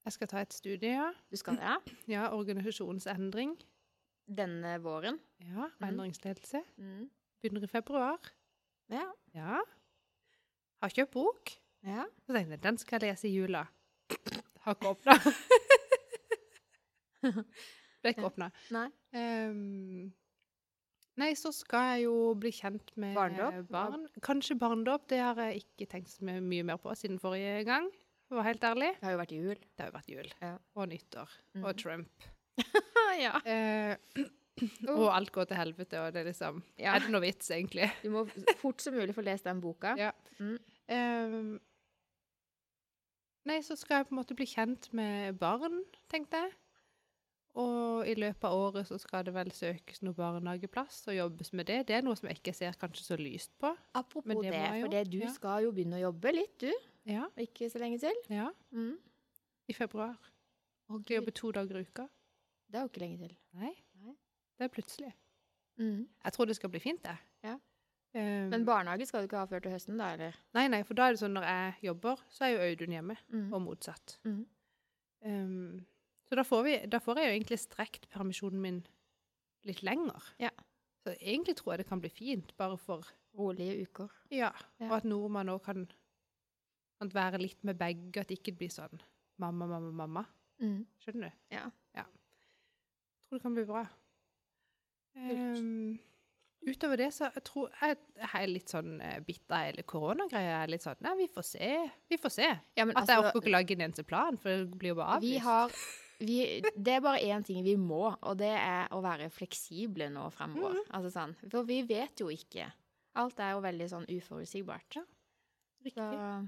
Jeg 0.02 0.16
skal 0.16 0.28
ta 0.32 0.40
et 0.42 0.52
studie, 0.58 0.96
ja. 0.98 1.12
Du 1.30 1.38
skal 1.38 1.60
det? 1.62 1.64
Ja. 1.70 1.76
Ja, 2.16 2.24
organisasjonsendring. 2.34 3.54
Denne 4.32 4.78
våren? 4.84 5.20
Ja, 5.44 5.66
og 5.66 5.72
Mhm. 5.82 5.88
endringsledelse. 5.90 6.62
Mm. 6.78 7.10
Begynner 7.42 7.64
i 7.64 7.68
februar. 7.68 8.20
Ja. 8.90 9.06
Ja. 9.36 9.60
Har 10.82 10.90
kjøpt 10.90 11.12
bok. 11.12 11.52
ja. 11.84 12.06
Så 12.26 12.34
tenkte 12.34 12.52
jeg, 12.56 12.62
den 12.64 12.78
skal 12.78 13.00
jeg 13.02 13.10
lese 13.12 13.28
i 13.28 13.36
jula. 13.36 13.66
Har 14.62 14.76
ikke 14.76 14.92
åpna. 14.96 15.14
Ble 18.02 18.14
ikke 18.16 18.26
åpna. 18.26 18.48
Nei. 18.74 18.88
Um, 19.14 20.12
nei, 21.22 21.32
så 21.38 21.52
skal 21.54 21.92
jeg 21.96 22.06
jo 22.08 22.16
bli 22.42 22.52
kjent 22.56 22.94
med 23.02 23.16
Barndåp? 23.18 23.54
eh, 23.60 23.62
barn. 23.70 24.08
Kanskje 24.26 24.58
barndom. 24.58 25.00
Det 25.08 25.20
har 25.22 25.36
jeg 25.36 25.64
ikke 25.64 25.88
tenkt 25.92 26.10
så 26.10 26.26
mye 26.26 26.64
mer 26.66 26.78
på 26.82 26.94
siden 26.98 27.20
forrige 27.22 27.64
gang. 27.68 27.90
For 28.28 28.36
å 28.38 28.42
være 28.42 28.54
helt 28.54 28.64
ærlig. 28.72 28.92
Det 29.00 29.04
har 29.04 29.12
jo 29.12 29.22
vært 29.22 29.36
jul. 29.38 29.56
Det 29.56 29.80
har 29.86 29.92
jo 29.92 29.98
vært 30.00 30.10
jul. 30.16 30.32
Ja. 30.42 30.54
Og 30.76 30.88
nyttår. 30.90 31.30
Mm. 31.56 31.66
Og 31.66 31.78
Trump. 31.78 32.10
ja. 33.20 33.34
Eh, 33.46 34.24
og 34.92 35.08
alt 35.16 35.32
går 35.34 35.48
til 35.50 35.58
helvete, 35.58 36.00
og 36.02 36.14
det 36.14 36.22
er 36.22 36.30
liksom 36.30 36.62
Ja. 36.78 36.96
Er 36.96 37.00
det 37.06 37.12
noe 37.14 37.22
vits, 37.24 37.50
egentlig? 37.52 37.90
Du 38.04 38.10
må 38.14 38.26
fort 38.62 38.82
som 38.82 38.94
mulig 38.94 39.16
få 39.16 39.24
lest 39.26 39.48
den 39.48 39.62
boka. 39.64 39.96
Ja. 39.98 40.12
Mm. 40.40 40.58
Ehm, 40.92 41.60
nei, 43.48 43.60
så 43.66 43.78
skal 43.80 44.02
jeg 44.02 44.10
på 44.10 44.16
en 44.16 44.20
måte 44.22 44.38
bli 44.38 44.46
kjent 44.50 44.92
med 44.98 45.40
barn, 45.42 45.84
tenkte 46.12 46.44
jeg. 46.44 46.52
Og 47.60 48.08
i 48.08 48.14
løpet 48.16 48.46
av 48.48 48.56
året 48.56 48.88
så 48.88 48.96
skal 49.02 49.26
det 49.28 49.34
vel 49.36 49.50
søkes 49.52 50.00
noe 50.06 50.16
barnehageplass 50.16 51.02
og 51.12 51.18
jobbes 51.18 51.52
med 51.58 51.68
det. 51.68 51.82
Det 51.90 51.98
er 51.98 52.06
noe 52.06 52.16
som 52.16 52.30
jeg 52.30 52.40
ikke 52.40 52.54
ser 52.56 52.78
kanskje 52.80 53.04
så 53.10 53.18
lyst 53.20 53.52
på. 53.60 53.74
Apropos 53.94 54.30
Men 54.30 54.40
det, 54.40 54.54
det 54.56 54.70
for 54.78 54.94
det, 54.94 55.02
du 55.12 55.18
ja. 55.20 55.32
skal 55.34 55.66
jo 55.66 55.74
begynne 55.76 56.00
å 56.00 56.06
jobbe 56.06 56.32
litt, 56.32 56.56
du. 56.64 56.72
Ja, 57.10 57.26
Ikke 57.42 57.68
så 57.70 57.82
lenge 57.82 58.00
til. 58.00 58.16
ja. 58.30 58.48
Mm. 58.72 58.96
I 59.68 59.74
februar. 59.74 60.16
Og 60.92 61.08
jobbe 61.08 61.32
to 61.32 61.52
dager 61.56 61.78
i 61.80 61.86
uka. 61.88 62.08
Det 62.72 62.80
er 62.80 62.86
jo 62.86 62.90
ikke 62.92 63.02
lenge 63.04 63.18
til. 63.26 63.36
Nei. 63.60 63.74
Nei. 64.02 64.16
Det 64.58 64.66
er 64.68 64.72
plutselig. 64.74 65.12
Mm. 65.82 66.08
Jeg 66.24 66.34
tror 66.36 66.46
det 66.50 66.56
skal 66.56 66.70
bli 66.74 66.80
fint, 66.84 67.04
det. 67.04 67.18
Ja. 67.44 67.58
Um, 68.14 68.50
Men 68.52 68.66
barnehage 68.68 69.06
skal 69.08 69.22
du 69.24 69.30
ikke 69.30 69.40
ha 69.40 69.46
før 69.48 69.62
til 69.64 69.72
høsten, 69.72 69.98
da, 69.98 70.10
eller? 70.18 70.36
nei, 70.54 70.66
nei, 70.68 70.82
for 70.84 70.94
da 71.00 71.06
er 71.08 71.16
det 71.16 71.22
sånn 71.22 71.32
når 71.38 71.46
jeg 71.48 71.78
jobber, 71.88 72.20
så 72.30 72.44
er 72.44 72.50
jo 72.58 72.66
Audun 72.66 72.92
hjemme, 72.98 73.16
Mm. 73.32 73.54
og 73.54 73.62
motsatt. 73.64 74.18
Mm. 74.28 74.42
Um, 75.26 75.86
så 76.28 76.36
da 76.36 76.44
får, 76.48 76.64
vi, 76.66 76.74
da 76.92 77.00
får 77.00 77.20
jeg 77.22 77.28
jo 77.30 77.36
egentlig 77.38 77.60
strekt 77.62 78.10
permisjonen 78.12 78.62
min 78.62 78.82
litt 79.68 79.82
lenger. 79.84 80.28
Ja. 80.42 80.50
Så 81.06 81.16
egentlig 81.20 81.56
tror 81.60 81.74
jeg 81.74 81.84
det 81.84 81.90
kan 81.90 82.02
bli 82.04 82.10
fint, 82.14 82.54
bare 82.58 82.78
for 82.78 83.08
Rolige 83.38 83.86
uker. 83.88 84.10
Ja, 84.30 84.52
Ja. 84.80 84.90
og 84.90 84.98
at 84.98 85.06
nordmann 85.08 85.48
òg 85.50 85.62
kan, 85.64 85.86
kan 87.00 87.10
være 87.14 87.40
litt 87.40 87.64
med 87.64 87.78
begge, 87.80 88.20
at 88.20 88.28
det 88.28 88.40
ikke 88.44 88.58
blir 88.58 88.70
sånn 88.70 89.00
mamma, 89.40 89.66
mamma, 89.68 89.92
mamma. 89.92 90.26
Mm. 90.60 90.86
Skjønner 91.00 91.32
du? 91.32 91.38
Ja. 91.56 91.70
Jeg 91.96 92.06
tror 93.32 93.40
det 93.40 93.44
kan 93.48 93.54
bli 93.56 93.64
bra. 93.66 93.86
Um, 95.16 96.00
utover 96.68 97.00
det 97.02 97.10
så 97.12 97.28
jeg 97.36 97.44
tror 97.44 97.72
jeg, 97.82 97.98
jeg 98.20 98.30
er 98.40 98.48
litt 98.52 98.72
sånn 98.72 98.94
uh, 99.00 99.18
bitt 99.28 99.54
av 99.54 99.66
hele 99.70 99.86
koronagreia. 99.88 100.50
Jeg 100.50 100.60
er 100.66 100.72
litt 100.74 100.86
sånn 100.86 101.02
Nei, 101.06 101.16
vi 101.24 101.28
får 101.32 101.48
se. 101.48 101.72
Vi 102.12 102.20
får 102.20 102.34
se. 102.36 102.50
Ja, 102.76 102.86
men 102.86 102.96
At 103.00 103.08
jeg 103.08 103.22
altså, 103.22 103.32
orker 103.32 103.44
ikke 103.44 103.56
lage 103.56 103.78
en 103.78 103.86
eneste 103.88 104.06
plan, 104.08 104.40
for 104.42 104.52
det 104.52 104.80
blir 104.82 104.94
jo 104.94 105.00
bare 105.00 105.18
avlyst. 105.18 105.32
vi 105.32 105.44
har 105.46 105.78
vi, 106.22 106.38
Det 106.76 106.94
er 106.98 107.02
bare 107.02 107.24
én 107.24 107.48
ting 107.48 107.64
vi 107.66 107.78
må, 107.80 108.04
og 108.14 108.38
det 108.38 108.52
er 108.52 108.92
å 108.94 109.02
være 109.02 109.32
fleksible 109.34 110.12
nå 110.14 110.28
fremover. 110.36 110.78
Mhm. 110.84 110.92
Altså 111.00 111.14
sånn, 111.16 111.36
For 111.50 111.68
vi 111.68 111.82
vet 111.88 112.20
jo 112.22 112.30
ikke. 112.30 112.68
Alt 113.16 113.40
er 113.44 113.56
jo 113.56 113.64
veldig 113.64 113.90
sånn 113.92 114.08
uforutsigbart. 114.12 115.00
Ja, 115.00 115.08
Riktig. 115.82 115.96
Så, 115.98 116.48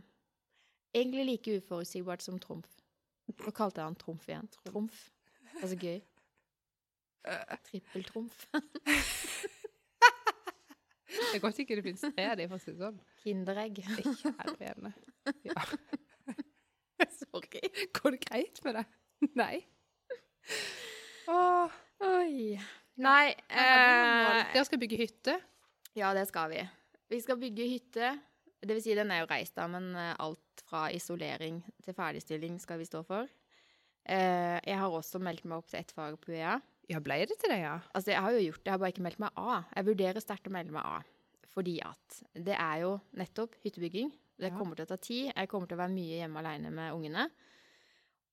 egentlig 0.94 1.26
like 1.26 1.58
uforutsigbart 1.58 2.22
som 2.22 2.38
Trumf. 2.40 2.70
Nå 3.32 3.52
kalte 3.56 3.82
jeg 3.82 3.88
han 3.88 3.96
Trumf 3.98 4.28
igjen. 4.30 4.48
Trumf. 4.68 5.10
Det 5.54 5.62
var 5.62 5.72
så 5.72 5.80
gøy. 5.80 6.02
Trippeltrumf. 7.70 8.48
Det 11.14 11.38
er 11.38 11.42
godt 11.44 11.60
ikke 11.62 11.76
det 11.78 11.84
finnes 11.86 12.02
tre 12.02 12.24
av 12.32 12.38
dem, 12.40 12.50
for 12.50 12.58
å 12.58 12.62
si 12.62 12.72
det 12.74 12.80
sånn. 12.82 12.96
Kinderegg. 13.22 13.82
Kjære 13.86 14.54
vene. 14.58 14.92
Ja. 15.46 15.66
Sorry. 17.20 17.62
Går 17.94 18.16
det 18.16 18.20
greit 18.24 18.62
med 18.66 18.80
deg? 18.80 18.96
Nei. 19.38 19.56
Åh, 21.30 21.76
Oi. 22.04 22.58
Nei 23.02 23.32
eh, 23.32 24.42
Dere 24.54 24.66
skal 24.68 24.82
bygge 24.82 25.00
hytte. 25.00 25.38
Ja, 25.98 26.12
det 26.18 26.26
skal 26.30 26.52
vi. 26.52 26.62
Vi 27.14 27.22
skal 27.24 27.40
bygge 27.42 27.70
hytte. 27.70 28.12
Det 28.64 28.76
vil 28.78 28.84
si, 28.84 28.96
den 28.98 29.12
er 29.14 29.24
jo 29.24 29.30
reist, 29.30 29.56
da, 29.58 29.66
men 29.72 29.94
eh, 30.00 30.14
alt 30.24 30.64
fra 30.68 30.88
isolering 30.94 31.62
til 31.84 31.96
ferdigstilling 31.98 32.60
skal 32.62 32.82
vi 32.82 32.90
stå 32.90 33.04
for. 33.08 33.30
Eh, 34.04 34.60
jeg 34.66 34.78
har 34.80 34.94
også 34.94 35.22
meldt 35.24 35.46
meg 35.48 35.62
opp 35.62 35.70
til 35.72 35.82
ett 35.82 35.94
fag 35.96 36.18
på 36.22 36.34
UiA. 36.34 36.58
Ja, 36.92 37.00
ble 37.00 37.26
det 37.26 37.38
til 37.40 37.50
det, 37.54 37.62
ja? 37.64 37.78
Altså, 37.96 38.12
jeg 38.12 38.22
har 38.22 38.32
jo 38.36 38.42
gjort 38.44 38.60
det, 38.64 38.66
jeg 38.68 38.74
har 38.74 38.80
bare 38.82 38.92
ikke 38.94 39.04
meldt 39.06 39.20
meg 39.24 39.32
av. 39.40 39.64
Jeg 39.76 39.86
vurderer 39.88 40.20
sterkt 40.24 40.48
å 40.50 40.52
melde 40.52 40.72
meg 40.76 40.84
av. 40.86 41.04
Fordi 41.54 41.78
at 41.86 42.18
det 42.34 42.56
er 42.60 42.82
jo 42.82 42.92
nettopp 43.16 43.56
hyttebygging. 43.64 44.12
Det 44.40 44.50
Ja. 44.52 44.58
kommer 44.58 44.76
til 44.76 44.86
å 44.86 44.90
ta 44.90 44.98
tid. 44.98 45.32
Jeg 45.36 45.48
kommer 45.50 45.68
til 45.68 45.78
å 45.78 45.82
være 45.84 45.94
mye 45.94 46.18
hjemme 46.20 46.40
alene 46.42 46.72
med 46.74 46.94
ungene. 46.94 47.30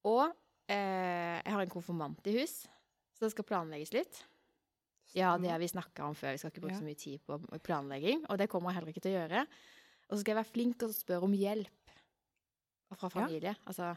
Og 0.05 0.33
eh, 0.69 1.43
jeg 1.45 1.53
har 1.53 1.61
en 1.63 1.69
konfirmant 1.71 2.27
i 2.27 2.33
hus, 2.41 2.67
så 3.15 3.27
det 3.27 3.31
skal 3.33 3.45
planlegges 3.45 3.93
litt. 3.93 4.25
Ja, 5.15 5.37
det 5.39 5.51
har 5.51 5.59
vi 5.59 5.67
snakka 5.69 6.07
om 6.09 6.15
før. 6.15 6.33
Vi 6.33 6.39
skal 6.39 6.51
ikke 6.51 6.61
bruke 6.65 6.75
Ja. 6.75 6.81
så 6.81 6.85
mye 6.87 6.97
tid 6.99 7.21
på 7.27 7.39
planlegging. 7.63 8.25
Og 8.31 8.39
det 8.39 8.49
kommer 8.49 8.71
jeg 8.71 8.79
heller 8.81 8.93
ikke 8.93 9.03
til 9.03 9.15
å 9.15 9.21
gjøre. 9.29 9.47
Og 10.09 10.17
så 10.17 10.21
skal 10.21 10.35
jeg 10.35 10.41
være 10.45 10.53
flink 10.53 10.83
og 10.83 10.91
spørre 10.95 11.23
om 11.29 11.33
hjelp 11.33 11.95
fra 12.97 13.09
familie. 13.11 13.55
Altså, 13.67 13.97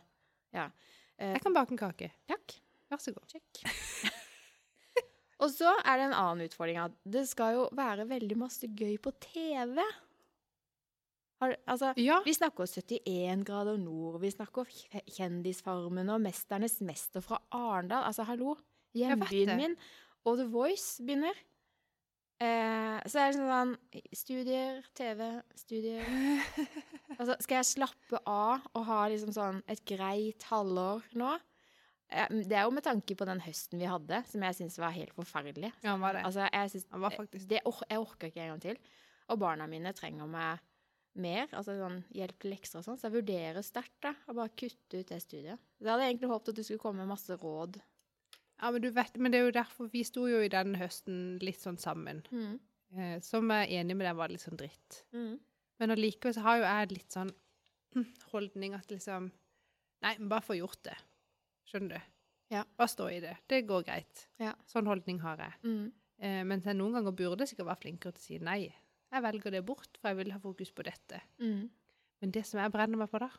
ja. 0.54 0.70
Eh, 1.18 1.34
Jeg 1.34 1.42
kan 1.42 1.54
bake 1.54 1.72
en 1.72 1.78
kake. 1.78 2.12
takk. 2.28 2.60
Vær 2.92 2.98
så 3.00 3.13
god. 3.13 3.26
Check. 3.28 3.63
og 5.43 5.51
så 5.51 5.73
er 5.84 5.99
det 5.99 6.08
en 6.10 6.15
annen 6.17 6.47
utfordring 6.47 6.79
at 6.82 6.95
det 7.06 7.25
skal 7.29 7.58
jo 7.58 7.67
være 7.75 8.08
veldig 8.10 8.38
masse 8.39 8.67
gøy 8.71 8.95
på 9.03 9.12
TV. 9.27 9.77
Har, 11.43 11.56
altså, 11.67 11.93
Ja. 11.99 12.21
vi 12.23 12.34
snakker 12.34 12.63
71 12.69 13.43
grader 13.45 13.77
nord, 13.77 14.19
vi 14.21 14.32
snakker 14.32 14.63
Kjendisfarmen 15.12 16.10
og 16.13 16.21
Mesternes 16.23 16.79
mester 16.82 17.21
fra 17.25 17.41
Arendal. 17.51 18.06
Altså, 18.08 18.23
hallo, 18.23 18.56
hjembyen 18.95 19.58
min. 19.60 19.75
Og 20.25 20.38
The 20.39 20.45
Voice 20.47 21.03
begynner. 21.03 21.36
Eh, 22.43 22.99
så 23.08 23.19
er 23.21 23.32
det 23.32 23.38
sånn 23.38 23.73
Studier, 24.17 24.79
TV, 24.97 25.27
studier 25.56 26.01
Altså, 27.19 27.36
skal 27.43 27.60
jeg 27.62 27.67
slappe 27.69 28.19
av 28.27 28.63
og 28.73 28.86
ha 28.89 29.01
liksom 29.12 29.32
sånn 29.36 29.60
et 29.69 29.84
greit 29.88 30.43
halvår 30.49 31.03
nå? 31.19 31.36
Det 32.13 32.54
er 32.54 32.67
jo 32.67 32.73
med 32.76 32.86
tanke 32.86 33.15
på 33.17 33.26
den 33.26 33.41
høsten 33.41 33.82
vi 33.82 33.88
hadde, 33.89 34.19
som 34.30 34.43
jeg 34.45 34.58
syns 34.60 34.78
var 34.82 34.93
helt 34.93 35.15
forferdelig. 35.17 35.71
Ja, 35.82 35.93
han 35.95 36.04
var 36.04 36.17
det. 36.17 36.26
Altså, 36.28 36.45
jeg 36.45 36.73
synes, 36.73 36.86
Han 36.91 37.02
var 37.02 37.15
faktisk 37.15 37.49
det 37.49 37.63
or 37.65 37.80
Jeg 37.89 38.04
orker 38.04 38.30
ikke 38.30 38.43
en 38.43 38.54
gang 38.54 38.62
til. 38.62 38.78
Og 39.34 39.39
barna 39.39 39.67
mine 39.71 39.93
trenger 39.97 40.30
meg 40.30 40.62
mer, 41.13 41.47
altså 41.54 41.76
sånn 41.78 41.99
hjelp 42.13 42.39
til 42.41 42.54
lekser 42.56 42.80
og 42.80 42.86
sånn, 42.88 42.97
så 42.97 43.08
jeg 43.08 43.19
vurderer 43.19 43.65
sterkt 43.65 44.08
å 44.10 44.34
bare 44.34 44.52
kutte 44.58 45.02
ut 45.02 45.10
det 45.10 45.19
studiet. 45.21 45.62
Så 45.78 45.86
jeg 45.86 45.93
hadde 45.93 46.08
egentlig 46.10 46.30
håpet 46.32 46.54
at 46.54 46.60
du 46.60 46.63
skulle 46.65 46.82
komme 46.82 47.04
med 47.04 47.13
masse 47.13 47.38
råd. 47.38 47.80
Ja, 48.60 48.71
men 48.71 48.84
du 48.84 48.89
vet, 48.95 49.17
men 49.21 49.34
det 49.34 49.39
er 49.39 49.47
jo 49.47 49.56
derfor 49.56 49.89
vi 49.93 50.04
sto 50.08 50.26
jo 50.30 50.41
i 50.41 50.52
den 50.52 50.78
høsten 50.80 51.38
litt 51.43 51.62
sånn 51.62 51.80
sammen. 51.82 52.23
Mm. 52.34 52.58
Eh, 52.97 53.15
som 53.26 53.49
jeg 53.52 53.69
er 53.69 53.82
enig 53.82 53.97
med 53.97 54.08
deg 54.08 54.17
var 54.17 54.34
litt 54.34 54.43
sånn 54.43 54.60
dritt. 54.60 55.04
Mm. 55.13 55.38
Men 55.82 55.95
allikevel 55.95 56.36
så 56.36 56.43
har 56.45 56.60
jo 56.60 56.67
jeg 56.67 56.91
litt 56.93 57.15
sånn 57.15 57.34
holdning 58.34 58.78
at 58.78 58.93
liksom 58.93 59.32
Nei, 60.04 60.17
men 60.19 60.28
bare 60.28 60.43
få 60.43 60.58
gjort 60.58 60.82
det. 60.84 60.97
Skjønner 61.74 61.98
du? 61.98 62.10
Ja. 62.54 62.64
Bare 62.78 62.92
stå 62.92 63.08
i 63.10 63.20
det. 63.24 63.34
Det 63.50 63.64
går 63.66 63.86
greit. 63.88 64.28
Ja. 64.42 64.52
Sånn 64.70 64.86
holdning 64.86 65.18
har 65.24 65.40
jeg. 65.42 65.56
Mm. 65.66 65.86
Eh, 66.24 66.42
mens 66.46 66.68
jeg 66.70 66.78
noen 66.78 66.94
ganger 67.00 67.16
burde 67.18 67.48
sikkert 67.50 67.72
være 67.72 67.82
flinkere 67.88 68.14
til 68.14 68.22
å 68.22 68.26
si 68.28 68.38
nei. 68.46 68.60
Jeg 69.14 69.24
velger 69.26 69.54
det 69.56 69.64
bort, 69.66 69.90
for 70.02 70.12
jeg 70.12 70.20
vil 70.22 70.34
ha 70.36 70.40
fokus 70.42 70.70
på 70.74 70.86
dette. 70.86 71.20
Mm. 71.42 71.64
Men 72.22 72.32
det 72.36 72.46
som 72.46 72.62
jeg 72.62 72.72
brenner 72.74 73.02
meg 73.02 73.10
på 73.10 73.20
da, 73.24 73.32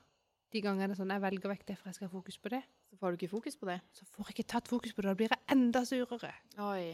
de 0.54 0.60
gangene 0.62 0.94
sånn, 0.98 1.10
jeg 1.14 1.22
velger 1.22 1.50
vekk 1.50 1.64
det 1.70 1.76
for 1.78 1.88
jeg 1.90 1.96
skal 1.98 2.08
ha 2.10 2.12
fokus 2.12 2.36
på 2.38 2.50
det, 2.52 2.62
Så 2.90 2.98
får 3.00 3.10
du 3.10 3.16
ikke 3.18 3.30
fokus 3.32 3.56
på 3.58 3.66
det. 3.66 3.80
så 3.90 4.04
får 4.06 4.28
jeg 4.28 4.34
ikke 4.36 4.50
tatt 4.52 4.68
fokus 4.70 4.92
på 4.94 5.02
det. 5.02 5.08
Da 5.08 5.14
blir 5.18 5.32
jeg 5.32 5.40
enda 5.50 5.84
surere. 5.86 6.32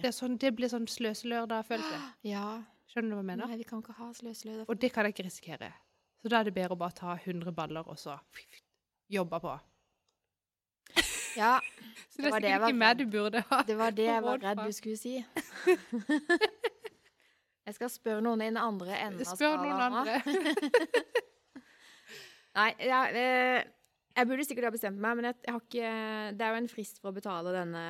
Det, 0.00 0.09
er 0.09 0.16
sånn, 0.16 0.38
det 0.40 0.53
blir 0.57 0.68
sånn 0.72 0.87
sløselørdag-følelse. 0.88 1.98
Ja. 2.35 2.62
Skjønner 2.90 3.11
du 3.11 3.16
hva 3.16 3.20
jeg 3.22 3.29
mener? 3.33 3.46
Nei, 3.46 3.57
vi 3.61 3.64
kan 3.68 3.83
ikke 3.83 3.96
ha 4.00 4.09
sløselørdag. 4.16 4.68
Og 4.68 4.81
det 4.81 4.92
kan 4.92 5.05
jeg 5.07 5.14
ikke 5.14 5.26
risikere. 5.29 5.72
Så 6.20 6.29
da 6.29 6.40
er 6.40 6.48
det 6.48 6.55
bedre 6.57 6.74
å 6.74 6.81
bare 6.81 6.96
ta 6.96 7.12
100 7.16 7.53
baller 7.55 7.87
og 7.88 7.96
så 8.00 8.16
jobbe 9.12 9.40
på. 9.40 9.53
Ja, 11.36 11.58
Så 12.10 12.22
Det 12.22 12.24
det, 12.24 12.32
var 12.32 12.40
det 12.40 12.48
jeg 12.50 12.60
var 12.60 12.68
ikke 12.72 12.78
meg 12.80 12.98
du 12.98 13.04
burde 13.10 13.42
ha. 13.50 13.62
det 13.66 13.76
var 13.78 13.90
det 13.96 14.06
jeg 14.08 14.22
var 14.24 14.38
redd 14.42 14.62
du 14.66 14.72
skulle 14.72 14.96
si. 14.98 15.12
jeg 17.66 17.74
skal 17.76 17.90
spørre 17.92 18.22
noen 18.24 18.42
i 18.42 18.48
den 18.50 18.58
andre 18.60 18.96
enden 18.98 19.26
av 19.26 19.36
Spør 19.36 19.60
noen 19.62 19.80
andre. 19.90 20.16
Nei, 22.58 22.70
ja, 22.82 23.04
eh, 23.14 23.60
jeg 24.16 24.26
burde 24.26 24.44
sikkert 24.46 24.66
ha 24.68 24.74
bestemt 24.74 25.00
meg, 25.00 25.12
men 25.18 25.24
jeg, 25.30 25.38
jeg 25.46 25.54
har 25.54 25.62
ikke 25.62 25.92
Det 26.36 26.46
er 26.46 26.50
jo 26.50 26.58
en 26.64 26.72
frist 26.72 26.96
for 26.98 27.12
å 27.12 27.16
betale 27.16 27.54
denne 27.54 27.84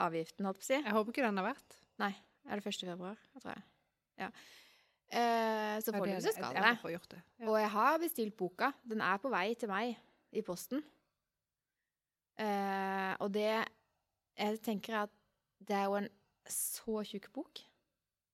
avgiften, 0.00 0.46
holdt 0.48 0.60
på 0.60 0.66
å 0.66 0.70
si. 0.70 0.78
Jeg 0.78 0.96
håper 0.96 1.10
ikke 1.14 1.26
den 1.26 1.40
har 1.40 1.46
vært. 1.50 1.70
Nei, 2.00 2.12
er 2.48 2.54
det 2.60 2.72
1. 2.72 2.86
februar? 2.92 3.16
Tror 3.40 3.52
jeg. 3.54 3.62
Ja. 4.20 4.28
Eh, 5.10 5.76
så 5.82 5.90
Ja, 5.90 5.98
det 6.04 6.12
ikke 6.12 6.22
så 6.22 6.32
skal 6.36 6.54
Jeg 6.54 6.62
det. 7.10 7.20
Og 7.48 7.56
jeg 7.58 7.70
har 7.74 7.98
bestilt 7.98 8.36
boka. 8.38 8.68
Den 8.86 9.00
er 9.02 9.18
på 9.18 9.32
vei 9.32 9.48
til 9.58 9.68
meg 9.72 9.96
i 10.32 10.42
posten. 10.46 10.84
Eh, 12.40 13.14
og 13.20 13.32
det 13.34 13.48
Jeg 14.40 14.60
tenker 14.64 15.02
at 15.04 15.10
det 15.68 15.76
er 15.76 15.84
jo 15.90 15.98
en 16.00 16.08
så 16.48 17.02
tjukk 17.04 17.26
bok. 17.36 17.60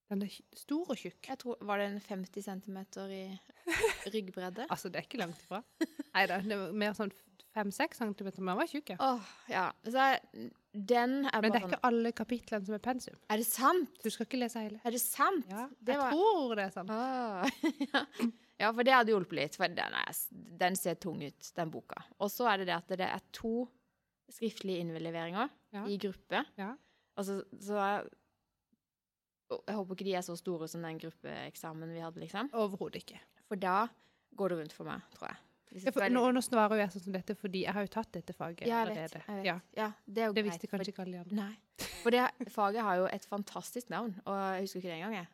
Den 0.08 0.22
er 0.22 0.30
stor 0.54 0.92
og 0.94 0.96
tjukk. 1.00 1.18
Jeg 1.26 1.38
tror, 1.42 1.56
Var 1.66 1.78
det 1.82 1.86
en 1.90 2.00
50 2.00 2.44
cm 2.46 2.76
i 3.10 3.24
ryggbredde? 4.14 4.66
Altså, 4.70 4.88
det 4.88 5.00
er 5.00 5.08
ikke 5.08 5.18
langt 5.24 5.40
ifra. 5.42 5.58
Nei 6.14 6.26
da, 6.30 6.38
det 6.44 6.58
var 6.60 6.76
mer 6.84 6.94
sånn 6.94 7.10
5-6 7.56 7.98
cm, 7.98 8.12
men 8.20 8.36
den 8.36 8.58
var 8.60 8.68
tjukk, 8.70 8.92
ja. 8.94 8.96
Åh, 9.00 9.28
ja. 9.50 9.64
Så 9.88 9.96
jeg- 9.96 10.50
den 10.76 11.24
er 11.24 11.40
Men 11.40 11.52
det 11.52 11.62
er 11.62 11.66
ikke 11.70 11.80
alle 11.88 12.12
kapitlene 12.12 12.66
som 12.66 12.74
er 12.76 12.82
pensum. 12.84 13.14
Er 13.32 13.38
det 13.40 13.46
sant? 13.48 13.88
Du 14.04 14.10
skal 14.12 14.26
ikke 14.28 14.38
lese 14.42 14.60
hele. 14.60 14.78
Er 14.84 14.90
det 14.92 15.00
sant? 15.00 15.46
Ja, 15.50 15.66
det 15.80 15.94
jeg 15.96 15.98
var- 15.98 16.12
tror 16.12 16.54
det 16.54 16.64
er 16.66 16.70
sant. 16.70 16.90
Oh, 16.90 17.48
ja. 17.94 18.04
ja, 18.60 18.70
for 18.72 18.82
det 18.84 18.92
hadde 18.94 19.10
hjulpet 19.14 19.32
litt. 19.40 19.56
For 19.56 19.66
den, 19.72 19.78
er, 20.04 20.12
den 20.62 20.76
ser 20.76 20.94
tung 21.00 21.22
ut, 21.24 21.50
den 21.56 21.70
boka. 21.72 22.02
Og 22.20 22.30
så 22.30 22.46
er 22.52 22.58
det 22.62 22.66
det 22.70 22.76
at 22.76 22.88
det 23.00 23.08
er 23.08 23.24
to 23.32 23.66
skriftlige 24.32 24.82
òg, 25.44 25.50
Ja. 25.72 25.84
i 25.86 25.96
gruppe. 25.98 26.44
Ja. 26.58 26.72
Altså, 27.16 27.42
så 27.60 27.74
jeg, 27.80 28.08
jeg 29.68 29.76
håper 29.78 29.94
ikke 29.94 30.04
de 30.08 30.14
er 30.18 30.24
så 30.26 30.36
store 30.36 30.68
som 30.68 30.82
den 30.82 30.98
gruppeeksamen 30.98 31.92
vi 31.94 32.00
hadde, 32.02 32.20
liksom. 32.20 32.50
Overhodet 32.52 33.02
ikke. 33.04 33.20
For 33.46 33.56
da 33.56 33.86
går 34.36 34.48
det 34.52 34.58
rundt 34.58 34.72
for 34.76 34.84
meg, 34.88 35.02
tror 35.14 35.28
jeg. 35.30 35.36
Ja, 35.84 35.90
for, 35.90 36.06
nå, 36.08 36.20
nå 36.32 36.40
svarer 36.44 36.78
jeg 36.78 36.92
sånn 36.94 37.02
som 37.08 37.12
dette 37.16 37.34
fordi 37.36 37.64
jeg 37.64 37.74
har 37.74 37.82
jo 37.84 37.90
tatt 37.90 38.12
dette 38.14 38.32
faget 38.36 38.68
ja, 38.68 38.84
jeg 38.84 38.86
vet, 38.86 38.96
allerede. 38.96 39.22
jeg 39.26 39.36
vet. 39.36 39.46
Ja, 39.46 39.56
Ja, 39.76 39.88
det 40.06 40.22
er 40.22 40.26
jo 40.28 40.32
det 40.36 40.44
greit. 40.44 40.52
visste 40.54 40.70
kanskje 40.70 40.92
ikke 40.92 41.02
alle 41.04 41.16
de 41.16 41.22
andre. 41.24 41.36
Nei. 41.36 41.88
For 42.04 42.14
det 42.14 42.50
faget 42.54 42.82
har 42.86 43.00
jo 43.00 43.08
et 43.10 43.26
fantastisk 43.26 43.90
navn, 43.90 44.14
og 44.24 44.36
jeg 44.54 44.62
husker 44.66 44.78
ikke 44.80 44.92
det 44.92 44.98
engang, 45.00 45.16
jeg. 45.18 45.26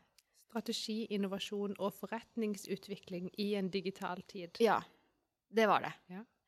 Strategi, 0.52 0.96
innovasjon 1.16 1.76
og 1.78 1.92
forretningsutvikling 1.96 3.30
i 3.40 3.54
en 3.60 3.68
digital 3.72 4.20
tid. 4.28 4.56
Ja, 4.60 4.80
det 5.52 5.68
var 5.68 5.84
det. 5.84 5.92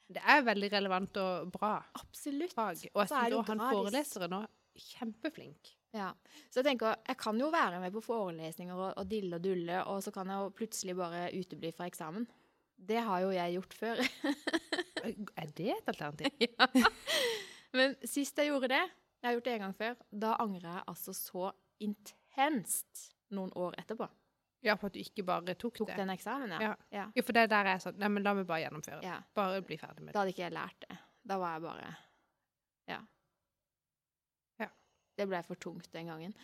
Det 0.05 0.21
er 0.21 0.43
veldig 0.45 0.69
relevant 0.73 1.17
og 1.23 1.49
bra 1.55 1.79
Absolutt. 2.01 2.53
fag. 2.53 2.83
Og 2.93 3.01
jeg 3.05 3.33
det 3.33 3.41
han 3.49 3.65
foreleseren 3.65 4.35
nå 4.35 4.43
kjempeflink. 4.75 5.71
Ja. 5.95 6.11
Så 6.51 6.61
jeg 6.61 6.73
tenker, 6.73 6.97
jeg 7.07 7.19
kan 7.21 7.39
jo 7.39 7.51
være 7.55 7.79
med 7.81 7.95
på 7.95 8.03
forelesninger 8.03 8.75
og, 8.75 8.89
og 8.99 9.07
dille 9.11 9.39
og 9.39 9.45
dulle, 9.45 9.79
og 9.91 10.03
så 10.03 10.11
kan 10.15 10.31
jeg 10.31 10.43
jo 10.43 10.51
plutselig 10.59 10.97
bare 10.99 11.29
utebli 11.35 11.71
fra 11.77 11.87
eksamen. 11.87 12.27
Det 12.75 12.99
har 13.07 13.23
jo 13.23 13.31
jeg 13.31 13.55
gjort 13.55 13.77
før. 13.79 14.03
Er 15.05 15.51
det 15.57 15.71
et 15.77 15.89
alternativ? 15.93 16.27
ja. 16.49 16.91
Men 17.75 17.95
sist 18.09 18.39
jeg 18.39 18.51
gjorde 18.51 18.73
det, 18.73 18.83
jeg 19.21 19.29
har 19.29 19.39
gjort 19.39 19.47
det 19.47 19.55
en 19.55 19.65
gang 19.67 19.77
før, 19.79 19.95
da 20.11 20.35
angrer 20.43 20.69
jeg 20.71 20.85
altså 20.91 21.15
så 21.17 21.51
intenst 21.85 23.09
noen 23.35 23.55
år 23.57 23.79
etterpå. 23.83 24.09
Ja, 24.65 24.77
for 24.81 24.89
at 24.89 24.95
du 24.97 25.01
ikke 25.03 25.25
bare 25.29 25.55
tok, 25.55 25.75
Tok 25.77 25.91
det. 25.91 25.97
den 26.01 26.13
eksamen, 26.15 26.55
ja. 26.57 26.61
Ja. 26.71 26.75
ja. 27.13 27.23
For 27.23 27.37
det 27.37 27.49
der 27.53 27.69
er 27.75 27.83
sånn 27.83 27.99
Nei, 28.01 28.09
men 28.15 28.25
la 28.25 28.33
meg 28.39 28.47
bare 28.49 28.63
gjennomføre 28.65 29.03
ja. 29.05 29.19
Bare 29.37 29.61
bli 29.67 29.77
ferdig 29.81 30.01
med 30.01 30.09
det. 30.09 30.15
Da 30.17 30.23
hadde 30.23 30.33
ikke 30.33 30.47
jeg 30.47 30.55
lært 30.57 30.87
det. 30.87 30.97
Da 31.25 31.39
var 31.43 31.59
jeg 31.59 31.65
bare 31.67 31.91
Ja. 32.89 32.99
Ja. 34.63 34.71
Det 35.21 35.29
ble 35.29 35.43
for 35.47 35.61
tungt 35.61 35.91
den 35.93 36.09
gangen. 36.13 36.35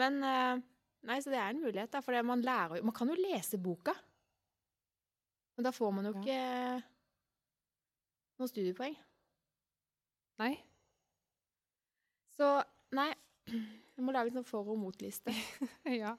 Men 0.00 0.20
eh, 0.22 0.60
Nei, 1.08 1.16
så 1.24 1.32
det 1.32 1.38
er 1.40 1.54
en 1.54 1.62
mulighet, 1.64 1.90
da. 1.94 2.02
For 2.04 2.12
det 2.12 2.20
man 2.28 2.42
lærer 2.44 2.76
jo 2.80 2.84
Man 2.84 2.96
kan 2.96 3.08
jo 3.08 3.16
lese 3.16 3.58
boka. 3.58 3.94
Men 5.56 5.64
da 5.64 5.72
får 5.72 5.92
man 5.96 6.08
jo 6.08 6.12
ikke 6.20 6.40
noen 8.40 8.48
studiepoeng. 8.48 8.94
Nei? 10.40 10.54
Så 12.36 12.52
nei. 12.96 13.10
Jeg 14.00 14.06
må 14.08 14.12
lage 14.16 14.30
en 14.32 14.38
sånn 14.40 14.48
for- 14.48 14.68
og 14.72 14.78
motliste. 14.80 15.32
ja. 16.02 16.14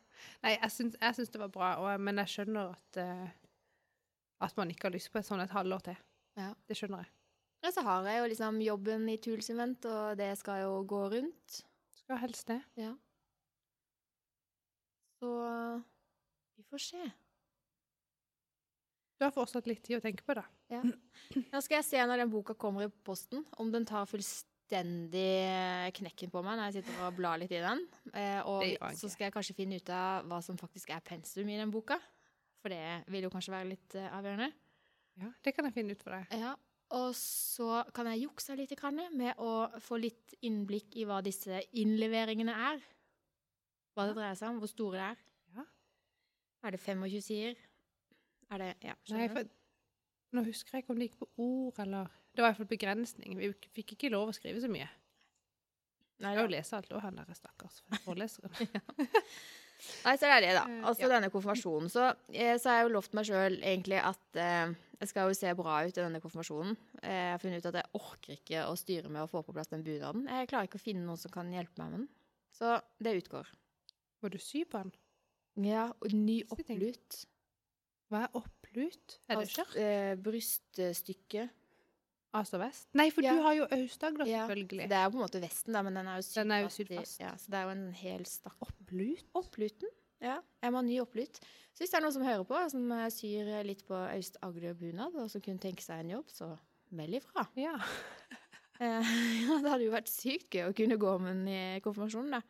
Nei, 0.45 0.51
jeg 0.53 0.69
syns, 0.69 0.97
jeg 1.01 1.17
syns 1.17 1.31
det 1.33 1.41
var 1.41 1.49
bra, 1.53 1.69
og, 1.81 2.03
men 2.05 2.21
jeg 2.21 2.29
skjønner 2.35 2.75
at 2.75 2.99
eh, 3.01 3.31
at 4.41 4.57
man 4.57 4.71
ikke 4.73 4.87
har 4.89 4.95
lyst 4.95 5.11
på 5.13 5.19
et 5.21 5.27
sånn 5.27 5.41
et 5.43 5.53
halvår 5.53 5.83
til. 5.85 5.97
Ja. 6.39 6.51
Det 6.69 6.77
skjønner 6.77 7.03
jeg. 7.03 7.11
Og 7.61 7.73
så 7.75 7.83
har 7.85 8.07
jeg 8.09 8.21
jo 8.21 8.29
liksom 8.31 8.61
jobben 8.65 9.09
i 9.13 9.17
Tools 9.21 9.51
Event, 9.53 9.85
og 9.85 10.17
det 10.17 10.31
skal 10.39 10.63
jo 10.63 10.77
gå 10.89 11.01
rundt. 11.13 11.57
Skal 11.99 12.21
helst 12.23 12.47
det. 12.49 12.57
Ja. 12.81 12.95
Så 15.21 15.33
vi 16.57 16.65
får 16.71 16.85
se. 16.87 17.11
Du 19.19 19.27
har 19.27 19.35
fortsatt 19.35 19.69
litt 19.69 19.83
tid 19.85 19.99
å 19.99 20.01
tenke 20.01 20.25
på, 20.25 20.33
da. 20.33 20.47
Nå 20.73 21.61
skal 21.61 21.77
jeg 21.77 21.85
se 21.91 22.05
når 22.09 22.23
den 22.23 22.31
boka 22.33 22.55
kommer 22.57 22.87
i 22.87 22.93
posten, 23.05 23.45
om 23.61 23.69
den 23.73 23.85
tar 23.85 24.09
fullstendig 24.71 25.91
knekken 25.97 26.31
på 26.31 26.41
meg 26.45 26.57
når 26.57 26.69
jeg 26.71 26.81
sitter 26.84 27.03
og 27.05 27.15
blar 27.17 27.39
litt 27.41 27.51
i 27.51 27.60
den. 27.62 27.84
Eh, 28.13 28.39
og 28.47 28.63
så 28.95 29.10
skal 29.12 29.27
jeg 29.27 29.34
kanskje 29.36 29.55
finne 29.57 29.79
ut 29.79 29.89
av 29.91 30.25
hva 30.29 30.39
som 30.43 30.57
faktisk 30.60 30.89
er 30.95 31.03
pensum 31.03 31.49
i 31.49 31.57
den 31.60 31.71
boka. 31.71 31.97
For 32.62 32.69
det 32.71 33.03
vil 33.12 33.25
jo 33.25 33.31
kanskje 33.34 33.53
være 33.55 33.71
litt 33.71 33.95
eh, 33.95 34.07
avgjørende. 34.15 34.51
Ja, 35.21 35.31
Det 35.43 35.53
kan 35.55 35.65
jeg 35.67 35.73
finne 35.75 35.95
ut 35.95 36.03
for 36.03 36.15
deg. 36.15 36.38
Ja. 36.39 36.53
Og 36.91 37.13
så 37.15 37.84
kan 37.95 38.07
jeg 38.12 38.25
jukse 38.25 38.55
litt 38.55 38.73
med 39.15 39.36
å 39.39 39.69
få 39.79 39.97
litt 39.99 40.36
innblikk 40.41 40.95
i 40.99 41.05
hva 41.05 41.21
disse 41.23 41.62
innleveringene 41.71 42.51
er. 42.51 42.81
Hva 43.95 44.07
det 44.07 44.15
dreier 44.15 44.36
seg 44.36 44.51
om, 44.51 44.60
hvor 44.60 44.71
store 44.71 44.97
det 44.97 45.07
er. 45.10 45.21
Ja. 45.57 45.65
Er 46.63 46.71
det 46.71 46.79
25 46.79 47.21
sider? 47.21 47.55
Er 48.51 48.57
det 48.57 48.75
Ja, 48.84 48.93
Nei, 48.93 49.27
skjønner 49.27 49.27
du? 49.27 49.36
for 49.36 49.57
Nå 50.31 50.45
husker 50.45 50.77
jeg 50.77 50.84
ikke 50.86 50.93
om 50.93 50.99
det 50.99 51.10
gikk 51.10 51.17
på 51.19 51.27
ord, 51.43 51.79
eller 51.84 52.12
Det 52.31 52.43
var 52.43 52.51
iallfall 52.51 52.69
begrensning. 52.69 53.35
Vi 53.39 53.51
fikk 53.75 53.95
ikke 53.97 54.11
lov 54.13 54.31
å 54.31 54.35
skrive 54.35 54.61
så 54.63 54.69
mye. 54.71 54.87
Nei, 56.21 56.35
Jeg 56.35 56.37
skal 56.37 56.45
jo 56.45 56.53
lese 56.53 56.77
alt 56.77 56.93
òg, 56.93 57.01
han 57.01 57.17
der 57.17 57.33
stakkars 57.35 57.81
foreleseren. 58.05 58.53
Nei, 60.05 60.13
så 60.13 60.27
det 60.27 60.33
er 60.35 60.43
det, 60.45 60.51
da. 60.53 60.63
Altså 60.85 61.07
ja. 61.07 61.09
denne 61.15 61.31
konfirmasjonen. 61.33 61.89
Så, 61.89 62.11
eh, 62.29 62.53
så 62.61 62.69
har 62.69 62.79
jeg 62.79 62.87
jo 62.87 62.93
lovt 62.93 63.15
meg 63.17 63.25
sjøl 63.25 63.55
egentlig 63.57 63.97
at 64.05 64.37
eh, 64.37 64.73
jeg 65.01 65.09
skal 65.09 65.31
jo 65.31 65.37
se 65.39 65.53
bra 65.57 65.79
ut 65.81 65.95
i 65.97 66.03
denne 66.03 66.21
konfirmasjonen. 66.21 66.75
Eh, 67.01 67.15
jeg 67.15 67.31
har 67.33 67.41
funnet 67.41 67.63
ut 67.63 67.69
at 67.71 67.79
jeg 67.79 68.01
orker 68.01 68.35
ikke 68.35 68.65
å 68.69 68.75
styre 68.77 69.09
med 69.09 69.23
å 69.23 69.31
få 69.31 69.41
på 69.47 69.55
plass 69.55 69.71
den 69.73 69.85
bunaden. 69.87 70.27
Jeg 70.29 70.51
klarer 70.51 70.69
ikke 70.69 70.77
å 70.77 70.83
finne 70.85 71.07
noen 71.07 71.21
som 71.21 71.33
kan 71.33 71.49
hjelpe 71.53 71.81
meg 71.81 71.95
med 71.95 72.03
den. 72.03 72.09
Så 72.53 72.75
det 73.01 73.15
utgår. 73.23 73.49
Må 74.21 74.29
du 74.29 74.37
sy 74.37 74.61
på 74.69 74.83
den? 74.83 74.93
Ja, 75.65 75.87
og 75.97 76.13
ny 76.13 76.43
opplut. 76.53 77.23
Hva 78.11 78.27
er 78.27 78.37
opplut? 78.37 79.17
Er 79.25 79.39
det 79.39 79.47
Altså, 79.47 79.65
skjørt? 79.65 79.75
eh, 79.81 80.13
bryststykke. 80.21 81.47
Altså 82.33 82.57
vest? 82.61 82.87
Nei, 82.95 83.09
for 83.11 83.21
Ja. 83.25 83.33
du 83.35 83.41
har 83.43 83.53
jo 83.57 83.65
Aust-Agder, 83.75 84.25
Ja, 84.25 84.45
selvfølgelig. 84.47 84.87
Det 84.89 84.97
er 84.97 85.03
jo 85.03 85.09
på 85.11 85.19
en 85.19 85.25
måte 85.27 85.41
vesten, 85.43 85.73
da, 85.73 85.81
men 85.83 85.93
den 85.93 86.07
er 86.07 86.15
jo 86.15 86.21
sydd 86.23 86.35
Den 86.43 86.51
er 86.51 86.59
jo 86.61 86.67
fast 86.69 86.79
i- 86.79 86.83
sydd 86.85 86.95
fast. 86.99 87.19
Ja, 87.19 87.31
så 87.35 87.45
det 87.51 87.53
er 87.59 87.63
jo 87.63 87.69
en 87.75 87.91
hel 87.93 88.23
stakk. 88.25 88.55
Opplut? 88.61 89.23
Oppluten. 89.35 89.89
Ja, 90.21 90.37
jeg 90.63 90.71
må 90.71 90.75
ha 90.77 90.81
ny 90.81 90.99
opplut. 91.01 91.39
Så 91.73 91.79
hvis 91.83 91.89
det 91.91 91.97
er 91.97 92.01
noen 92.05 92.13
som 92.13 92.23
hører 92.23 92.45
på, 92.45 92.69
som 92.71 92.91
eh, 92.91 93.09
syr 93.09 93.63
litt 93.65 93.85
på 93.87 93.95
Aust-Agder-bunad, 93.95 95.15
og 95.15 95.29
som 95.29 95.41
kunne 95.41 95.59
tenke 95.59 95.81
seg 95.81 95.99
en 95.99 96.09
jobb, 96.11 96.27
så 96.29 96.57
meld 96.91 97.15
ifra. 97.21 97.47
Ja. 97.55 97.75
Eh, 98.81 99.01
ja, 99.45 99.59
det 99.61 99.69
hadde 99.69 99.83
jo 99.85 99.91
vært 99.93 100.07
sykt 100.09 100.49
gøy 100.49 100.71
å 100.71 100.73
kunne 100.73 100.97
gå 100.97 101.11
med 101.21 101.35
den 101.35 101.47
i 101.53 101.79
konfirmasjonen, 101.85 102.31
da. 102.31 102.41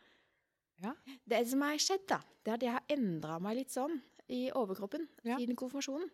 Ja. 0.82 0.94
Det 1.28 1.42
som 1.50 1.60
har 1.66 1.76
skjedd, 1.76 2.06
da, 2.08 2.22
det 2.46 2.52
er 2.52 2.54
at 2.56 2.62
jeg 2.64 2.72
har 2.72 2.84
endra 2.96 3.36
meg 3.42 3.58
litt 3.58 3.74
sånn 3.74 3.98
i 4.30 4.50
overkroppen 4.56 5.10
Ja. 5.26 5.36
siden 5.38 5.58
konfirmasjonen. 5.60 6.10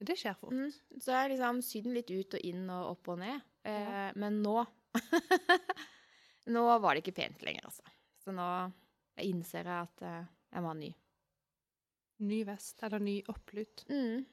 Det 0.00 0.16
skjer 0.16 0.36
fort. 0.38 0.54
Mm. 0.56 1.00
Så 1.00 1.12
er 1.12 1.28
liksom 1.32 1.60
sydd 1.64 1.84
den 1.88 1.96
litt 1.98 2.10
ut 2.10 2.36
og 2.38 2.44
inn 2.48 2.64
og 2.72 2.94
opp 2.94 3.10
og 3.12 3.18
ned. 3.20 3.42
Eh, 3.68 4.10
Men 4.16 4.40
nå 4.40 4.56
Nå 6.50 6.62
var 6.80 6.96
det 6.96 7.02
ikke 7.04 7.18
pent 7.20 7.42
lenger, 7.46 7.68
altså. 7.68 7.84
Så 8.24 8.32
nå 8.34 8.46
innser 9.22 9.68
jeg 9.68 9.84
at 9.84 10.02
eh, 10.08 10.24
jeg 10.50 10.64
må 10.64 10.72
ha 10.72 10.78
ny. 10.78 10.88
Ny 12.26 12.40
vest, 12.48 12.80
eller 12.84 13.02
ny 13.04 13.20
opplut. 13.30 13.84
Mm. 13.92 14.24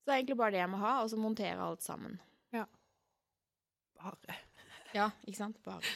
Så 0.00 0.10
det 0.10 0.12
er 0.12 0.18
egentlig 0.18 0.38
bare 0.40 0.54
det 0.56 0.62
jeg 0.64 0.72
må 0.74 0.82
ha, 0.82 0.92
og 1.04 1.10
så 1.12 1.18
montere 1.20 1.64
alt 1.64 1.86
sammen. 1.86 2.18
Ja. 2.54 2.66
Bare. 4.00 4.38
Ja, 4.90 5.04
ikke 5.22 5.38
sant? 5.38 5.58
Bare. 5.62 5.86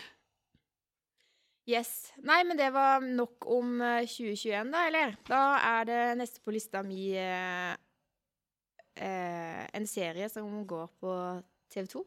Yes. 1.66 2.12
Nei, 2.22 2.44
men 2.46 2.54
det 2.60 2.68
var 2.70 3.02
nok 3.02 3.42
om 3.50 3.80
eh, 3.82 4.04
2021, 4.06 4.70
da, 4.70 4.82
eller? 4.86 5.16
Da 5.26 5.40
er 5.80 5.88
det 5.88 6.02
neste 6.20 6.42
på 6.44 6.54
lista 6.54 6.84
mi 6.86 7.08
eh, 8.96 9.64
eh, 9.64 9.68
en 9.74 9.86
serie 9.86 10.28
som 10.28 10.66
går 10.66 10.88
på 11.00 11.12
TV 11.72 11.86
2. 11.86 12.04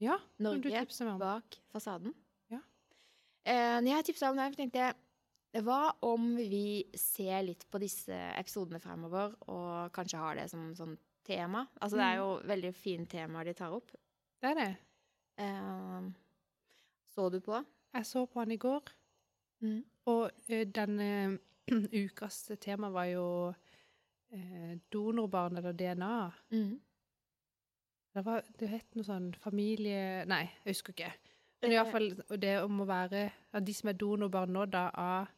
Ja, 0.00 0.16
Norge 0.40 0.86
bak 1.20 1.58
fasaden. 1.72 2.14
Ja. 2.48 2.60
Eh, 3.44 3.80
når 3.82 3.90
jeg 3.96 4.04
tipsa 4.10 4.30
om 4.30 4.36
det, 4.40 4.56
tenkte 4.56 4.78
jeg 4.80 5.64
hva 5.66 5.92
om 6.06 6.36
vi 6.36 6.86
ser 6.94 7.42
litt 7.42 7.66
på 7.70 7.80
disse 7.82 8.14
episodene 8.38 8.80
fremover, 8.80 9.34
og 9.50 9.90
kanskje 9.92 10.18
har 10.22 10.38
det 10.38 10.48
som 10.52 10.70
sånn 10.78 10.96
tema? 11.26 11.66
Altså, 11.80 11.98
det 11.98 12.06
er 12.06 12.20
jo 12.22 12.30
veldig 12.48 12.72
fine 12.74 13.06
temaer 13.10 13.50
de 13.50 13.54
tar 13.58 13.74
opp. 13.76 13.90
Det 14.40 14.52
er 14.52 14.54
det. 14.60 14.70
Eh, 15.42 16.08
så 17.12 17.28
du 17.30 17.40
på? 17.44 17.60
Jeg 17.92 18.06
så 18.06 18.26
på 18.26 18.40
han 18.40 18.52
i 18.56 18.60
går, 18.60 18.96
Mm. 19.60 19.82
og 20.08 20.30
eh, 20.48 20.64
denne 20.64 21.38
ukas 21.92 22.46
tema 22.64 22.88
var 22.88 23.04
jo 23.10 23.24
eh, 24.32 24.78
donorbarn 24.92 25.56
eller 25.60 25.72
DNA. 25.72 26.30
Mm. 26.52 26.80
Det, 28.14 28.24
var, 28.26 28.42
det 28.58 28.68
het 28.68 28.94
noe 28.98 29.04
sånn 29.06 29.28
familie... 29.38 30.24
Nei, 30.26 30.44
jeg 30.64 30.72
husker 30.74 30.92
ikke. 30.96 31.12
Men 31.62 31.72
iallfall 31.76 32.08
det 32.40 32.54
om 32.64 32.80
å 32.82 32.86
være 32.88 33.26
av 33.54 33.62
de 33.66 33.74
som 33.76 33.90
er 33.92 33.98
donorbarn 34.00 34.52
nå, 34.56 34.64
da, 34.72 34.86
av 34.96 35.28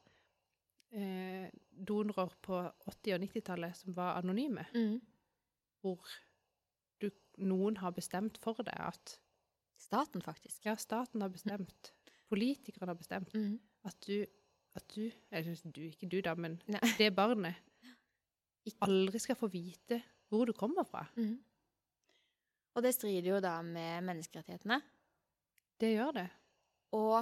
eh, 0.94 1.48
donorer 1.72 2.30
på 2.44 2.60
80- 2.62 3.16
og 3.16 3.24
90-tallet 3.26 3.76
som 3.76 3.96
var 3.96 4.18
anonyme, 4.20 4.64
Mm. 4.74 5.00
hvor 5.82 5.98
du, 7.02 7.10
noen 7.42 7.76
har 7.82 7.90
bestemt 7.96 8.38
for 8.38 8.62
deg 8.62 8.78
at 8.78 9.18
Staten, 9.82 10.22
faktisk. 10.22 10.60
Ja, 10.64 10.76
staten 10.78 11.20
har 11.24 11.28
bestemt. 11.28 11.88
Politikerne 12.30 12.92
har 12.92 12.94
bestemt 12.94 13.32
Mm. 13.34 13.56
at 13.84 13.96
du, 14.06 14.24
at 14.76 14.84
du 14.94 15.10
Eller 15.32 15.56
du, 15.74 15.80
ikke 15.80 16.06
du, 16.08 16.20
da, 16.20 16.34
men 16.34 16.60
Nei. 16.68 16.78
det 16.98 17.08
barnet. 17.16 17.54
Aldri 18.84 19.20
skal 19.22 19.38
få 19.38 19.48
vite 19.52 20.00
hvor 20.32 20.48
du 20.48 20.54
kommer 20.56 20.86
fra. 20.88 21.04
Mm. 21.16 21.36
Og 22.72 22.84
det 22.84 22.94
strider 22.96 23.34
jo 23.34 23.40
da 23.44 23.58
med 23.64 24.04
menneskerettighetene. 24.06 24.78
Det 25.80 25.90
gjør 25.92 26.14
det. 26.16 26.28
Og 26.96 27.18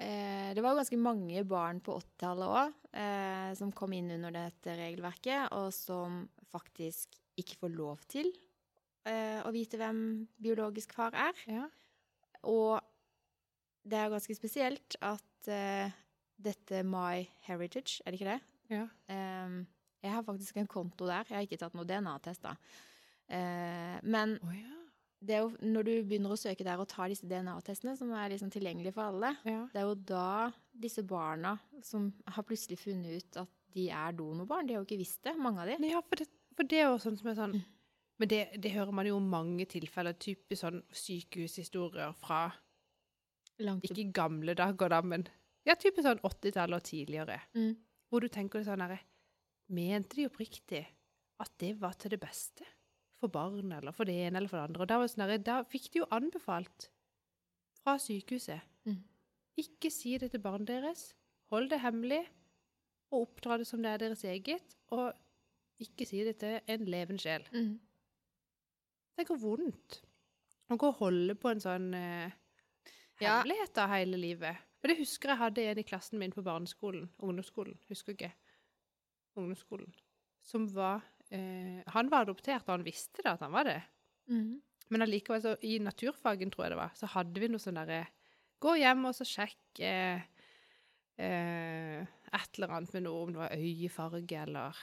eh, 0.00 0.50
det 0.56 0.64
var 0.64 0.74
jo 0.74 0.80
ganske 0.80 1.00
mange 1.00 1.44
barn 1.48 1.80
på 1.84 1.96
80-tallet 2.02 2.52
òg 2.60 2.76
eh, 3.00 3.48
som 3.56 3.72
kom 3.76 3.94
inn 3.96 4.12
under 4.16 4.34
dette 4.34 4.76
regelverket, 4.76 5.48
og 5.56 5.70
som 5.76 6.22
faktisk 6.50 7.16
ikke 7.40 7.60
får 7.62 7.72
lov 7.72 8.04
til 8.10 8.28
eh, 9.08 9.40
å 9.40 9.52
vite 9.54 9.80
hvem 9.80 10.02
biologisk 10.42 10.92
far 10.98 11.16
er. 11.16 11.44
Ja. 11.48 11.66
Og 12.50 12.80
det 13.88 13.96
er 13.96 14.12
ganske 14.12 14.36
spesielt 14.36 14.98
at 15.00 15.48
eh, 15.48 15.92
dette 16.40 16.84
My 16.84 17.24
Heritage, 17.46 18.02
er 18.04 18.12
det 18.12 18.20
ikke 18.20 18.32
det? 18.34 18.40
ja. 18.76 18.86
Jeg 20.00 20.14
har 20.14 20.24
faktisk 20.26 20.60
en 20.60 20.70
konto 20.70 21.08
der. 21.08 21.26
Jeg 21.28 21.36
har 21.36 21.46
ikke 21.46 21.60
tatt 21.60 21.76
noen 21.76 21.88
DNA-test, 21.88 22.44
da. 22.44 22.54
Eh, 23.30 23.96
men 24.02 24.36
oh, 24.42 24.54
ja. 24.56 24.78
det 25.22 25.36
er 25.36 25.42
jo 25.44 25.70
når 25.70 25.86
du 25.86 25.92
begynner 26.08 26.34
å 26.34 26.38
søke 26.40 26.66
der 26.66 26.80
og 26.80 26.88
tar 26.90 27.12
disse 27.12 27.28
DNA-testene, 27.30 27.96
som 27.98 28.12
er 28.16 28.32
liksom 28.32 28.52
tilgjengelige 28.54 28.96
for 28.96 29.12
alle, 29.12 29.34
ja. 29.46 29.64
det 29.72 29.82
er 29.82 29.86
jo 29.86 29.98
da 30.10 30.30
disse 30.86 31.04
barna 31.06 31.56
som 31.86 32.08
har 32.26 32.46
plutselig 32.46 32.80
funnet 32.80 33.20
ut 33.20 33.42
at 33.44 33.52
de 33.76 33.90
er 33.94 34.16
donorbarn. 34.18 34.66
De 34.66 34.74
har 34.74 34.82
jo 34.82 34.88
ikke 34.88 35.02
visst 35.02 35.22
det, 35.26 35.36
mange 35.38 35.62
av 35.62 35.70
de. 35.70 35.76
Ja, 35.92 36.00
for 36.02 36.22
det, 36.22 36.26
for 36.58 36.70
det 36.70 36.80
er 36.80 36.88
jo 36.88 36.98
sånn 37.02 37.20
som 37.20 37.30
er 37.32 37.38
sånn 37.44 37.60
Mm. 37.60 37.68
Men 38.20 38.28
det, 38.28 38.38
det 38.60 38.74
hører 38.74 38.92
man 38.92 39.06
jo 39.08 39.16
mange 39.24 39.64
tilfeller, 39.64 40.12
typisk 40.20 40.60
sånn 40.60 40.82
sykehushistorier 40.92 42.12
fra 42.20 42.50
Langt 43.64 43.86
ikke 43.88 44.10
gamle 44.12 44.52
dager, 44.56 44.92
da, 44.92 44.98
men 45.00 45.24
ja, 45.64 45.72
typisk 45.72 46.04
sånn 46.04 46.20
80-tallet 46.20 46.76
og 46.76 46.84
tidligere. 46.84 47.38
Mm. 47.56 47.70
Hvor 48.12 48.20
du 48.20 48.28
tenker 48.32 48.64
sånn 48.66 48.84
herre 48.84 48.98
Mente 49.70 50.18
de 50.18 50.26
oppriktig 50.28 50.82
at 51.40 51.52
det 51.62 51.74
var 51.80 51.94
til 51.98 52.12
det 52.14 52.20
beste 52.20 52.66
for 53.20 53.32
barn, 53.32 53.72
eller 53.76 53.94
for 53.94 54.08
det 54.08 54.16
ene 54.16 54.40
eller 54.40 54.50
for 54.50 54.58
det 54.58 54.68
andre? 54.70 54.82
Og 54.84 54.90
da, 54.90 54.98
var 54.98 55.10
sånn 55.12 55.44
da 55.46 55.60
fikk 55.68 55.90
de 55.92 56.02
jo 56.02 56.10
anbefalt 56.14 56.90
fra 57.82 57.96
sykehuset 58.00 58.66
Mm. 58.88 59.02
Ikke 59.60 59.90
si 59.92 60.14
det 60.16 60.30
til 60.32 60.40
barnet 60.40 60.70
deres. 60.70 61.10
Hold 61.52 61.70
det 61.72 61.82
hemmelig, 61.82 62.22
og 63.10 63.26
oppdra 63.26 63.58
det 63.60 63.66
som 63.68 63.82
det 63.82 63.90
er 63.92 64.02
deres 64.04 64.24
eget. 64.24 64.76
Og 64.96 65.12
ikke 65.84 66.06
si 66.08 66.22
det 66.24 66.38
til 66.40 66.60
en 66.64 66.86
levende 66.88 67.22
sjel. 67.22 67.46
Mm. 67.52 67.74
Tenk 69.18 69.32
hvor 69.34 69.42
vondt 69.42 70.00
å 70.70 70.78
gå 70.78 70.88
og 70.92 71.00
holde 71.00 71.34
på 71.36 71.50
en 71.50 71.62
sånn 71.62 71.88
uh, 71.92 72.32
hemmelighet 73.20 73.74
da 73.76 73.88
hele 73.90 74.20
livet. 74.20 74.68
Og 74.80 74.88
det 74.88 75.00
husker 75.00 75.32
jeg 75.32 75.42
hadde 75.42 75.64
en 75.72 75.80
i 75.82 75.84
klassen 75.84 76.20
min 76.20 76.32
på 76.32 76.44
barneskolen, 76.46 77.10
ungdomsskolen, 77.20 77.76
husker 77.90 78.14
ikke, 78.14 78.30
ungdomsskolen, 79.36 79.92
som 80.42 80.66
var, 80.74 81.02
eh, 81.30 81.82
han 81.94 82.10
var 82.10 82.26
adoptert, 82.26 82.64
og 82.68 82.74
han 82.78 82.84
visste 82.86 83.22
da 83.24 83.34
at 83.36 83.40
han 83.44 83.52
var 83.52 83.64
det. 83.68 83.78
Mm. 84.30 84.60
Men 84.90 85.02
allikevel, 85.06 85.42
så 85.44 85.52
i 85.62 85.76
naturfagen, 85.78 86.50
tror 86.50 86.64
jeg 86.66 86.72
det 86.74 86.80
var, 86.80 86.94
så 86.98 87.06
hadde 87.14 87.40
vi 87.40 87.48
noe 87.52 87.62
sånn 87.62 87.78
derre 87.78 88.06
Gå 88.60 88.74
hjem 88.76 89.06
og 89.08 89.14
så 89.16 89.24
sjekk 89.24 89.78
eh, 89.80 90.20
eh, 91.16 92.00
et 92.02 92.58
eller 92.58 92.74
annet 92.76 92.92
med 92.92 93.06
noe, 93.06 93.22
om 93.24 93.30
det 93.32 93.40
var 93.40 93.54
øyefarge 93.56 94.42
eller 94.42 94.76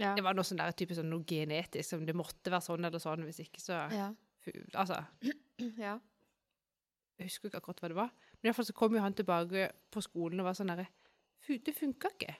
Ja. 0.00 0.14
Det 0.16 0.22
var 0.24 0.34
noe 0.34 0.46
sånn 0.46 0.58
der, 0.60 0.72
typisk 0.72 1.00
sånn 1.00 1.10
noe 1.12 1.24
genetisk, 1.28 1.88
som 1.90 2.04
det 2.06 2.14
måtte 2.16 2.50
være 2.50 2.64
sånn 2.64 2.84
eller 2.88 3.02
sånn, 3.02 3.24
hvis 3.26 3.42
ikke 3.44 3.60
så 3.60 3.80
Ja. 3.92 4.12
Altså, 4.74 4.96
ja. 5.78 5.98
jeg 7.18 7.28
husker 7.28 7.48
ikke 7.50 7.60
akkurat 7.60 7.80
hva 7.82 7.88
det 7.92 7.98
var. 7.98 8.14
Men 8.40 8.48
iallfall 8.50 8.66
så 8.66 8.74
kom 8.74 8.94
jo 8.96 9.02
han 9.04 9.14
tilbake 9.14 9.68
på 9.92 10.02
skolen 10.02 10.40
og 10.40 10.48
var 10.48 10.56
sånn 10.58 10.72
derre 10.72 10.88
«Fu- 11.42 11.58
Det 11.58 11.74
funka 11.74 12.08
ikke. 12.14 12.34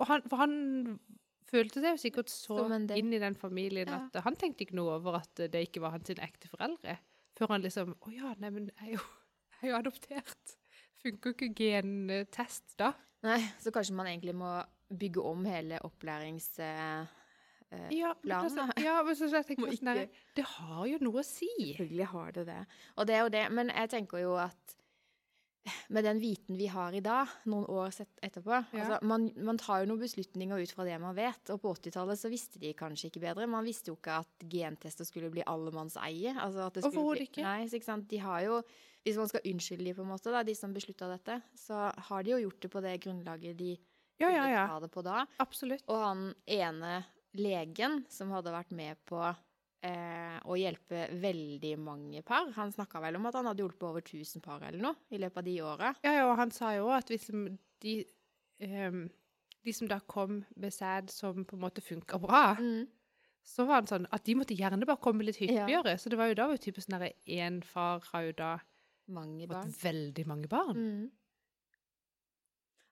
Og 0.00 0.08
han, 0.08 0.24
for 0.30 0.40
han 0.40 0.54
følte 1.52 1.82
seg 1.82 1.96
jo 1.96 2.00
sikkert 2.00 2.32
så 2.32 2.58
inn 2.96 3.12
i 3.12 3.20
den 3.20 3.36
familien 3.38 3.90
Ja. 3.90 4.00
at 4.06 4.22
han 4.24 4.36
tenkte 4.40 4.64
ikke 4.64 4.78
noe 4.78 4.96
over 4.96 5.20
at 5.20 5.44
det 5.52 5.66
ikke 5.68 5.82
var 5.84 5.96
hans 5.96 6.10
ekte 6.14 6.48
foreldre. 6.48 6.98
Før 7.38 7.54
han 7.54 7.64
liksom 7.64 7.94
Å 8.00 8.12
ja, 8.12 8.34
nei, 8.40 8.50
men 8.50 8.70
jeg 8.70 8.88
er 8.88 8.92
jo, 8.96 9.06
jeg 9.60 9.62
er 9.62 9.72
jo 9.72 9.78
adoptert. 9.80 10.54
Funker 11.02 11.34
ikke 11.34 11.50
gentest 11.58 12.76
da? 12.78 12.92
Nei, 13.26 13.40
så 13.62 13.72
kanskje 13.74 13.94
man 13.98 14.08
egentlig 14.10 14.34
må 14.38 14.52
bygge 14.92 15.24
om 15.24 15.44
hele 15.48 15.78
opplærings... 15.86 16.48
Eh, 16.58 17.02
eh, 17.70 17.88
Ja, 17.94 18.12
men, 18.22 18.28
Planen, 18.28 18.58
altså, 18.58 18.82
ja, 18.84 18.98
men 19.06 19.16
så, 19.16 19.28
jeg 19.32 19.46
tenker 19.48 19.64
Må 19.66 19.76
sånn 19.78 20.02
Det 20.36 20.44
har 20.56 20.84
jo 20.90 21.00
noe 21.02 21.22
å 21.22 21.26
si. 21.26 21.50
Selvfølgelig 21.58 22.08
har 22.12 22.32
det 22.38 22.46
det. 22.50 22.60
Og 22.96 23.08
det 23.08 23.16
er 23.16 23.22
jo 23.24 23.32
det. 23.34 23.44
Men 23.58 23.72
jeg 23.72 23.92
tenker 23.94 24.24
jo 24.24 24.36
at 24.42 24.76
med 25.94 26.04
den 26.04 26.18
viten 26.22 26.56
vi 26.58 26.66
har 26.72 26.94
i 26.94 27.00
dag, 27.04 27.28
noen 27.46 27.64
år 27.70 27.92
etterpå 28.22 28.50
Ja. 28.72 28.80
altså 28.82 28.98
man, 29.06 29.28
man 29.46 29.58
tar 29.60 29.82
jo 29.84 29.90
noen 29.92 30.00
beslutninger 30.02 30.58
ut 30.62 30.72
fra 30.74 30.86
det 30.88 30.96
man 31.02 31.14
vet. 31.14 31.52
Og 31.54 31.60
på 31.62 31.72
80-tallet 31.76 32.18
så 32.18 32.30
visste 32.32 32.58
de 32.62 32.72
kanskje 32.74 33.10
ikke 33.10 33.22
bedre. 33.22 33.46
Man 33.50 33.64
visste 33.66 33.92
jo 33.92 33.96
ikke 33.98 34.16
at 34.24 34.46
gentester 34.50 35.06
skulle 35.06 35.30
bli 35.30 35.44
allemannseie. 35.46 36.34
Altså 36.34 36.66
at 36.66 36.74
det 36.74 36.82
skulle 36.84 36.98
Overhodet 36.98 37.28
ikke. 37.28 37.44
Nei, 37.46 37.68
så 37.70 37.78
ikke 37.78 37.90
sant? 37.92 38.08
De 38.10 38.18
har 38.24 38.42
jo, 38.46 38.58
hvis 39.06 39.20
man 39.22 39.30
skal 39.30 39.46
unnskylde 39.52 39.86
de 39.86 39.94
på 39.94 40.02
en 40.06 40.10
måte, 40.12 40.34
da, 40.34 40.42
de 40.46 40.54
som 40.58 40.74
beslutta 40.74 41.08
dette, 41.12 41.38
så 41.58 41.86
har 42.10 42.22
de 42.26 42.34
jo 42.34 42.42
gjort 42.48 42.60
det 42.66 42.72
på 42.74 42.82
det 42.84 42.96
grunnlaget 43.06 43.56
de 43.62 43.72
Ja, 44.22 44.28
ja, 44.30 44.44
ja. 44.50 44.66
ta 44.70 44.80
det 44.82 44.90
på 44.94 45.02
da. 45.06 45.22
Absolutt. 45.42 45.82
Og 45.90 45.98
han 46.02 46.28
ene 46.46 47.04
legen 47.38 48.02
som 48.12 48.30
hadde 48.34 48.52
vært 48.52 48.74
med 48.76 48.98
på 49.08 49.22
eh, 49.82 50.38
å 50.46 50.54
hjelpe 50.58 51.08
veldig 51.20 51.72
mange 51.82 52.22
par, 52.24 52.50
han 52.56 52.70
snakka 52.72 53.00
vel 53.02 53.16
om 53.18 53.26
at 53.26 53.34
han 53.34 53.46
hadde 53.50 53.62
hjulpet 53.64 53.82
over 53.88 54.00
1000 54.04 54.42
par 54.44 54.62
eller 54.62 54.80
noe 54.80 54.94
i 55.10 55.18
løpet 55.18 55.38
av 55.42 55.44
de 55.44 55.56
åra. 55.62 55.92
Ja, 56.04 56.12
ja, 56.20 56.26
og 56.30 56.36
han 56.38 56.50
sa 56.54 56.72
jo 56.76 56.88
at 56.94 57.08
hvis 57.10 57.26
de, 57.82 57.94
um, 58.62 59.08
de 59.64 59.72
som 59.74 59.88
da 59.90 59.98
kom 60.00 60.44
med 60.56 60.72
sæd 60.74 61.10
som 61.10 61.44
på 61.44 61.56
en 61.58 61.64
måte 61.66 61.82
funka 61.82 62.18
bra, 62.22 62.54
Mm. 62.58 62.86
så 63.44 63.66
var 63.66 63.80
han 63.82 63.86
sånn 63.90 64.06
at 64.12 64.22
de 64.24 64.34
måtte 64.38 64.54
gjerne 64.56 64.86
bare 64.86 65.00
komme 65.02 65.24
litt 65.26 65.40
Ja. 65.40 65.66
hyppigere. 65.66 65.98
Så 65.98 66.08
det 66.10 66.16
var 66.18 66.28
jo 66.28 66.34
da 66.34 66.46
var 66.46 66.56
jo 66.56 66.62
typisk 66.70 66.88
sånn 66.88 67.12
én 67.26 67.62
far 67.64 68.00
har 68.12 68.22
jo 68.22 68.32
da 68.32 68.58
Mange 69.08 69.48
barn. 69.48 69.68
veldig 69.82 70.26
mange 70.26 70.48
barn. 70.48 70.76
Mm. 70.76 71.10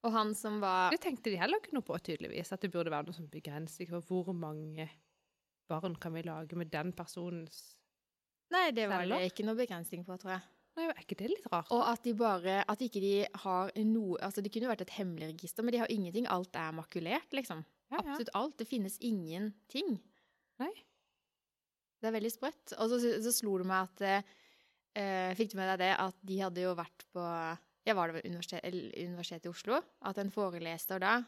Og 0.03 0.12
han 0.12 0.34
som 0.34 0.61
var 0.61 0.91
Det 0.91 1.01
tenkte 1.03 1.30
de 1.30 1.36
heller 1.36 1.61
ikke 1.61 1.74
noe 1.76 1.82
på, 1.86 1.97
tydeligvis. 2.03 2.53
At 2.53 2.62
det 2.62 2.72
burde 2.72 2.91
være 2.91 3.07
noe 3.07 3.14
som 3.16 3.28
begrenser 3.28 3.86
hvor 4.09 4.32
mange 4.34 4.88
barn 5.70 5.94
kan 6.00 6.14
vi 6.16 6.24
lage 6.26 6.58
med 6.58 6.72
den 6.72 6.94
personens 6.96 7.62
Nei, 8.50 8.72
det 8.74 8.88
var 8.90 9.06
det 9.06 9.28
ikke 9.28 9.44
noe 9.46 9.54
begrensning 9.54 10.02
på, 10.02 10.16
tror 10.18 10.32
jeg. 10.34 10.42
Nei, 10.78 10.86
er 10.90 11.02
ikke 11.02 11.18
det 11.18 11.28
litt 11.32 11.46
rart? 11.50 11.70
Og 11.74 11.82
at 11.86 12.02
de 12.06 12.12
bare 12.18 12.60
At 12.70 12.82
ikke 12.84 13.02
de 13.02 13.14
har 13.44 13.72
noe 13.86 14.18
Altså, 14.22 14.42
det 14.42 14.52
kunne 14.54 14.68
jo 14.68 14.72
vært 14.72 14.84
et 14.86 14.96
hemmelig 14.98 15.32
register, 15.32 15.66
men 15.66 15.74
de 15.74 15.82
har 15.82 15.92
ingenting. 15.92 16.28
Alt 16.30 16.56
er 16.58 16.74
makulert, 16.74 17.30
liksom. 17.36 17.64
Ja, 17.90 17.98
ja. 17.98 18.04
Absolutt 18.04 18.32
alt. 18.38 18.56
Det 18.60 18.68
finnes 18.70 18.98
ingenting. 19.02 19.96
Nei. 20.62 20.70
Det 22.00 22.08
er 22.08 22.16
veldig 22.16 22.32
sprøtt. 22.32 22.76
Og 22.78 22.92
så, 22.92 23.00
så 23.22 23.34
slo 23.34 23.56
det 23.60 23.66
meg 23.70 23.88
at 23.88 24.04
eh, 24.06 25.34
Fikk 25.38 25.52
du 25.52 25.58
med 25.60 25.72
deg 25.74 25.82
det 25.82 25.90
at 25.98 26.22
de 26.26 26.38
hadde 26.42 26.64
jo 26.64 26.76
vært 26.78 27.06
på 27.14 27.26
Ja, 27.88 27.96
var 27.96 28.10
det 28.10 28.20
ved 28.20 28.30
universitet, 28.30 28.80
Universitetet 28.98 29.50
i 29.50 29.52
Oslo? 29.52 29.82
At 30.06 30.20
en 30.22 30.32
foreleser 30.32 31.02
da 31.02 31.18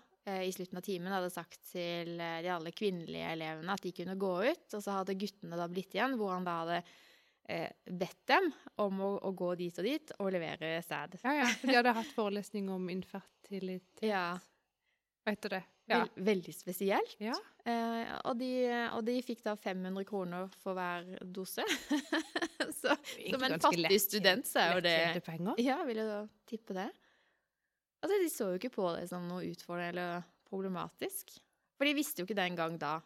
i 0.46 0.52
slutten 0.54 0.78
av 0.78 0.84
timen 0.86 1.12
hadde 1.12 1.30
sagt 1.34 1.58
til 1.72 2.14
eh, 2.20 2.38
de 2.44 2.50
alle 2.54 2.70
kvinnelige 2.76 3.32
elevene 3.34 3.74
at 3.74 3.82
de 3.82 3.90
kunne 3.96 4.14
gå 4.20 4.32
ut, 4.44 4.68
og 4.76 4.84
så 4.84 4.98
hadde 5.00 5.16
guttene 5.18 5.58
da 5.58 5.66
blitt 5.70 5.96
igjen, 5.96 6.14
hvor 6.20 6.30
han 6.36 6.46
da 6.46 6.54
hadde 6.60 6.78
eh, 7.50 7.72
bedt 7.90 8.22
dem 8.30 8.46
om 8.84 9.02
å, 9.02 9.10
å 9.18 9.32
gå 9.34 9.52
dit 9.58 9.82
og 9.82 9.88
dit 9.88 10.14
og 10.20 10.30
levere 10.36 10.76
sæd. 10.86 11.18
Ja, 11.24 11.34
ja. 11.42 11.50
For 11.58 11.72
de 11.72 11.78
hadde 11.80 11.96
hatt 11.98 12.14
forelesning 12.14 12.70
om 12.70 12.86
infertilitet. 12.92 14.04
Ja. 14.06 14.38
Heter 15.26 15.56
det? 15.58 15.62
Ja. 15.90 15.98
Vel, 16.04 16.24
veldig 16.30 16.54
spesielt. 16.54 17.16
Ja. 17.22 17.34
Eh, 17.66 18.14
og, 18.22 18.36
de, 18.38 18.52
og 18.94 19.02
de 19.06 19.18
fikk 19.26 19.42
da 19.44 19.56
500 19.58 20.06
kroner 20.06 20.46
for 20.62 20.78
hver 20.78 21.06
dose. 21.34 21.66
så 22.80 22.94
som 22.94 23.42
en 23.48 23.58
fattig 23.58 23.82
lett- 23.82 24.02
student, 24.06 24.46
så 24.46 24.62
er 24.62 24.76
jo 24.78 24.84
det. 24.86 24.96
Ja, 25.62 25.80
vil 25.86 25.98
jeg 26.02 26.08
da 26.10 26.20
tippe 26.48 26.78
det. 26.78 26.88
Altså, 28.02 28.18
de 28.18 28.28
så 28.32 28.50
jo 28.50 28.58
ikke 28.58 28.74
på 28.74 28.88
det 28.96 29.06
som 29.10 29.28
noe 29.30 29.46
utfordrende 29.46 29.92
eller 29.94 30.28
problematisk. 30.50 31.30
For 31.78 31.88
de 31.88 31.96
visste 31.96 32.22
jo 32.22 32.28
ikke 32.28 32.38
den 32.38 32.58
gang 32.58 32.74
da 32.80 32.96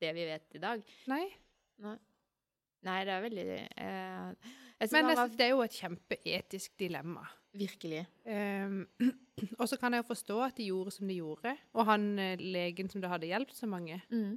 det 0.00 0.12
vi 0.16 0.26
vet 0.28 0.58
i 0.58 0.60
dag. 0.62 0.82
Nei. 1.10 1.24
Nei, 2.84 2.98
det 3.06 3.14
er 3.14 3.24
veldig 3.24 3.44
eh, 3.80 4.50
Men 4.92 5.08
det, 5.08 5.16
det 5.38 5.46
er 5.46 5.54
jo 5.54 5.64
et 5.64 5.78
kjempeetisk 5.80 6.76
dilemma. 6.80 7.24
virkelig 7.54 8.04
Um, 8.24 8.86
og 9.60 9.68
så 9.68 9.76
kan 9.80 9.94
jeg 9.94 10.02
jo 10.02 10.08
forstå 10.08 10.40
at 10.42 10.56
de 10.56 10.68
gjorde 10.70 10.94
som 10.94 11.08
de 11.08 11.18
gjorde. 11.18 11.54
Og 11.72 11.86
han 11.86 12.18
eh, 12.18 12.40
legen 12.40 12.90
som 12.90 13.00
det 13.00 13.10
hadde 13.10 13.28
hjulpet 13.28 13.56
så 13.56 13.68
mange, 13.70 14.00
mm. 14.10 14.32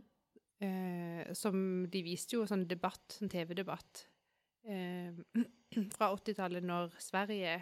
uh, 0.64 1.34
som 1.38 1.88
de 1.92 2.04
viste 2.04 2.36
jo 2.38 2.46
sånn 2.48 2.68
debatt, 2.70 3.06
sånn 3.16 3.32
TV-debatt, 3.32 4.04
uh, 4.70 5.16
fra 5.96 6.12
80-tallet 6.14 6.68
når 6.68 6.96
Sverige 7.04 7.58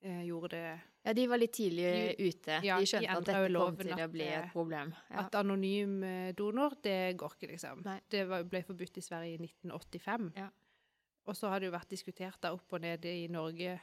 gjorde 0.00 0.48
det 0.54 0.80
Ja, 1.04 1.12
de 1.16 1.26
var 1.28 1.40
litt 1.40 1.52
tidlig 1.56 1.90
ute. 2.18 2.58
Ja, 2.64 2.76
de 2.76 2.84
de 2.84 2.88
skjønte 2.88 3.10
at 3.10 3.16
endret 3.16 3.26
dette 3.26 3.60
kom 3.60 3.76
til 3.76 3.90
til 3.90 4.04
å 4.04 4.08
bli 4.12 4.24
eh, 4.26 4.38
et 4.38 4.52
problem. 4.52 4.94
Ja. 5.10 5.22
At 5.22 5.36
anonym 5.40 6.02
eh, 6.04 6.32
donor, 6.36 6.76
det 6.84 7.16
går 7.20 7.36
ikke, 7.36 7.50
liksom. 7.52 7.80
Nei. 7.84 7.98
Det 8.12 8.26
var, 8.28 8.44
ble 8.48 8.62
forbudt 8.64 9.00
i 9.00 9.04
Sverige 9.04 9.38
i 9.38 9.40
1985. 9.48 10.32
Ja. 10.36 10.48
Og 11.28 11.36
så 11.36 11.52
har 11.52 11.60
det 11.60 11.70
jo 11.70 11.74
vært 11.76 11.92
diskutert 11.92 12.40
da 12.42 12.52
opp 12.56 12.72
og 12.76 12.84
ned 12.84 13.04
i 13.08 13.28
Norge 13.32 13.78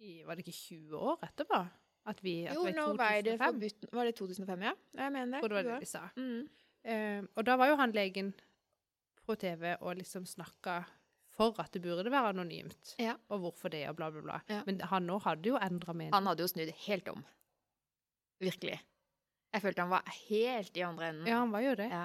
i 0.00 0.22
Var 0.24 0.36
det 0.36 0.46
ikke 0.46 0.56
20 0.56 0.96
år 0.96 1.24
etterpå? 1.26 1.58
At 2.08 2.22
vi 2.24 2.46
at 2.48 2.56
Jo, 2.56 2.64
nå 2.72 2.86
var 2.96 3.18
det 3.20 3.36
2005. 3.36 3.44
forbudt 3.44 3.92
Var 3.92 4.08
det 4.08 4.14
2005, 4.16 4.62
ja? 4.64 4.72
Jeg 4.96 5.12
mener 5.12 5.32
det. 5.34 5.40
tror 5.42 5.48
det 5.48 5.58
var 5.58 5.68
det 5.68 5.80
de 5.80 5.90
sa. 5.90 6.06
Mm. 6.16 6.48
Eh, 6.80 7.20
og 7.36 7.44
da 7.44 7.56
var 7.60 7.68
jo 7.68 7.76
han 7.76 7.92
legen 7.92 8.32
på 9.26 9.36
TV 9.36 9.74
og 9.80 9.98
liksom 10.00 10.24
snakka 10.26 10.80
for 11.54 11.64
at 11.64 11.72
det 11.72 11.82
burde 11.82 12.10
være 12.12 12.28
anonymt, 12.34 12.94
Ja. 13.00 13.14
og 13.32 13.40
hvorfor 13.44 13.70
det, 13.72 13.82
og 13.88 13.96
bla, 13.96 14.10
bla, 14.12 14.20
bla. 14.22 14.40
Ja. 14.48 14.62
Men 14.66 14.80
han 14.90 15.06
nå 15.08 15.18
hadde 15.24 15.48
jo 15.48 15.56
endra 15.56 15.94
mening. 15.96 16.12
Han 16.14 16.26
hadde 16.30 16.44
jo 16.44 16.50
snudd 16.52 16.72
helt 16.86 17.08
om. 17.08 17.24
Virkelig. 18.40 18.78
Jeg 19.52 19.62
følte 19.64 19.82
han 19.82 19.90
var 19.92 20.04
helt 20.28 20.76
i 20.78 20.84
andre 20.86 21.08
enden. 21.10 21.26
Ja, 21.26 21.38
han 21.42 21.50
var 21.52 21.64
jo 21.64 21.74
det. 21.80 21.88
Ja. 21.90 22.04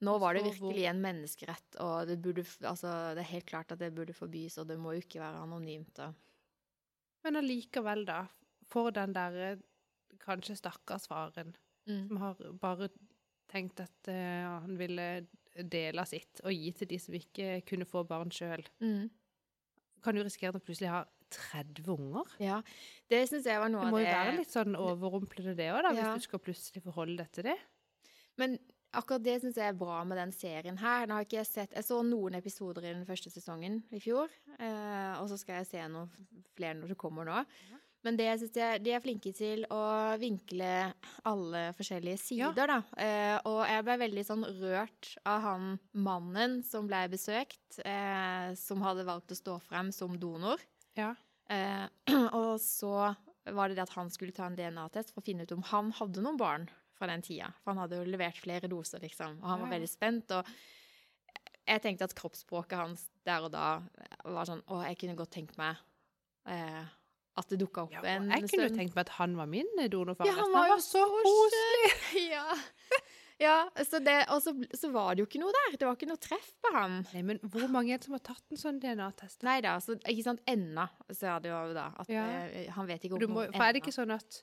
Nå 0.00 0.14
var 0.18 0.34
det 0.34 0.44
virkelig 0.46 0.86
en 0.88 1.00
menneskerett, 1.04 1.76
og 1.84 2.06
det, 2.08 2.16
burde, 2.24 2.40
altså, 2.64 2.88
det 3.14 3.20
er 3.20 3.32
helt 3.34 3.46
klart 3.50 3.72
at 3.74 3.78
det 3.82 3.90
burde 3.94 4.14
forbys, 4.16 4.56
og 4.58 4.66
det 4.70 4.78
må 4.80 4.94
jo 4.96 5.02
ikke 5.04 5.20
være 5.20 5.42
anonymt. 5.44 5.92
Da. 5.98 6.06
Men 7.24 7.36
allikevel, 7.36 8.06
da, 8.08 8.22
for 8.72 8.90
den 8.96 9.12
derre 9.12 9.58
kanskje 10.24 10.56
stakkars 10.56 11.06
faren 11.10 11.54
Mm. 11.88 12.08
som 12.08 12.16
har 12.20 12.34
bare 12.60 12.88
tenkt 13.50 13.80
at 13.80 14.08
uh, 14.12 14.60
han 14.62 14.74
ville 14.78 15.26
dele 15.62 16.04
sitt 16.06 16.40
og 16.44 16.52
gi 16.52 16.72
til 16.72 16.86
de 16.88 16.98
som 16.98 17.14
ikke 17.14 17.64
kunne 17.66 17.84
få 17.88 18.04
barn 18.06 18.30
sjøl, 18.30 18.64
Mm. 18.80 19.10
kan 20.02 20.14
du 20.14 20.22
risikere 20.22 20.52
å 20.58 20.60
plutselig 20.64 20.88
ha 20.88 21.04
30 21.30 21.86
unger. 21.86 22.24
Ja, 22.40 22.62
det 23.08 23.28
syns 23.30 23.44
jeg 23.46 23.60
var 23.60 23.68
noe 23.68 23.84
Det 23.84 23.86
Det 23.86 23.92
må 23.92 24.00
jo 24.00 24.06
være 24.06 24.36
litt 24.38 24.48
sånn 24.50 24.74
overrumplende 24.76 25.54
det 25.56 25.70
òg, 25.72 25.82
Ja. 25.82 25.92
hvis 25.92 26.14
du 26.14 26.20
skal 26.28 26.38
plutselig 26.40 26.82
forholde 26.82 27.16
deg 27.18 27.30
til 27.32 27.44
det. 27.44 27.58
Men 28.36 28.58
akkurat 28.92 29.22
det 29.22 29.42
syns 29.42 29.54
jeg 29.56 29.68
er 29.68 29.78
bra 29.78 30.02
med 30.04 30.16
den 30.18 30.32
serien 30.32 30.76
her. 30.78 31.06
Nå 31.06 31.14
har 31.14 31.24
ikke 31.24 31.38
jeg 31.38 31.46
sett 31.46 31.70
Jeg 31.72 31.84
så 31.84 32.02
noen 32.02 32.34
episoder 32.34 32.82
i 32.82 32.92
den 32.94 33.06
første 33.06 33.30
sesongen 33.30 33.84
i 33.92 34.00
fjor, 34.00 34.28
eh, 34.58 35.20
og 35.20 35.28
så 35.28 35.38
skal 35.38 35.56
jeg 35.62 35.66
se 35.66 35.78
noen 35.88 36.10
flere 36.56 36.74
når 36.74 36.88
det 36.88 36.98
kommer 36.98 37.24
nå. 37.24 37.46
Men 38.02 38.16
det 38.16 38.28
synes 38.40 38.54
jeg, 38.56 38.80
de 38.80 38.92
er 38.96 39.02
flinke 39.04 39.32
til 39.36 39.66
å 39.68 39.80
vinkle 40.20 40.68
alle 41.28 41.62
forskjellige 41.76 42.20
sider, 42.22 42.70
da. 42.70 42.78
Eh, 42.96 43.36
og 43.44 43.58
jeg 43.68 43.84
ble 43.84 43.96
veldig 44.06 44.24
sånn 44.24 44.46
rørt 44.62 45.10
av 45.28 45.42
han 45.44 45.66
mannen 45.92 46.60
som 46.64 46.88
ble 46.88 47.02
besøkt, 47.12 47.76
eh, 47.84 48.54
som 48.56 48.80
hadde 48.86 49.04
valgt 49.04 49.34
å 49.34 49.36
stå 49.36 49.58
frem 49.66 49.90
som 49.92 50.16
donor. 50.22 50.62
Ja. 50.96 51.12
Eh, 51.52 51.84
og 52.40 52.54
så 52.64 53.10
var 53.50 53.68
det 53.68 53.76
det 53.76 53.84
at 53.84 53.96
han 53.98 54.08
skulle 54.12 54.32
ta 54.36 54.46
en 54.48 54.56
DNA-test 54.56 55.12
for 55.12 55.20
å 55.20 55.26
finne 55.26 55.44
ut 55.44 55.52
om 55.56 55.64
han 55.68 55.90
hadde 56.00 56.22
noen 56.24 56.40
barn 56.40 56.68
fra 56.96 57.08
den 57.10 57.22
tida. 57.24 57.50
For 57.60 57.72
han 57.74 57.82
hadde 57.84 58.00
jo 58.00 58.08
levert 58.08 58.40
flere 58.40 58.68
doser, 58.68 59.00
liksom. 59.04 59.38
Og 59.42 59.48
han 59.48 59.60
var 59.60 59.66
Ja, 59.66 59.72
ja. 59.72 59.74
veldig 59.76 59.90
spent. 59.92 60.32
Og 60.36 60.48
jeg 61.68 61.82
tenkte 61.84 62.08
at 62.08 62.16
kroppsspråket 62.16 62.80
hans 62.80 63.04
der 63.28 63.44
og 63.44 63.52
da 63.52 63.66
var 64.24 64.48
sånn 64.48 64.62
Å, 64.72 64.80
jeg 64.88 64.98
kunne 65.00 65.16
godt 65.20 65.32
tenkt 65.36 65.56
meg 65.60 65.76
eh, 66.48 66.84
at 67.40 67.48
det 67.52 67.58
dukka 67.64 67.86
opp 67.88 67.92
Ja, 67.96 68.02
en 68.04 68.28
stund. 68.28 68.34
jeg 68.36 68.50
kunne 68.52 68.68
jo 68.68 68.76
tenkt 68.76 68.94
meg 68.98 69.06
at 69.08 69.14
han 69.18 69.34
var 69.40 69.48
min 69.50 69.68
donorfar. 69.92 70.28
Ja, 70.28 70.36
han 70.38 70.52
var 70.54 70.68
jo 70.74 70.76
så 70.84 71.02
så 71.02 71.24
koselig! 71.24 71.90
ja. 72.36 72.44
ja, 73.40 73.56
så 73.88 73.98
det, 74.04 74.18
og 74.28 74.42
så, 74.44 74.52
så 74.76 74.90
var 74.92 75.14
det 75.16 75.24
jo 75.24 75.28
ikke 75.30 75.40
noe 75.42 75.52
der. 75.56 75.76
Det 75.80 75.88
var 75.88 75.96
ikke 75.98 76.08
noe 76.10 76.20
treff 76.20 76.50
på 76.60 76.72
han. 76.76 76.98
Nei, 77.14 77.22
men 77.32 77.40
hvor 77.50 77.66
mange 77.72 77.94
er 77.94 77.98
det 78.02 78.08
som 78.08 78.16
har 78.18 78.24
tatt 78.30 78.44
en 78.52 78.60
sånn 78.60 78.80
DNA-test? 78.82 79.42
Nei 79.48 79.58
da, 79.64 79.78
så 79.80 79.96
ikke 80.04 80.26
sant, 80.28 80.44
ennå, 80.50 80.84
så 81.10 81.34
er 81.34 81.44
det 81.46 81.50
jo 81.54 81.60
da 81.76 81.88
at 82.04 82.08
Ja. 82.12 82.26
eh, 82.46 82.70
han 82.76 82.86
vet 82.90 83.04
ikke 83.08 83.16
om 83.16 83.24
Du 83.24 83.28
må, 83.32 83.46
for 83.54 83.64
er 83.64 83.72
det 83.76 83.82
ikke 83.84 83.96
sånn 83.96 84.12
at 84.16 84.42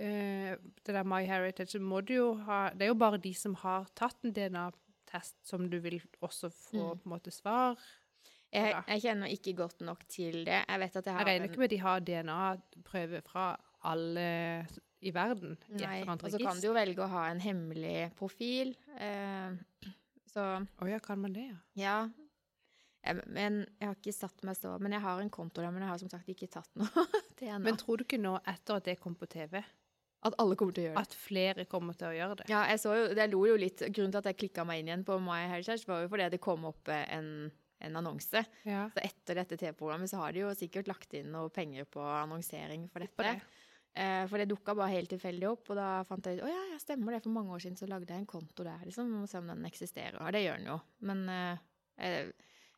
uh, 0.00 0.52
det 0.86 0.94
der 0.94 1.04
My 1.04 1.24
Heritage, 1.28 1.74
så 1.76 1.80
må 1.82 2.00
du 2.06 2.14
jo 2.14 2.28
ha 2.46 2.68
Det 2.70 2.86
er 2.86 2.92
jo 2.92 2.98
bare 2.98 3.18
de 3.22 3.32
som 3.34 3.54
har 3.64 3.88
tatt 3.98 4.16
en 4.24 4.32
DNA-test, 4.36 5.36
som 5.48 5.68
du 5.70 5.78
vil 5.84 6.00
også 6.22 6.50
få 6.54 6.78
Mm. 6.94 6.98
på 7.00 7.06
en 7.08 7.12
måte 7.16 7.32
svar. 7.34 7.76
Jeg, 8.52 8.74
jeg 8.88 9.02
kjenner 9.04 9.32
ikke 9.34 9.52
godt 9.58 9.82
nok 9.84 10.04
til 10.08 10.44
det. 10.46 10.62
Jeg 10.64 10.80
vet 10.80 10.94
at 10.96 11.06
jeg 11.06 11.14
har 11.14 11.20
Jeg 11.20 11.28
regner 11.28 11.50
ikke 11.50 11.60
med 11.60 11.72
de 11.74 11.80
har 11.82 12.00
DNA-prøver 12.00 13.24
fra 13.26 13.48
alle 13.84 14.28
i 15.04 15.12
verden 15.14 15.52
i 15.70 15.82
Nei, 15.82 15.98
og 16.08 16.24
så 16.32 16.38
kan 16.40 16.58
du 16.58 16.64
jo 16.66 16.72
velge 16.74 17.04
å 17.04 17.10
ha 17.12 17.26
en 17.30 17.42
hemmelig 17.44 18.08
profil. 18.18 18.72
Eh, 18.98 19.92
så 20.32 20.46
Å 20.64 20.88
ja, 20.88 20.98
kan 21.04 21.20
man 21.22 21.36
det, 21.36 21.44
ja? 21.50 21.58
ja. 21.78 21.98
Jeg, 23.04 23.20
men 23.30 23.60
jeg 23.78 23.86
har 23.86 23.94
ikke 23.94 24.12
satt 24.12 24.42
meg 24.44 24.56
så 24.58 24.72
Men 24.82 24.96
jeg 24.96 25.00
har 25.04 25.20
en 25.22 25.30
konto 25.30 25.62
der, 25.62 25.70
men 25.70 25.84
jeg 25.84 25.92
har 25.92 26.00
som 26.00 26.10
sagt 26.10 26.28
ikke 26.32 26.48
tatt 26.50 26.72
noe 26.80 27.04
DNA. 27.38 27.60
Men 27.62 27.78
tror 27.78 28.00
du 28.00 28.04
ikke 28.08 28.18
nå, 28.20 28.34
etter 28.48 28.80
at 28.80 28.88
det 28.88 28.96
kom 29.00 29.14
på 29.14 29.28
TV, 29.30 29.60
At 30.26 30.34
alle 30.42 30.56
kommer 30.58 30.74
til 30.74 30.82
å 30.82 30.88
gjøre 30.88 30.96
det. 30.98 31.04
at 31.06 31.14
flere 31.14 31.64
kommer 31.70 31.94
til 31.94 32.08
å 32.10 32.16
gjøre 32.16 32.40
det? 32.40 32.48
Ja, 32.50 32.64
jeg 32.72 32.80
så 32.82 32.96
jo, 32.96 33.06
jeg 33.14 33.30
lo 33.30 33.44
jo 33.46 33.60
litt. 33.60 33.84
Grunnen 33.86 34.16
til 34.16 34.18
at 34.24 34.32
jeg 34.32 34.40
klikka 34.42 34.64
meg 34.66 34.82
inn 34.82 34.90
igjen 34.90 35.06
på 35.06 35.20
My 35.22 35.44
Heritage, 35.52 35.86
var 35.86 36.02
jo 36.02 36.10
fordi 36.10 36.26
det 36.34 36.40
kom 36.42 36.66
opp 36.72 36.90
eh, 36.90 37.06
en, 37.14 37.30
en 37.78 37.96
annonse. 38.00 38.42
Ja. 38.66 38.86
Så 38.94 39.02
etter 39.04 39.38
dette 39.40 39.58
TV-programmet 39.60 40.10
så 40.10 40.20
har 40.22 40.34
de 40.34 40.44
jo 40.44 40.50
sikkert 40.56 40.90
lagt 40.90 41.14
inn 41.14 41.30
noe 41.34 41.52
penger 41.54 41.86
på 41.90 42.02
annonsering 42.02 42.88
for 42.92 43.04
dette. 43.04 43.28
det. 43.28 43.64
Eh, 43.98 44.24
for 44.30 44.38
det 44.38 44.48
dukka 44.50 44.74
bare 44.78 44.94
helt 44.94 45.10
tilfeldig 45.10 45.48
opp, 45.48 45.70
og 45.72 45.78
da 45.78 45.88
fant 46.06 46.26
jeg 46.26 46.38
ut 46.38 46.44
å 46.46 46.50
ja, 46.50 46.64
ja, 46.72 46.80
stemmer 46.82 47.16
det. 47.16 47.22
For 47.24 47.34
mange 47.34 47.54
år 47.54 47.64
siden 47.64 47.78
så 47.80 47.88
lagde 47.90 48.12
jeg 48.12 48.22
en 48.22 48.30
konto 48.30 48.66
der, 48.66 48.82
liksom. 48.86 49.14
Og 49.22 49.30
se 49.30 49.40
om 49.40 49.48
den 49.50 49.64
eksisterer. 49.66 50.20
Og 50.22 50.34
det 50.34 50.44
gjør 50.44 50.60
den 50.60 50.70
jo. 50.70 50.76
Men 51.08 51.24
eh, 51.32 51.64
jeg, 51.98 52.28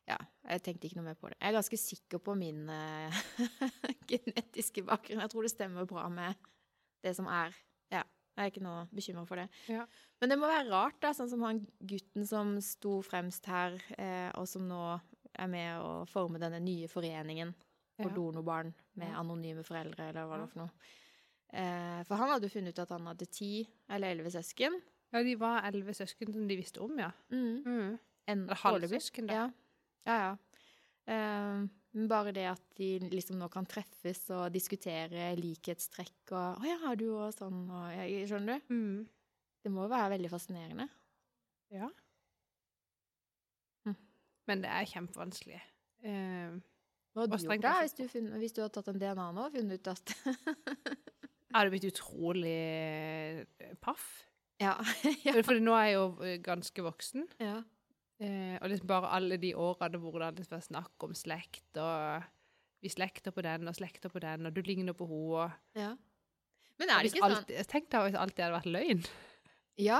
ja, 0.09 0.17
jeg 0.53 0.63
tenkte 0.65 0.89
ikke 0.89 1.01
noe 1.01 1.09
mer 1.11 1.19
på 1.19 1.29
det. 1.29 1.37
Jeg 1.39 1.51
er 1.51 1.57
ganske 1.59 1.81
sikker 1.81 2.23
på 2.25 2.37
min 2.39 2.63
eh, 2.73 3.19
genetiske 4.11 4.85
bakgrunn. 4.87 5.21
Jeg 5.25 5.33
tror 5.33 5.45
det 5.45 5.53
stemmer 5.53 5.89
bra 5.89 6.07
med 6.13 6.49
det 7.05 7.13
som 7.17 7.29
er. 7.31 7.53
Jeg 8.37 8.45
er 8.45 8.51
ikke 8.51 8.63
noe 8.63 8.85
bekymra 8.95 9.25
for 9.27 9.35
det. 9.41 9.47
Ja. 9.67 9.85
Men 10.21 10.29
det 10.31 10.37
må 10.39 10.47
være 10.47 10.69
rart, 10.71 10.99
da, 11.03 11.11
sånn 11.13 11.29
som 11.29 11.41
han 11.43 11.59
gutten 11.83 12.25
som 12.27 12.53
sto 12.63 13.01
fremst 13.03 13.45
her, 13.51 13.75
eh, 13.97 14.29
og 14.39 14.47
som 14.47 14.63
nå 14.69 14.79
er 15.39 15.47
med 15.51 15.81
å 15.83 16.05
forme 16.09 16.39
denne 16.39 16.59
nye 16.63 16.87
foreningen 16.91 17.53
for 17.99 18.09
Ja. 18.09 18.15
donorbarn 18.15 18.73
med 18.95 19.13
anonyme 19.15 19.63
foreldre, 19.63 20.09
eller 20.09 20.25
hva 20.25 20.37
det 20.37 20.41
var 20.41 20.47
for 20.47 20.59
noe. 20.63 20.71
Eh, 21.53 22.03
for 22.07 22.15
han 22.15 22.29
hadde 22.29 22.47
jo 22.47 22.53
funnet 22.55 22.71
ut 22.73 22.79
at 22.79 22.89
han 22.95 23.05
hadde 23.11 23.25
ti 23.29 23.67
eller 23.89 24.13
elleve 24.15 24.31
søsken. 24.31 24.79
ja, 25.11 25.23
de 25.23 25.35
var 25.35 25.63
elleve 25.67 25.91
søsken 25.93 26.31
som 26.33 26.47
de 26.47 26.55
visste 26.55 26.79
om, 26.81 26.97
ja. 26.97 27.11
Mm. 27.29 27.63
Mm. 27.65 27.99
En 28.27 28.43
Eller 28.45 28.55
halvsøsken, 28.55 29.27
da. 29.27 29.33
Ja, 29.33 29.51
ja. 30.07 30.17
ja. 30.23 30.37
Eh, 31.13 31.67
bare 31.91 32.31
det 32.35 32.45
at 32.47 32.61
de 32.77 32.93
liksom 33.11 33.39
nå 33.39 33.49
kan 33.51 33.67
treffes 33.67 34.23
og 34.31 34.51
diskutere 34.53 35.33
likhetstrekk 35.39 36.31
og 36.31 36.61
'Å 36.61 36.67
ja, 36.69 36.77
har 36.85 36.95
du 36.95 37.09
òg 37.11 37.33
sånn?' 37.35 37.65
Og, 37.67 37.87
jeg, 37.91 38.27
skjønner 38.29 38.59
du? 38.59 38.73
Mm. 38.73 39.09
Det 39.61 39.71
må 39.71 39.83
jo 39.85 39.91
være 39.91 40.13
veldig 40.15 40.31
fascinerende. 40.31 40.87
Ja. 41.71 41.89
Mm. 43.85 43.97
Men 44.47 44.63
det 44.63 44.71
er 44.71 44.89
kjempevanskelig. 44.89 45.59
Eh, 46.01 46.55
Hva 47.11 47.25
hadde 47.25 47.37
du 47.37 47.45
gjort 47.45 47.61
da, 47.61 47.75
hvis 47.83 47.93
du, 47.99 48.07
funnet, 48.07 48.39
hvis 48.39 48.55
du 48.55 48.61
hadde 48.63 48.73
tatt 48.79 48.87
en 48.87 49.01
DNA 49.01 49.27
nå 49.35 49.45
og 49.45 49.53
funnet 49.53 49.81
ut 49.81 49.91
at 49.91 50.15
jeg 50.23 50.35
hadde 51.57 51.73
blitt 51.73 51.89
utrolig 51.91 52.55
eh, 52.55 53.75
paff. 53.83 54.07
Ja. 54.61 54.77
ja. 55.27 55.35
For 55.43 55.59
nå 55.59 55.75
er 55.75 55.91
jeg 55.91 55.99
jo 55.99 56.07
eh, 56.23 56.39
ganske 56.41 56.87
voksen. 56.87 57.27
ja. 57.43 57.59
Eh, 58.21 58.57
og 58.61 58.69
liksom 58.69 58.89
bare 58.89 59.09
alle 59.17 59.39
de 59.41 59.55
årene 59.57 59.97
hvor 59.97 60.19
det 60.21 60.35
liksom 60.37 60.57
var 60.59 60.65
snakk 60.67 61.05
om 61.07 61.13
slekt, 61.17 61.65
og 61.81 62.25
vi 62.81 62.91
slekter 62.93 63.33
på 63.33 63.43
den 63.45 63.69
og 63.69 63.77
slekter 63.77 64.13
på 64.13 64.21
den, 64.21 64.45
og 64.45 64.53
du 64.53 64.61
ligner 64.65 64.97
på 64.97 65.09
henne. 65.09 65.51
ja. 65.77 65.91
Men 66.81 66.89
er 66.89 67.03
det 67.03 67.11
ikke 67.11 67.21
sånn 67.21 67.35
alt, 67.35 67.51
Tenk 67.69 67.89
deg 67.93 68.05
hvis 68.07 68.15
alt 68.17 68.33
det 68.33 68.41
hadde 68.41 68.55
vært 68.55 68.71
løgn. 68.73 69.01
Ja. 69.77 69.99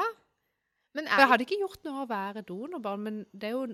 Men 0.98 1.06
For 1.06 1.14
er 1.14 1.22
jeg 1.22 1.30
hadde 1.32 1.46
ikke 1.46 1.60
gjort 1.62 1.84
noe 1.86 2.04
å 2.04 2.10
være 2.10 2.42
donorbarn, 2.48 3.04
men 3.06 3.20
det 3.34 3.52
er 3.52 3.54
jo 3.54 3.66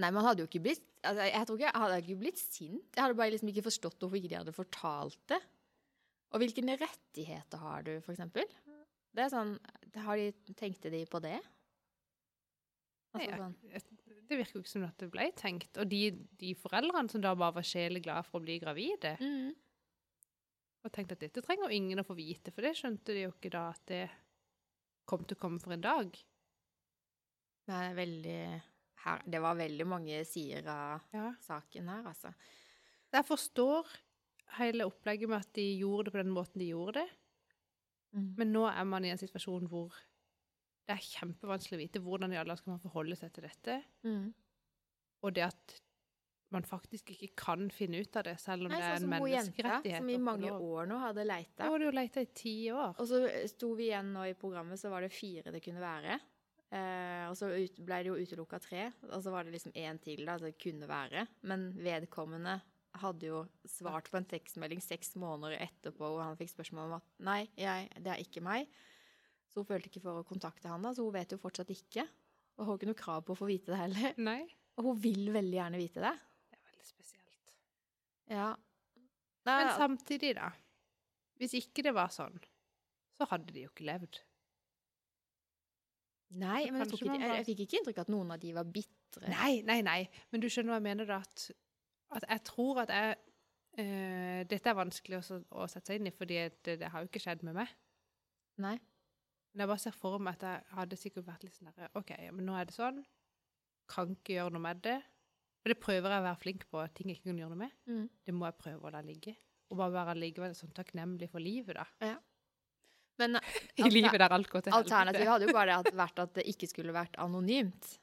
Nei, 0.00 0.10
man 0.16 0.24
hadde 0.24 0.40
jo 0.40 0.48
ikke 0.48 0.62
blitt 0.64 0.84
altså, 1.04 1.26
Jeg 1.28 1.46
tror 1.48 1.58
ikke 1.58 1.66
jeg 1.66 1.82
hadde 1.82 1.96
ikke 2.02 2.20
blitt 2.20 2.40
sint. 2.40 2.84
Jeg 2.96 3.02
hadde 3.02 3.16
bare 3.18 3.32
liksom 3.34 3.50
ikke 3.52 3.64
forstått 3.66 4.00
hvorfor 4.00 4.20
ikke 4.20 4.32
de 4.32 4.38
hadde 4.38 4.54
fortalt 4.56 5.18
det. 5.32 5.40
Og 6.30 6.40
hvilke 6.40 6.76
rettigheter 6.80 7.64
har 7.64 7.84
du, 7.84 7.94
for 8.04 8.14
eksempel? 8.14 8.46
Det 9.10 9.24
er 9.24 9.32
sånn, 9.32 9.56
har 10.04 10.20
de, 10.20 10.54
Tenkte 10.56 10.92
de 10.92 11.02
på 11.10 11.20
det? 11.24 11.40
Altså 13.14 13.36
sånn, 13.40 13.54
jeg- 13.72 14.26
det 14.28 14.38
virker 14.38 14.54
jo 14.54 14.60
ikke 14.62 14.68
som 14.70 14.84
at 14.86 14.98
det 14.98 15.10
ble 15.10 15.32
tenkt. 15.34 15.76
Og 15.82 15.88
de, 15.90 16.10
de 16.38 16.54
foreldrene 16.54 17.10
som 17.10 17.20
da 17.20 17.34
bare 17.34 17.54
var 17.54 17.62
sjeleglade 17.66 18.24
for 18.24 18.38
å 18.40 18.44
bli 18.44 18.58
gravide, 18.62 19.16
mm. 19.18 19.54
og 20.84 20.92
tenkte 20.92 21.12
at 21.12 21.24
dette 21.26 21.42
trenger 21.42 21.70
ingen 21.74 21.98
å 21.98 22.06
få 22.06 22.14
vite, 22.14 22.52
for 22.54 22.62
det 22.62 22.76
skjønte 22.78 23.06
de 23.16 23.24
jo 23.26 23.32
ikke 23.32 23.50
da 23.50 23.64
at 23.70 23.82
det 23.90 24.04
kom 25.10 25.24
til 25.24 25.36
å 25.36 25.40
komme 25.40 25.58
for 25.60 25.72
en 25.74 25.80
dag. 25.82 26.12
Det 27.66 27.80
veldig 27.96 28.62
her, 29.04 29.22
Det 29.26 29.40
var 29.40 29.56
veldig 29.56 29.86
mange 29.86 30.24
sider 30.26 30.68
av 30.68 31.02
Ja. 31.12 31.32
saken 31.40 31.88
her, 31.88 32.04
altså. 32.04 32.34
Jeg 33.12 33.24
forstår 33.26 33.86
hele 34.58 34.84
opplegget 34.86 35.28
med 35.28 35.40
at 35.40 35.52
de 35.54 35.78
gjorde 35.80 36.04
det 36.04 36.12
på 36.12 36.22
den 36.22 36.34
måten 36.34 36.58
de 36.58 36.70
gjorde 36.70 36.94
det, 36.94 37.10
Mm. 38.14 38.34
men 38.36 38.52
nå 38.52 38.66
er 38.68 38.84
man 38.84 39.04
i 39.04 39.10
en 39.10 39.18
situasjon 39.18 39.68
hvor 39.68 39.92
det 40.90 40.96
er 40.96 41.04
kjempevanskelig 41.06 41.78
å 41.78 41.82
vite 41.84 42.02
hvordan 42.02 42.34
i 42.34 42.40
alle 42.40 42.56
skal 42.58 42.74
man 42.74 42.82
forholde 42.82 43.16
seg 43.18 43.30
til 43.36 43.46
dette, 43.46 43.76
Mm. 44.04 44.32
og 45.22 45.34
det 45.36 45.44
at 45.46 45.76
man 46.50 46.64
faktisk 46.66 47.12
ikke 47.14 47.28
kan 47.38 47.68
finne 47.70 48.00
ut 48.02 48.16
av 48.18 48.24
det, 48.26 48.32
selv 48.42 48.66
om 48.66 48.72
Nei, 48.72 48.80
det 48.80 48.86
er 48.88 48.96
sånn 48.98 49.12
en 49.12 49.20
som 49.20 49.28
jenta 49.30 49.52
menneskerettighet. 49.52 50.00
som 50.02 50.08
i 50.10 50.16
mange 50.18 50.50
år 50.50 50.88
nå 50.90 50.96
hadde 50.98 51.22
leita. 51.28 51.60
Da 51.62 51.68
hadde 51.70 51.86
jo 51.86 51.92
leita 51.94 52.24
i 52.24 52.30
ti 52.34 52.54
år. 52.74 52.96
Og 52.98 53.06
så 53.06 53.20
sto 53.52 53.68
vi 53.78 53.86
igjen 53.92 54.10
nå 54.16 54.24
i 54.26 54.34
programmet, 54.34 54.80
så 54.80 54.90
var 54.90 55.02
det 55.06 55.12
fire 55.14 55.52
det 55.54 55.62
kunne 55.62 55.78
være. 55.84 56.18
Eh, 56.72 57.28
og 57.30 57.36
så 57.38 57.52
ut, 57.54 57.78
ble 57.86 58.00
det 58.02 58.10
jo 58.10 58.18
utelukka 58.18 58.58
tre, 58.62 58.92
og 59.12 59.22
så 59.22 59.30
var 59.30 59.44
det 59.46 59.52
liksom 59.54 59.72
én 59.78 60.00
til 60.02 60.24
da 60.26 60.38
det 60.38 60.56
kunne 60.58 60.88
være. 60.90 61.28
Men 61.42 61.70
vedkommende 61.78 62.60
hadde 62.98 63.26
jo 63.30 63.44
svart 63.70 64.10
på 64.10 64.18
en 64.18 64.26
tekstmelding 64.26 64.82
seks 64.82 65.14
måneder 65.14 65.54
etterpå, 65.68 66.02
hvor 66.02 66.22
han 66.26 66.36
fikk 66.36 66.50
spørsmål 66.50 66.86
om 66.90 66.94
at 66.98 67.02
nei, 67.22 67.48
jeg, 67.56 67.90
det 68.02 68.10
er 68.10 68.22
ikke 68.26 68.42
meg. 68.42 68.66
Så 69.50 69.60
hun 69.60 69.66
følte 69.66 69.90
ikke 69.90 70.02
for 70.04 70.20
å 70.20 70.26
kontakte 70.26 70.70
han 70.70 70.84
da, 70.86 70.92
så 70.94 71.04
hun 71.04 71.14
vet 71.14 71.34
jo 71.34 71.40
fortsatt 71.42 71.70
ikke. 71.74 72.06
Og 72.60 72.66
har 72.68 72.78
ikke 72.78 72.90
noe 72.90 72.98
krav 72.98 73.22
på 73.26 73.34
å 73.34 73.38
få 73.38 73.48
vite 73.50 73.72
det 73.72 73.80
heller. 73.80 74.18
Nei. 74.30 74.42
Og 74.78 74.90
hun 74.90 74.98
vil 75.02 75.30
veldig 75.34 75.56
gjerne 75.58 75.80
vite 75.80 76.02
det. 76.04 76.12
Det 76.50 76.58
er 76.58 76.66
veldig 76.70 76.86
spesielt. 76.88 77.54
Ja. 78.30 78.48
Men 79.48 79.70
samtidig, 79.74 80.34
da. 80.38 80.50
Hvis 81.40 81.56
ikke 81.56 81.82
det 81.86 81.94
var 81.96 82.12
sånn, 82.14 82.36
så 83.16 83.26
hadde 83.30 83.54
de 83.54 83.64
jo 83.64 83.72
ikke 83.72 83.88
levd. 83.88 84.20
nei 86.40 86.68
men 86.70 86.84
jeg, 86.84 86.92
ikke, 86.94 87.16
jeg, 87.16 87.32
jeg 87.40 87.46
fikk 87.48 87.64
ikke 87.64 87.78
inntrykk 87.80 87.98
av 87.98 88.06
at 88.06 88.12
noen 88.14 88.34
av 88.36 88.42
de 88.42 88.52
var 88.54 88.68
bitre. 88.70 89.24
Nei, 89.32 89.62
nei, 89.66 89.80
nei. 89.82 89.98
Men 90.30 90.44
du 90.44 90.46
skjønner 90.52 90.76
hva 90.76 90.78
jeg 90.78 90.86
mener, 90.86 91.08
da? 91.08 91.18
At, 91.24 91.48
at 92.20 92.28
jeg 92.28 92.44
tror 92.46 92.84
at 92.84 92.92
jeg 92.94 93.16
øh, 93.82 94.40
Dette 94.52 94.70
er 94.70 94.78
vanskelig 94.78 95.18
å, 95.18 95.40
å 95.58 95.66
sette 95.72 95.90
seg 95.90 95.98
inn 95.98 96.12
i, 96.12 96.14
fordi 96.14 96.44
det, 96.62 96.76
det 96.84 96.92
har 96.92 97.02
jo 97.02 97.10
ikke 97.10 97.24
skjedd 97.24 97.42
med 97.48 97.58
meg. 97.58 97.72
Nei. 98.60 98.76
Men 99.52 99.64
jeg 99.64 99.70
bare 99.72 99.82
ser 99.82 99.96
for 99.96 100.22
meg 100.22 100.36
at 100.38 100.44
jeg 100.46 100.74
hadde 100.78 100.98
sikkert 101.00 101.26
vært 101.26 101.44
litt 101.46 101.56
sånn 101.56 101.70
derre 101.72 101.88
OK, 101.98 102.12
men 102.36 102.46
nå 102.46 102.54
er 102.58 102.68
det 102.68 102.74
sånn. 102.76 103.00
Kan 103.90 104.12
ikke 104.14 104.36
gjøre 104.36 104.54
noe 104.54 104.62
med 104.68 104.82
det. 104.86 104.98
Og 105.60 105.72
det 105.72 105.76
prøver 105.82 106.14
jeg 106.14 106.22
å 106.22 106.26
være 106.28 106.40
flink 106.40 106.66
på, 106.70 106.82
ting 106.96 107.10
jeg 107.10 107.18
ikke 107.18 107.30
kan 107.32 107.40
gjøre 107.42 107.52
noe 107.56 107.62
med. 107.66 107.72
Mm. 107.90 108.04
Det 108.26 108.34
må 108.36 108.46
jeg 108.48 108.58
prøve 108.62 108.86
å 108.88 108.92
la 108.94 109.00
ligge. 109.04 109.34
Og 109.70 109.78
bare 109.80 109.92
være 109.94 110.14
likevel 110.18 110.54
sånn 110.58 110.72
takknemlig 110.74 111.28
for 111.30 111.42
livet, 111.42 111.76
da. 111.78 112.14
Men 113.20 113.36
I 113.82 113.90
livet 113.92 114.16
der 114.22 114.32
alt 114.32 114.48
går 114.50 114.64
til 114.64 114.76
Alternativet 114.78 115.28
hadde 115.28 115.50
jo 115.50 115.56
bare 115.56 115.80
vært 115.92 116.22
at 116.22 116.38
det 116.38 116.46
ikke 116.48 116.70
skulle 116.70 116.94
vært 116.96 117.18
anonymt. 117.20 117.96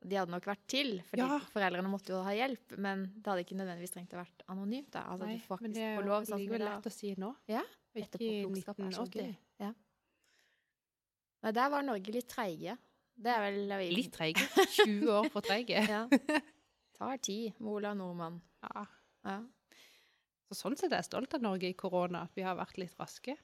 De 0.00 0.16
hadde 0.16 0.32
nok 0.32 0.46
vært 0.48 0.62
til, 0.70 0.94
fordi 1.08 1.24
Ja. 1.24 1.38
foreldrene 1.52 1.90
måtte 1.92 2.12
jo 2.14 2.22
ha 2.24 2.32
hjelp, 2.32 2.76
men 2.80 3.02
det 3.16 3.28
hadde 3.28 3.44
ikke 3.44 3.56
nødvendigvis 3.58 3.92
trengt 3.92 4.14
å 4.16 4.20
vært 4.20 4.44
anonymt. 4.48 4.90
Da. 4.94 5.02
Altså, 5.12 5.28
Nei, 5.28 5.40
men 5.60 5.74
det 5.76 5.82
er 5.84 5.94
jo 5.98 6.04
lov, 6.08 6.24
sånn 6.28 6.44
lett 6.64 6.88
å 6.88 6.92
si 6.94 7.14
nå. 7.20 7.34
Ja, 7.52 7.62
Etterpåklokskap 7.94 8.80
er 8.80 8.94
så 8.96 9.04
1980. 9.04 9.20
gøy. 9.20 9.36
Nei, 11.40 11.52
der 11.56 11.70
var 11.72 11.84
Norge 11.86 12.12
litt 12.14 12.28
treige. 12.30 12.76
Det 13.20 13.32
er 13.32 13.44
vel 13.44 13.92
Litt 13.92 14.12
treige. 14.16 14.44
20 14.80 15.12
år 15.12 15.28
for 15.32 15.44
treige. 15.44 15.82
Ja. 15.88 16.04
Tar 16.96 17.20
tid 17.24 17.56
med 17.58 17.72
Ola 17.78 17.94
Nordmann. 17.96 18.40
Ja. 18.64 18.86
Ja. 19.28 19.38
Så 20.50 20.56
sånn 20.58 20.76
sett 20.76 20.90
er 20.92 21.00
jeg 21.02 21.10
stolt 21.10 21.36
av 21.36 21.44
Norge 21.44 21.68
i 21.68 21.76
korona, 21.78 22.24
at 22.26 22.36
vi 22.36 22.42
har 22.44 22.56
vært 22.58 22.80
litt 22.80 22.96
raske. 22.98 23.36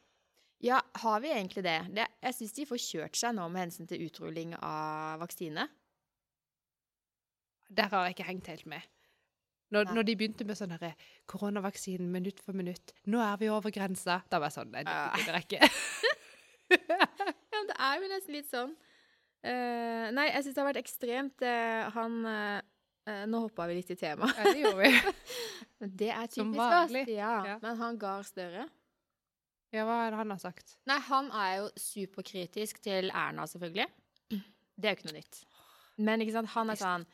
ja, 0.65 0.81
har 1.03 1.21
vi 1.21 1.31
egentlig 1.31 1.63
det? 1.65 1.77
det 1.93 2.07
jeg 2.25 2.35
syns 2.35 2.55
de 2.57 2.65
får 2.67 2.81
kjørt 2.83 3.17
seg 3.21 3.35
nå 3.37 3.45
med 3.53 3.67
hensyn 3.67 3.87
til 3.89 4.07
utrulling 4.09 4.55
av 4.57 5.21
vaksine. 5.21 5.69
Der 7.69 7.91
har 7.93 8.07
jeg 8.07 8.17
ikke 8.17 8.29
hengt 8.31 8.51
helt 8.51 8.67
med. 8.67 8.83
Når, 9.75 9.91
når 9.95 10.07
de 10.07 10.15
begynte 10.17 10.45
med 10.47 10.57
sånn 10.59 10.75
koronavaksinen 11.27 12.11
minutt 12.13 12.39
for 12.41 12.55
minutt, 12.55 12.93
nå 13.11 13.19
er 13.23 13.39
vi 13.41 13.49
over 13.51 13.73
grensa, 13.75 14.21
da 14.31 14.39
var 14.39 14.53
jeg 14.53 14.61
sånn 14.61 14.71
Nei, 14.75 14.85
det 14.87 14.97
gidder 15.21 15.39
jeg 15.41 15.49
ikke. 15.49 15.71
Ja, 17.57 17.63
men 17.63 17.69
det 17.71 17.77
er 17.81 18.01
jo 18.01 18.09
nesten 18.11 18.37
litt 18.37 18.49
sånn. 18.51 18.73
Uh, 19.47 20.09
nei, 20.17 20.27
jeg 20.33 20.45
syns 20.45 20.57
det 20.57 20.61
har 20.63 20.67
vært 20.69 20.81
ekstremt 20.81 21.43
uh, 21.45 21.87
Han 21.95 22.15
eh, 22.27 22.57
eh, 23.07 23.21
Nå 23.31 23.45
hoppa 23.45 23.69
vi 23.71 23.77
litt 23.79 23.93
i 23.95 23.97
temaet. 24.01 24.35
Ja, 24.41 24.51
det 24.51 24.65
gjorde 24.65 24.81
vi. 24.81 25.13
Men 25.81 25.93
det 26.01 26.09
er 26.11 26.33
typisk 26.33 26.63
oss. 26.65 26.97
Ja. 27.13 27.31
Ja. 27.53 27.55
Men 27.63 27.79
han 27.79 28.01
Gahr 28.01 28.27
Støre 28.27 28.65
Ja, 29.75 29.85
hva 29.87 30.01
er 30.07 30.15
det 30.15 30.19
han 30.19 30.35
har 30.35 30.43
sagt? 30.43 30.75
Nei, 30.89 30.99
han 31.11 31.31
er 31.31 31.53
jo 31.61 31.71
superkritisk 31.79 32.81
til 32.83 33.13
Erna, 33.13 33.47
selvfølgelig. 33.51 33.87
Det 34.77 34.89
er 34.89 34.97
jo 34.97 34.99
ikke 34.99 35.11
noe 35.11 35.19
nytt. 35.21 35.41
Men 36.09 36.25
ikke 36.25 36.35
sant, 36.35 36.53
han 36.57 36.73
er 36.73 36.81
sånn 36.81 37.07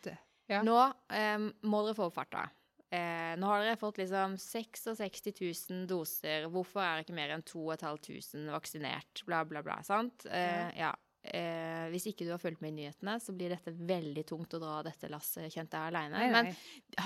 Ja. 0.50 0.62
Nå 0.66 0.78
um, 0.78 1.48
må 1.68 1.84
dere 1.86 1.98
få 1.98 2.08
opp 2.08 2.16
farta. 2.16 2.48
Eh, 2.92 3.32
nå 3.40 3.48
har 3.48 3.62
dere 3.64 3.78
fått 3.80 4.02
liksom 4.02 4.34
66 4.36 5.30
000 5.70 5.86
doser. 5.88 6.44
Hvorfor 6.52 6.82
er 6.84 7.00
ikke 7.04 7.14
mer 7.16 7.32
enn 7.32 7.44
2500 7.48 8.52
vaksinert? 8.52 9.22
Bla, 9.28 9.42
bla, 9.48 9.62
bla. 9.64 9.78
Sant? 9.86 10.26
Eh, 10.28 10.68
ja. 10.76 10.90
Eh, 11.22 11.86
hvis 11.92 12.08
ikke 12.10 12.26
du 12.26 12.32
har 12.34 12.42
fulgt 12.42 12.60
med 12.60 12.74
i 12.74 12.82
nyhetene, 12.82 13.14
så 13.22 13.32
blir 13.32 13.54
dette 13.54 13.72
veldig 13.72 14.24
tungt 14.28 14.56
å 14.58 14.60
dra 14.60 14.80
dette 14.84 15.08
lasset, 15.12 15.48
kjente 15.54 15.78
jeg 15.78 15.92
aleine. 15.94 16.24
Men 16.34 16.50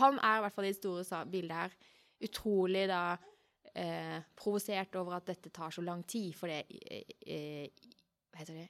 han 0.00 0.18
er 0.24 0.38
i 0.40 0.44
hvert 0.46 0.56
fall 0.56 0.66
i 0.66 0.72
det 0.72 0.80
store 0.80 1.20
bildet 1.30 1.58
her 1.60 1.76
utrolig 2.26 2.86
da 2.90 3.02
eh, 3.76 4.18
provosert 4.40 4.96
over 4.96 5.18
at 5.18 5.28
dette 5.28 5.52
tar 5.54 5.70
så 5.76 5.84
lang 5.84 6.02
tid, 6.08 6.32
for 6.34 6.48
det 6.50 6.64
eh, 7.28 7.68
Hva 8.32 8.40
heter 8.42 8.56
det? 8.62 8.68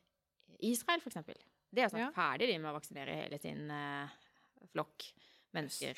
Israel, 0.67 1.01
for 1.01 1.13
eksempel. 1.15 1.39
Det 1.71 1.81
er 1.85 1.89
jo 1.89 1.95
snart 1.95 2.09
Ja. 2.09 2.13
ferdig 2.17 2.51
de 2.51 2.59
med 2.59 2.73
å 2.73 2.77
vaksinere 2.77 3.15
hele 3.23 3.39
sin 3.41 3.71
eh, 3.71 4.17
flokk 4.75 5.09
mennesker. 5.57 5.97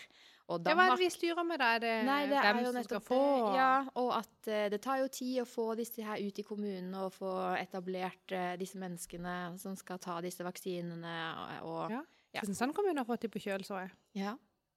Og 0.48 0.64
Ja, 0.64 0.72
hva 0.78 0.84
er 0.86 0.90
det 0.94 1.02
vi 1.02 1.08
styrer 1.12 1.44
med, 1.44 1.58
da? 1.60 1.66
Er 1.76 1.80
det, 1.82 1.90
Nei, 2.08 2.22
det 2.30 2.38
hvem 2.40 2.58
er 2.58 2.62
jo 2.64 2.70
som 2.72 2.84
skal 2.86 3.00
få? 3.04 3.18
det. 3.20 3.56
Ja, 3.58 3.72
og 4.00 4.08
at 4.16 4.36
uh, 4.48 4.68
det 4.72 4.80
tar 4.84 4.96
jo 5.02 5.08
tid 5.12 5.42
å 5.42 5.44
få 5.48 5.66
disse 5.76 6.02
her 6.04 6.18
ut 6.24 6.38
i 6.40 6.42
kommunene 6.46 6.98
og 7.04 7.12
få 7.12 7.32
etablert 7.60 8.26
uh, 8.32 8.54
disse 8.60 8.78
menneskene 8.80 9.34
som 9.60 9.76
skal 9.76 9.98
ta 10.00 10.20
disse 10.24 10.44
vaksinene 10.46 11.14
og, 11.36 11.46
og 11.68 11.90
Ja. 11.98 12.02
Ja. 12.28 12.40
Kristiansand 12.42 12.74
kommune 12.76 13.00
har 13.00 13.08
fått 13.08 13.22
de 13.24 13.28
på 13.32 13.40
kjøl, 13.40 13.62
så 13.64 13.74
jeg. 13.86 13.90
Ja. 14.20 14.32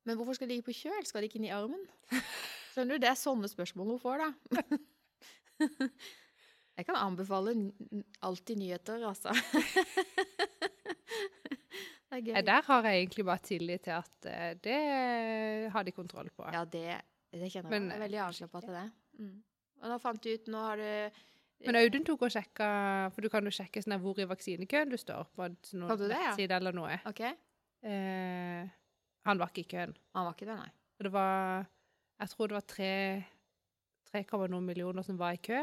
Men 0.07 0.15
hvorfor 0.17 0.34
skal 0.38 0.47
de 0.47 0.53
ligge 0.55 0.69
på 0.69 0.76
kjøl? 0.76 1.03
Skal 1.05 1.22
de 1.22 1.28
ikke 1.28 1.39
inn 1.41 1.49
i 1.49 1.55
armen? 1.55 1.84
Skjønner 2.74 2.93
du? 2.95 2.99
Det 3.03 3.09
er 3.11 3.19
sånne 3.19 3.47
spørsmål 3.51 3.88
hun 3.91 3.99
får, 3.99 4.17
da. 4.24 4.30
Jeg 6.80 6.86
kan 6.88 6.95
anbefale 6.95 7.51
alltid 8.24 8.55
nyheter, 8.63 9.03
altså. 9.03 9.30
Det 9.41 9.43
er 9.43 9.47
Eh, 11.61 11.91
gøy. 11.91 12.01
Der 12.12 12.66
har 12.68 12.88
jeg 12.89 13.01
egentlig 13.05 13.26
bare 13.26 13.43
tillit 13.45 13.84
til 13.88 13.95
at 13.95 14.28
eh, 14.28 14.53
det 14.59 14.80
har 15.72 15.84
de 15.88 15.93
kontroll 15.95 16.30
på. 16.36 16.47
Ja, 16.51 16.66
det, 16.66 16.97
det 17.32 17.51
kjenner 17.53 17.72
jeg. 17.72 17.72
Men, 17.72 17.89
Jeg 17.89 17.97
er 17.99 18.03
veldig 18.05 18.20
eh, 18.20 18.26
avslappa 18.28 18.62
til 18.66 18.76
det. 18.76 18.88
Mm. 19.22 19.38
Og 19.82 19.93
da 19.93 19.97
fant 20.01 20.24
du 20.24 20.30
ut 20.30 20.49
Nå 20.51 20.59
har 20.62 20.82
du 20.82 21.22
Men 21.68 21.78
Audun 21.80 22.05
tok 22.05 22.26
og 22.28 22.34
sjekka, 22.34 22.68
for 23.14 23.22
du 23.26 23.30
kan 23.34 23.45
jo 23.45 23.53
sjekke 23.53 23.82
sånn 23.84 23.97
hvor 24.01 24.20
i 24.22 24.28
vaksinekøen 24.30 24.91
du 24.91 24.97
står 24.99 25.30
på 25.36 25.47
noen 25.78 25.89
Kan 25.91 25.99
du 25.99 26.07
det, 26.07 26.18
ja? 26.18 26.32
nettside 26.32 26.57
eller 26.57 26.76
noe. 26.76 26.99
OK? 27.09 27.22
Eh, 27.86 28.72
han 29.30 29.41
var 29.41 29.51
ikke 29.53 29.64
i 29.66 29.70
køen. 29.76 29.93
Han 30.18 30.28
var 30.28 30.38
ikke 30.38 30.49
det, 30.49 30.57
nei. 30.57 30.72
Og 30.99 31.07
det 31.07 31.14
var 31.16 31.68
Jeg 32.22 32.34
tror 32.34 32.51
det 32.51 32.57
var 32.59 32.68
tre 32.76 32.91
3,0 34.12 34.59
millioner 34.59 35.05
som 35.07 35.18
var 35.18 35.38
i 35.38 35.39
kø, 35.39 35.62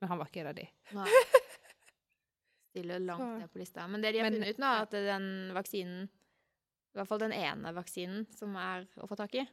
men 0.00 0.08
han 0.08 0.18
var 0.18 0.30
ikke 0.30 0.40
en 0.40 0.52
av 0.54 0.56
de. 0.56 0.68
nei. 0.96 1.08
Stiller 2.74 2.98
langt 3.06 3.38
ned 3.38 3.50
på 3.52 3.60
lista. 3.62 3.84
Men 3.88 4.02
det 4.02 4.10
de 4.12 4.18
har 4.18 4.30
Men- 4.30 4.40
funnet 4.40 4.54
ut 4.56 4.58
nå, 4.58 4.66
er 4.66 4.82
at 4.82 4.90
den 4.90 5.28
vaksinen 5.54 6.08
I 6.94 6.98
hvert 6.98 7.08
fall 7.08 7.18
den 7.24 7.32
ene 7.34 7.72
vaksinen 7.74 8.26
som 8.34 8.54
er 8.56 8.84
å 9.02 9.06
få 9.10 9.16
tak 9.18 9.34
i, 9.34 9.44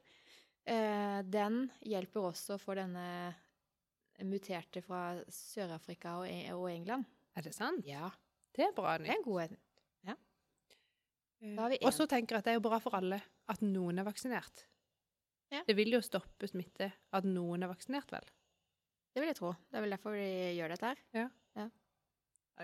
eh, 0.65 1.21
den 1.25 1.71
hjelper 1.81 2.27
også 2.31 2.59
for 2.61 2.75
denne 2.77 3.33
muterte 4.23 4.83
fra 4.85 5.15
Sør-Afrika 5.33 6.19
og, 6.19 6.27
E- 6.29 6.51
og 6.53 6.67
England. 6.69 7.05
Er 7.35 7.41
det 7.41 7.53
sant? 7.55 7.83
Ja. 7.87 8.11
Det 8.53 8.67
er 8.67 8.73
bra 8.77 8.97
Det 8.97 9.07
nytt. 9.07 9.09
er 9.13 9.17
en 9.17 9.23
god 9.23 9.41
en. 9.47 9.57
Eh, 11.43 11.69
vi 11.71 11.77
Og 11.81 11.91
så 11.91 12.05
tenker 12.07 12.35
jeg 12.35 12.37
at 12.37 12.43
det 12.45 12.51
er 12.51 12.59
jo 12.59 12.69
bra 12.69 12.77
for 12.79 12.93
alle 12.93 13.19
at 13.49 13.61
noen 13.65 13.97
er 13.97 14.03
vaksinert. 14.05 14.65
Ja. 15.51 15.63
Det 15.65 15.75
vil 15.75 15.89
jo 15.91 15.99
stoppe 16.05 16.47
smitte 16.47 16.91
at 17.11 17.23
noen 17.25 17.63
er 17.63 17.67
vaksinert, 17.73 18.11
vel? 18.13 18.21
Det 19.15 19.23
vil 19.23 19.29
jeg 19.31 19.35
tro. 19.39 19.55
Det 19.71 19.77
er 19.79 19.81
vel 19.81 19.89
derfor 19.95 20.11
de 20.13 20.53
gjør 20.55 20.69
dette 20.75 20.91
her. 20.91 21.31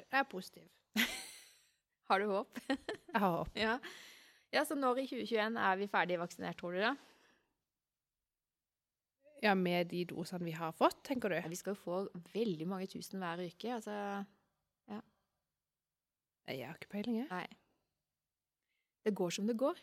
Jeg 0.05 0.19
er 0.21 0.27
positiv. 0.31 0.67
Har 2.09 2.19
du 2.23 2.27
håp? 2.31 2.59
Jeg 3.13 3.19
har 3.19 3.31
håp. 3.39 3.49
ja. 3.57 3.77
ja, 4.53 4.63
så 4.63 4.75
når 4.77 5.01
i 5.03 5.07
2021 5.09 5.57
er 5.59 5.75
vi 5.81 5.87
ferdig 5.91 6.19
vaksinert, 6.21 6.57
tror 6.61 6.71
du 6.77 6.79
det? 6.83 6.93
Ja, 9.43 9.53
med 9.53 9.87
de 9.91 10.03
dosene 10.09 10.47
vi 10.47 10.53
har 10.57 10.71
fått, 10.73 11.03
tenker 11.05 11.29
du? 11.29 11.35
Ja, 11.37 11.45
vi 11.51 11.57
skal 11.59 11.75
jo 11.75 11.81
få 11.83 11.97
veldig 12.33 12.65
mange 12.71 12.87
tusen 12.89 13.21
hver 13.21 13.43
uke. 13.45 13.73
Altså, 13.75 14.23
Jeg 16.47 16.63
har 16.63 16.77
ikke 16.79 16.87
peiling, 16.93 17.17
jeg. 17.19 17.27
nei. 17.27 17.47
Det 19.03 19.11
går 19.19 19.33
som 19.35 19.47
det 19.49 19.57
går. 19.59 19.75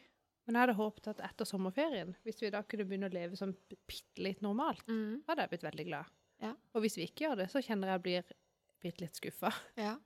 Men 0.46 0.56
jeg 0.56 0.62
hadde 0.64 0.76
håpet 0.78 1.06
at 1.12 1.20
etter 1.26 1.44
sommerferien, 1.48 2.14
hvis 2.24 2.40
vi 2.40 2.48
da 2.52 2.62
kunne 2.64 2.86
begynne 2.88 3.10
å 3.10 3.12
leve 3.12 3.36
sånn 3.36 3.52
bitte 3.88 4.24
litt 4.24 4.40
normalt, 4.44 4.80
Mm. 4.88 5.22
hadde 5.28 5.42
jeg 5.44 5.50
blitt 5.52 5.66
veldig 5.68 5.86
glad. 5.90 6.06
Ja. 6.40 6.54
Og 6.74 6.80
hvis 6.82 6.96
vi 6.96 7.04
ikke 7.06 7.24
gjør 7.28 7.36
det, 7.42 7.50
så 7.52 7.60
kjenner 7.60 7.88
jeg 7.88 7.94
at 7.94 8.02
jeg 8.02 8.24
blir 8.24 8.36
bitte 8.84 9.04
litt 9.04 9.18
skuffa. 9.18 9.50
Ja. 9.80 9.96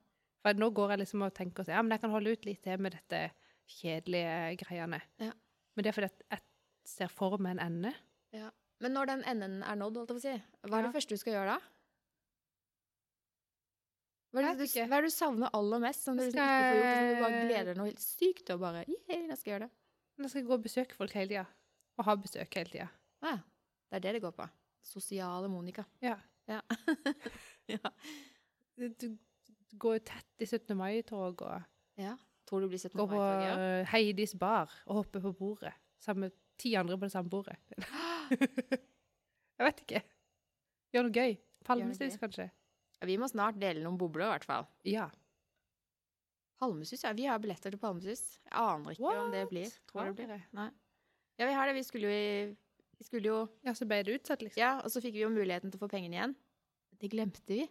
For 0.45 0.59
nå 0.59 0.71
går 0.75 0.95
jeg 0.95 1.03
liksom 1.03 1.25
og 1.27 1.35
tenker 1.37 1.67
at 1.67 1.73
ja, 1.75 1.83
men 1.83 1.97
jeg 1.97 2.05
kan 2.05 2.15
holde 2.15 2.33
ut 2.33 2.47
litt 2.47 2.63
til 2.65 2.81
med 2.83 2.95
dette 2.95 3.25
kjedelige 3.69 4.59
greiene. 4.63 5.01
Ja. 5.21 5.33
Men 5.75 5.85
det 5.85 5.91
er 5.91 5.99
fordi 5.99 6.13
jeg 6.31 6.45
ser 6.89 7.11
for 7.13 7.37
meg 7.43 7.57
en 7.59 7.65
ende. 7.67 7.95
Men 8.79 8.95
når 8.95 9.11
den 9.11 9.25
enden 9.27 9.59
er 9.67 9.79
nådd, 9.79 9.99
holdt 9.99 10.13
jeg 10.13 10.15
på 10.15 10.23
å 10.23 10.23
si, 10.23 10.71
hva 10.71 10.79
er 10.79 10.87
det 10.87 10.95
første 10.95 11.17
du 11.17 11.21
skal 11.21 11.35
gjøre 11.35 11.57
da? 11.57 11.75
Hva 14.29 14.43
er, 14.43 14.59
det 14.59 14.67
du, 14.69 14.75
hva 14.77 14.99
er 14.99 15.07
det 15.07 15.09
du 15.09 15.15
savner 15.15 15.55
aller 15.57 15.81
mest, 15.83 16.05
som 16.05 16.19
du 16.19 16.23
Skal 16.27 16.37
ikke 16.37 16.47
får 16.47 16.79
gjort, 16.79 16.89
som 16.95 17.09
du 17.09 17.23
bare 17.25 17.43
gleder 17.49 17.69
deg 17.71 17.79
noe 17.81 17.89
helt 17.89 18.03
sykt 18.05 18.43
til 18.45 18.59
å 18.59 18.61
bare 18.61 18.83
Yeah, 18.85 19.23
jeg 19.33 19.39
skal 19.41 19.53
gjøre 19.55 19.67
det. 19.67 19.71
Jeg 20.19 20.33
skal 20.35 20.45
gå 20.49 20.57
og 20.59 20.65
besøke 20.67 20.99
folk 20.99 21.15
hele 21.17 21.31
tida. 21.33 21.45
Og 21.99 22.07
ha 22.07 22.17
besøk 22.21 22.59
hele 22.61 22.73
tida. 22.75 22.89
Ja. 23.25 23.35
det 23.89 23.99
er 23.99 24.05
det 24.05 24.13
det 24.19 24.23
går 24.27 24.35
på. 24.37 24.49
Sosiale 24.85 25.49
Monica. 25.51 25.87
Ja. 26.05 26.19
Ja. 26.49 26.61
ja. 27.75 27.95
Du, 28.79 29.17
går 29.79 29.99
jo 29.99 30.05
tett 30.09 30.45
i 30.45 30.47
17. 30.47 30.73
mai-tog 30.79 31.43
og 31.45 32.01
ja. 32.01 32.15
Tror 32.49 32.63
du 32.65 32.71
blir 32.71 32.81
17. 32.81 32.95
går 32.97 33.09
på 33.11 33.19
mai-tog, 33.19 33.43
ja? 33.45 33.57
eh, 33.81 33.91
Heidis 33.93 34.35
bar 34.39 34.73
og 34.87 35.03
hopper 35.03 35.25
på 35.27 35.35
bordet. 35.37 35.75
Sammen 36.01 36.29
med 36.29 36.37
ti 36.61 36.73
andre 36.79 36.97
på 36.99 37.09
det 37.09 37.13
samme 37.13 37.31
bordet. 37.33 37.59
jeg 39.59 39.67
vet 39.67 39.83
ikke. 39.85 40.03
Gjør 40.95 41.09
noe 41.09 41.15
gøy. 41.15 41.37
Palmesus, 41.67 42.17
kanskje. 42.21 42.49
Vi 43.05 43.19
må 43.21 43.29
snart 43.31 43.59
dele 43.61 43.83
noen 43.85 43.99
bobler, 44.01 44.27
i 44.27 44.33
hvert 44.33 44.47
fall. 44.49 44.69
Ja. 44.89 45.09
Palmesus, 46.59 47.05
ja. 47.05 47.13
Vi 47.15 47.29
har 47.29 47.39
billetter 47.43 47.75
til 47.75 47.83
Palmesus. 47.83 48.25
Jeg 48.47 48.57
aner 48.63 48.97
ikke 48.97 49.13
om 49.21 49.35
det 49.35 49.45
blir. 49.51 49.75
Tror 49.91 50.09
det 50.09 50.17
blir. 50.19 50.33
det? 50.33 50.41
Nei. 50.57 50.71
Ja, 51.39 51.47
vi 51.47 51.55
har 51.55 51.71
det. 51.71 51.77
Vi 51.77 51.85
skulle 51.87 52.09
jo 52.09 52.15
i 52.15 52.57
Vi 52.99 53.05
skulle 53.07 53.31
jo 53.31 53.43
Ja, 53.63 53.75
så 53.79 53.87
ble 53.87 54.01
det 54.03 54.17
utsatt, 54.19 54.43
liksom. 54.43 54.59
Ja, 54.59 54.79
og 54.83 54.91
så 54.91 55.03
fikk 55.05 55.15
vi 55.15 55.23
jo 55.23 55.31
muligheten 55.31 55.71
til 55.71 55.79
å 55.79 55.85
få 55.85 55.91
pengene 55.93 56.17
igjen. 56.19 56.35
Det 56.99 57.13
glemte 57.13 57.45
vi. 57.47 57.69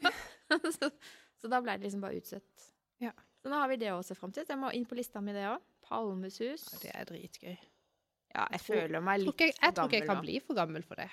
så, 0.78 0.90
så 1.40 1.50
da 1.52 1.60
ble 1.64 1.76
det 1.78 1.86
liksom 1.88 2.02
bare 2.04 2.18
utsatt. 2.20 2.66
Ja. 3.02 3.12
Så 3.42 3.50
nå 3.52 3.58
har 3.60 3.68
vi 3.70 3.76
det 3.82 3.92
å 3.94 4.02
se 4.06 4.14
fram 4.18 4.32
til. 4.34 4.46
Så 4.46 4.54
jeg 4.54 4.60
må 4.62 4.72
inn 4.74 4.86
på 4.88 4.96
lista 4.98 5.20
mi, 5.22 5.34
det 5.36 5.44
òg. 5.50 5.62
Palmesus. 5.86 6.64
Ja, 6.72 6.78
det 6.82 6.92
er 6.98 7.04
dritgøy. 7.12 7.56
Ja, 8.34 8.46
jeg 8.52 8.60
tror- 8.60 8.80
føler 8.82 9.00
meg 9.06 9.20
Jeg 9.20 9.26
litt 9.26 9.40
jeg, 9.46 9.54
for 9.62 9.72
tror 9.76 9.86
ikke 9.90 9.98
jeg 10.00 10.06
kan 10.10 10.22
bli 10.24 10.38
for 10.44 10.58
gammel 10.58 10.82
for 10.84 10.98
det. 10.98 11.10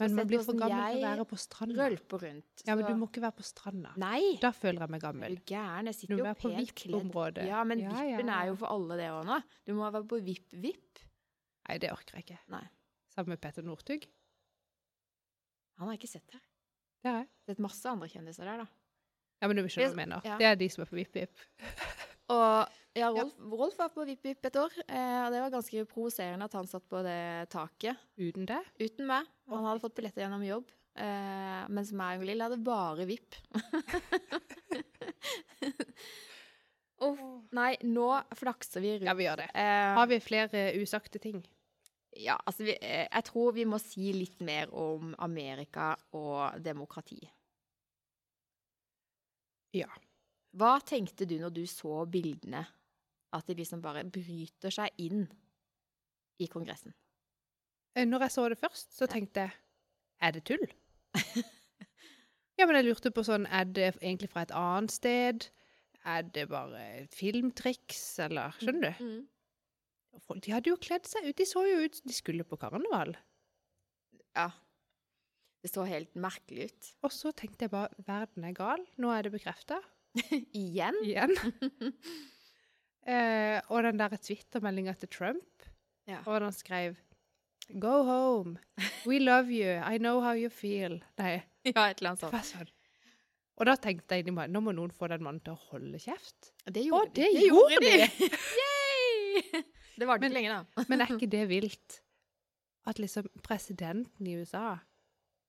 Men 0.00 0.14
man 0.16 0.26
blir 0.26 0.40
for 0.42 0.56
gammel 0.58 0.80
til 0.96 1.04
å 1.04 1.10
være 1.12 1.24
på 1.30 1.36
stranda. 1.38 1.84
Rundt. 1.86 2.62
Ja, 2.66 2.74
men 2.74 2.86
du 2.88 2.96
må 2.98 3.06
ikke 3.06 3.22
være 3.22 3.36
på 3.38 3.44
stranda. 3.46 3.92
Nei! 4.00 4.32
Da 4.42 4.50
føler 4.56 4.82
jeg 4.82 4.90
meg 4.90 5.02
gammel. 5.04 5.36
du 5.38 5.52
gæren? 5.52 5.86
Jeg 5.86 5.94
Du 5.94 5.98
sitter 6.00 6.14
må 6.14 6.18
jo 6.18 6.24
være 6.24 6.40
på. 6.40 6.50
VIP-området. 6.56 7.44
Ja, 7.46 7.60
men 7.68 7.78
Ja, 7.84 7.92
vippen 7.92 8.32
ja. 8.32 8.40
er 8.40 8.48
jo 8.50 8.56
for 8.58 8.72
alle 8.74 8.96
det 8.98 9.10
òg 9.12 9.22
nå. 9.28 9.36
Du 9.68 9.74
må 9.76 9.90
være 9.94 10.02
på 10.10 10.18
VIP-VIP. 10.24 11.04
Nei, 11.68 11.78
det 11.78 11.92
orker 11.94 12.18
jeg 12.18 12.24
ikke. 12.26 12.40
Nei. 12.56 12.64
Sammen 13.14 13.28
med 13.36 13.40
Petter 13.44 13.62
Northug. 13.62 14.08
Han 15.78 15.86
har 15.86 15.94
jeg 15.94 16.02
ikke 16.02 16.12
sett 16.16 16.34
her. 16.34 16.42
Det 17.04 17.10
er 17.12 17.18
jeg. 17.20 17.28
Sett 17.50 17.58
masse 17.60 17.84
andre 17.90 18.08
kjendiser 18.08 18.48
der, 18.48 18.62
da. 18.64 18.66
Ja, 19.42 19.48
men 19.50 19.58
du 19.60 19.66
skjønner 19.68 19.76
hva 19.76 19.84
jeg 19.84 19.92
Det- 19.92 20.00
mener. 20.00 20.20
ja. 20.24 20.36
Det 20.40 20.46
er 20.48 20.54
de 20.56 20.68
som 20.72 20.82
er 20.82 20.86
på 20.88 20.96
VIP-VIP. 20.96 21.36
Og 22.32 22.68
ja, 22.96 23.10
Rolf, 23.12 23.34
Rolf 23.52 23.74
var 23.76 23.90
på 23.92 24.06
vipp-vipp 24.08 24.46
et 24.48 24.56
år, 24.56 24.72
eh, 24.88 25.18
og 25.26 25.32
det 25.34 25.42
var 25.42 25.50
ganske 25.52 25.82
provoserende 25.90 26.46
at 26.48 26.54
han 26.56 26.64
satt 26.70 26.86
på 26.88 27.02
det 27.04 27.50
taket 27.52 27.98
Uten 28.16 28.46
det. 28.48 28.62
uten 28.80 29.04
meg. 29.10 29.26
Og 29.50 29.58
han 29.58 29.66
hadde 29.68 29.82
fått 29.82 29.96
billetter 29.98 30.22
gjennom 30.24 30.40
jobb. 30.46 30.64
Eh, 30.96 31.66
mens 31.68 31.92
meg 31.92 32.22
og 32.22 32.26
Lill 32.30 32.40
hadde 32.40 32.56
bare 32.64 33.04
vipp. 33.04 33.36
Uff. 37.04 37.20
Nei, 37.52 37.74
nå 37.84 38.06
flakser 38.38 38.80
vi 38.80 38.94
rundt. 38.96 39.04
Ja, 39.10 39.14
vi 39.18 39.26
gjør 39.26 39.42
det. 39.42 39.50
Eh, 39.52 39.92
Har 39.98 40.06
vi 40.08 40.16
flere 40.24 40.62
usagte 40.80 41.20
ting? 41.20 41.42
Ja, 42.16 42.36
altså, 42.46 42.64
vi, 42.68 42.76
eh, 42.80 43.06
jeg 43.08 43.24
tror 43.28 43.54
vi 43.56 43.64
må 43.68 43.78
si 43.82 44.12
litt 44.14 44.40
mer 44.44 44.70
om 44.74 45.14
Amerika 45.24 45.94
og 46.14 46.60
demokrati. 46.62 47.20
Ja. 49.74 49.90
Hva 50.54 50.76
tenkte 50.86 51.26
du 51.26 51.38
når 51.40 51.54
du 51.56 51.64
så 51.66 52.04
bildene? 52.06 52.62
At 53.34 53.48
de 53.48 53.56
liksom 53.58 53.80
bare 53.82 54.04
bryter 54.06 54.70
seg 54.70 54.94
inn 55.02 55.24
i 56.38 56.46
Kongressen? 56.46 56.94
Eh, 57.96 58.06
Når 58.06 58.26
jeg 58.26 58.34
så 58.36 58.48
det 58.50 58.58
først, 58.60 58.94
så 58.94 59.08
tenkte 59.10 59.46
jeg 59.46 59.56
Er 60.22 60.30
det 60.36 60.44
tull? 60.46 60.62
ja, 62.58 62.66
men 62.66 62.76
jeg 62.78 62.86
lurte 62.86 63.10
på 63.14 63.24
sånn 63.26 63.46
Er 63.50 63.66
det 63.66 63.88
egentlig 63.96 64.30
fra 64.30 64.44
et 64.46 64.54
annet 64.54 64.94
sted? 64.94 65.48
Er 66.04 66.22
det 66.22 66.48
bare 66.52 67.06
filmtriks, 67.14 68.18
eller 68.22 68.54
Skjønner 68.60 68.94
du? 68.94 69.04
Mm. 69.04 69.20
Folk, 69.24 69.33
De 70.44 70.52
hadde 70.54 70.70
jo 70.72 70.76
kledd 70.80 71.06
seg 71.10 71.26
ut. 71.28 71.36
De 71.38 71.46
så 71.48 71.62
jo 71.68 71.80
ut 71.84 71.98
som 72.00 72.10
de 72.10 72.16
skulle 72.16 72.44
på 72.48 72.58
karneval. 72.60 73.14
Ja. 74.34 74.48
Det 75.64 75.70
så 75.72 75.84
helt 75.88 76.12
merkelig 76.20 76.70
ut. 76.70 76.90
Og 77.06 77.12
så 77.14 77.32
tenkte 77.32 77.64
jeg 77.66 77.72
bare 77.72 78.04
verden 78.06 78.44
er 78.44 78.56
gal. 78.56 78.82
Nå 79.00 79.10
er 79.14 79.24
det 79.26 79.32
bekrefta. 79.36 79.78
Igjen? 80.54 80.98
Igjen. 81.06 81.32
eh, 83.14 83.58
og 83.70 83.82
den 83.86 83.98
der 84.00 84.16
Twitter-meldinga 84.20 84.94
til 85.00 85.08
Trump, 85.14 85.66
Ja. 86.06 86.18
og 86.26 86.42
han 86.44 86.52
skrev 86.52 86.96
Go 87.80 88.02
home. 88.04 88.58
We 89.06 89.18
love 89.18 89.48
you. 89.48 89.80
I 89.80 89.96
know 89.96 90.20
how 90.20 90.34
you 90.36 90.50
feel. 90.50 90.98
Nei, 91.16 91.38
Ja, 91.64 91.86
et 91.88 92.02
eller 92.02 92.10
annet 92.10 92.20
sånt. 92.26 92.44
sånn. 92.50 92.68
Og 93.56 93.64
da 93.70 93.76
tenkte 93.80 94.18
jeg 94.18 94.26
nå 94.34 94.60
må 94.60 94.74
noen 94.74 94.92
få 94.92 95.08
den 95.08 95.22
mannen 95.24 95.40
til 95.40 95.54
å 95.54 95.62
holde 95.70 95.96
kjeft. 96.02 96.50
Det 96.66 96.84
Å, 96.92 97.04
det 97.14 97.30
gjorde 97.46 97.78
de! 97.80 98.28
Yay! 98.60 99.64
Det 99.94 100.08
varte 100.08 100.28
ikke 100.28 100.38
lenge, 100.38 100.56
da. 100.56 100.84
Men 100.90 101.04
er 101.04 101.14
ikke 101.14 101.30
det 101.30 101.44
vilt? 101.50 102.00
At 102.88 102.98
liksom 103.00 103.30
presidenten 103.44 104.28
i 104.28 104.34
USA 104.40 104.74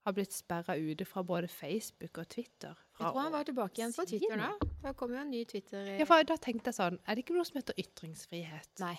har 0.05 0.13
blitt 0.13 0.35
sperra 0.35 0.75
ute 0.77 1.05
fra 1.09 1.23
både 1.25 1.49
Facebook 1.49 2.19
og 2.21 2.29
Twitter. 2.29 2.77
Jeg 2.99 3.09
tror 3.09 3.19
han 3.25 3.33
var 3.33 3.47
tilbake 3.47 3.81
igjen 3.81 3.95
på 3.95 4.05
Twitter 4.07 4.37
nå. 4.39 4.51
Da 4.61 4.91
Det 4.91 4.95
kom 4.99 5.15
jo 5.15 5.19
en 5.19 5.31
ny 5.33 5.41
Twitter 5.49 5.89
Ja, 5.97 6.05
for 6.05 6.27
da 6.29 6.37
tenkte 6.37 6.69
jeg 6.69 6.77
sånn, 6.77 6.99
er 7.03 7.17
det 7.17 7.25
ikke 7.25 7.35
noe 7.35 7.47
som 7.47 7.57
heter 7.59 7.81
ytringsfrihet? 7.81 8.71
Nei. 8.83 8.95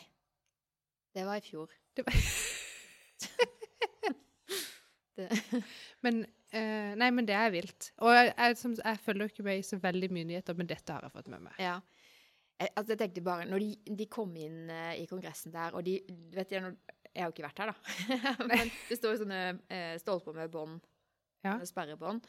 Det 1.14 1.24
var 1.24 1.38
i 1.38 1.46
fjor. 1.46 1.70
Det 1.96 2.04
var... 2.04 2.18
Det. 5.16 5.30
Men, 6.04 6.26
uh, 6.52 6.92
nei, 7.00 7.06
men 7.08 7.24
det 7.24 7.32
er 7.32 7.52
vilt. 7.54 7.90
Og 8.04 8.12
jeg, 8.12 8.32
jeg, 8.36 8.56
som, 8.60 8.74
jeg 8.76 8.98
følger 9.00 9.24
jo 9.24 9.32
ikke 9.32 9.46
med 9.46 9.60
i 9.62 9.64
så 9.64 9.78
veldig 9.80 10.10
mye 10.12 10.28
nyheter, 10.28 10.56
men 10.58 10.68
dette 10.68 10.92
har 10.92 11.06
jeg 11.06 11.14
fått 11.14 11.30
med 11.32 11.46
meg. 11.46 11.54
Ja. 11.62 11.78
Jeg, 12.60 12.70
altså, 12.72 12.92
jeg 12.94 12.98
tenkte 13.02 13.22
bare, 13.26 13.44
når 13.50 13.60
de, 13.60 13.94
de 13.98 14.06
kom 14.08 14.30
inn 14.40 14.70
eh, 14.72 14.94
i 15.02 15.06
kongressen 15.10 15.52
der, 15.52 15.74
og 15.76 15.84
de, 15.84 15.98
vet 16.32 16.52
jeg, 16.54 16.70
jeg 17.12 17.20
har 17.22 17.28
jo 17.30 17.34
ikke 17.34 17.44
vært 17.46 17.60
her 17.62 17.72
da, 17.72 17.76
men 18.50 18.70
det 18.88 18.96
står 18.96 19.12
jo 19.16 19.22
sånne 19.24 19.40
eh, 19.72 19.96
stolper 20.00 20.36
med 20.38 20.52
bånd, 20.54 20.78
Ja. 21.44 21.58
med 21.60 21.68
sperrebånd, 21.68 22.24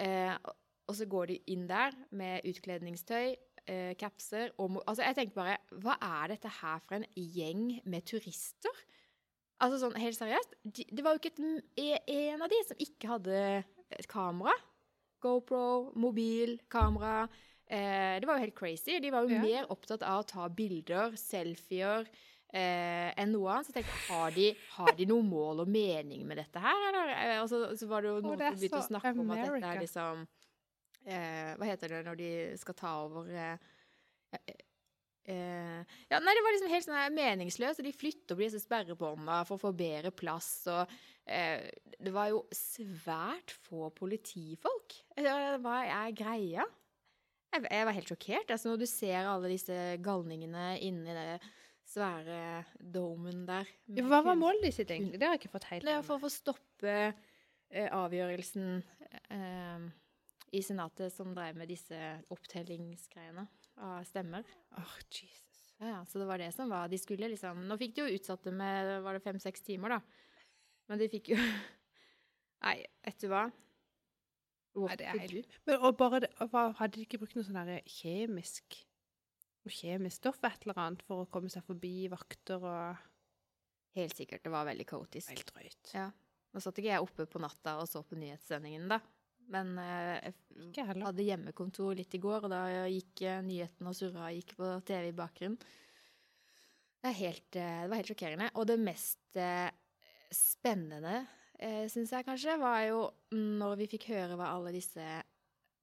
eh, 0.00 0.32
og, 0.46 0.94
så 0.96 1.06
går 1.10 1.32
de 1.32 1.38
inn 1.54 1.66
der 1.70 1.94
med 2.14 2.46
utkledningstøy, 2.48 3.34
eh, 3.66 3.92
kapser, 3.98 4.52
og, 4.62 4.78
altså 4.86 5.02
jeg 5.08 5.18
tenkte 5.18 5.40
bare, 5.40 5.58
hva 5.82 5.96
er 5.98 6.32
dette 6.36 6.52
her 6.60 6.82
for 6.86 6.98
en 7.00 7.06
gjeng 7.18 7.80
med 7.84 8.06
turister? 8.06 8.82
Altså 9.62 9.78
sånn, 9.82 9.98
helt 10.02 10.18
seriøst, 10.18 10.56
de, 10.64 10.86
det 10.90 11.04
var 11.06 11.14
jo 11.14 11.20
ikke 11.22 11.34
et, 11.34 11.64
e- 11.78 12.02
en 12.32 12.42
av 12.46 12.50
de 12.50 12.62
som 12.66 12.80
ikke 12.82 13.10
hadde 13.16 13.40
et 13.98 14.08
kamera. 14.10 14.54
GoPro, 15.22 15.92
mobil, 16.02 16.56
kamera. 16.72 17.28
Eh, 17.72 18.18
det 18.20 18.28
var 18.28 18.36
jo 18.36 18.44
helt 18.44 18.58
crazy. 18.58 18.98
De 19.00 19.10
var 19.14 19.24
jo 19.24 19.32
Ja. 19.32 19.40
mer 19.42 19.70
opptatt 19.72 20.02
av 20.04 20.22
å 20.22 20.28
ta 20.28 20.48
bilder, 20.52 21.16
selfier, 21.16 22.06
eh, 22.52 23.12
enn 23.16 23.32
noe 23.32 23.48
annet. 23.48 23.66
Så 23.66 23.72
jeg 23.72 23.84
tenkte, 23.84 24.12
har 24.12 24.30
de, 24.36 24.48
har 24.76 24.92
de 24.98 25.06
noe 25.08 25.22
mål 25.24 25.64
og 25.64 25.68
mening 25.72 26.26
med 26.28 26.36
dette 26.36 26.60
her, 26.60 26.88
eller? 26.90 27.14
Eh, 27.16 27.38
og 27.42 27.48
så, 27.48 27.62
så 27.78 27.88
var 27.88 28.02
det 28.02 28.12
jo 28.12 28.20
noen 28.20 28.38
som 28.38 28.58
begynte 28.60 28.82
å 28.82 28.88
snakke 28.90 29.14
snakke 29.14 29.24
om 29.24 29.30
at 29.30 29.46
dette 29.46 29.70
er 29.72 29.80
liksom 29.80 30.26
eh, 31.06 31.56
Hva 31.56 31.64
heter 31.70 31.88
det 31.88 32.04
når 32.06 32.20
de 32.20 32.30
skal 32.60 32.74
ta 32.74 32.92
over 33.06 33.32
eh, 33.32 33.56
eh, 34.36 34.60
Eh, 35.22 35.82
ja, 36.10 36.18
nei, 36.18 36.32
det 36.34 36.42
var 36.42 36.54
liksom 36.56 36.70
helt 36.72 36.86
sånn 36.88 37.14
meningsløst, 37.14 37.78
og 37.78 37.86
de 37.86 37.94
flytter 37.94 38.34
på 38.34 38.42
disse 38.42 38.58
sperrebåndene 38.58 39.44
for 39.46 39.54
å 39.54 39.62
få 39.68 39.70
bedre 39.76 40.10
plass, 40.10 40.64
og 40.66 40.90
uh, 41.30 41.60
det 42.02 42.12
var 42.14 42.32
jo 42.32 42.40
svært 42.50 43.54
få 43.68 43.92
politifolk. 43.94 44.96
Eh, 45.14 45.28
Hva 45.62 45.76
er 45.86 46.16
greia? 46.18 46.66
Jeg, 47.52 47.66
jeg 47.68 47.88
var 47.88 47.96
helt 47.96 48.12
sjokkert. 48.12 48.54
Altså, 48.54 48.70
når 48.70 48.80
du 48.80 48.86
ser 48.88 49.28
alle 49.28 49.50
disse 49.52 49.78
galningene 50.04 50.70
inni 50.84 51.16
det 51.16 51.26
svære 51.92 52.62
domen 52.94 53.44
der. 53.48 53.68
Hva 54.06 54.22
var 54.24 54.38
målet 54.38 54.70
ditt 54.70 54.90
egentlig? 54.90 55.18
Det 55.20 55.26
har 55.26 55.36
jeg 55.36 55.42
ikke 55.42 55.56
fått 55.56 55.68
helt 55.72 55.86
Det 55.86 55.96
er 55.96 56.06
for 56.06 56.16
å 56.16 56.22
få 56.22 56.30
stoppe 56.32 56.94
eh, 57.10 57.88
avgjørelsen 57.92 58.68
eh, 59.36 59.88
i 60.52 60.62
Senatet 60.64 61.12
som 61.12 61.34
drev 61.36 61.58
med 61.58 61.70
disse 61.72 61.98
opptellingsgreiene 62.32 63.44
av 63.82 64.04
stemmer. 64.08 64.46
Åh, 64.78 64.96
Jesus. 65.10 65.60
Ja, 65.82 65.96
ja, 65.96 66.00
så 66.08 66.20
det 66.20 66.28
var 66.28 66.38
det 66.38 66.52
som 66.54 66.70
var 66.70 66.90
De 66.92 66.98
skulle 67.00 67.26
liksom 67.32 67.64
Nå 67.66 67.74
fikk 67.80 67.96
de 67.96 68.04
jo 68.04 68.18
utsatt 68.18 68.44
det 68.46 68.52
med 68.54 68.90
var 69.02 69.16
det 69.16 69.24
fem-seks 69.24 69.64
timer, 69.66 69.96
da. 69.96 70.44
Men 70.86 71.00
de 71.00 71.08
fikk 71.10 71.32
jo 71.34 71.38
Nei, 72.64 72.76
vet 73.02 73.18
du 73.18 73.26
hva? 73.32 73.48
Nei, 74.74 74.96
det 74.96 75.06
er 75.06 75.18
helt- 75.20 75.58
Men 75.68 75.82
og 75.84 75.96
bare 75.98 76.28
Hadde 76.78 76.96
de 76.96 77.04
ikke 77.04 77.18
brukt 77.20 77.36
noe 77.36 77.44
sånn 77.44 77.72
kjemisk 77.84 78.78
noe 79.62 79.70
kjemisk 79.72 80.16
stoff 80.16 80.40
et 80.48 80.64
eller 80.64 80.80
annet 80.82 81.02
for 81.06 81.22
å 81.22 81.30
komme 81.30 81.50
seg 81.52 81.62
forbi 81.66 82.08
vakter 82.10 82.62
og 82.62 83.08
Helt 83.92 84.16
sikkert. 84.16 84.40
Det 84.40 84.48
var 84.52 84.64
veldig 84.64 84.86
kaotisk. 84.88 85.28
Helt 85.28 85.50
drøyt. 85.52 85.90
Ja. 85.92 86.06
Nå 86.52 86.60
satt 86.64 86.78
ikke 86.80 86.94
jeg 86.94 87.04
oppe 87.04 87.26
på 87.28 87.40
natta 87.42 87.74
og 87.80 87.88
så 87.90 88.00
på 88.06 88.16
nyhetssendingen, 88.16 88.86
da. 88.88 88.98
Men 89.52 89.74
eh, 89.82 90.30
jeg 90.72 90.86
hadde 90.86 91.26
hjemmekontor 91.26 91.96
litt 91.98 92.14
i 92.16 92.20
går, 92.22 92.46
og 92.46 92.52
da 92.52 92.62
gikk 92.88 93.24
eh, 93.26 93.42
nyhetene 93.44 93.90
og 93.92 93.98
surra 93.98 94.30
gikk 94.32 94.54
på 94.56 94.70
TV 94.88 95.10
i 95.10 95.16
bakgrunnen. 95.18 95.58
Det, 97.02 97.12
helt, 97.18 97.50
eh, 97.58 97.82
det 97.82 97.90
var 97.90 98.00
helt 98.00 98.12
sjokkerende. 98.12 98.48
Og 98.56 98.68
det 98.70 98.78
mest 98.80 99.40
spennende, 100.32 101.26
eh, 101.62 101.86
syns 101.92 102.12
jeg 102.14 102.26
kanskje, 102.26 102.58
var 102.60 102.82
jo 102.88 103.04
når 103.36 103.78
vi 103.80 103.90
fikk 103.94 104.10
høre 104.12 104.36
hva 104.38 104.50
alle 104.56 104.74
disse 104.74 105.06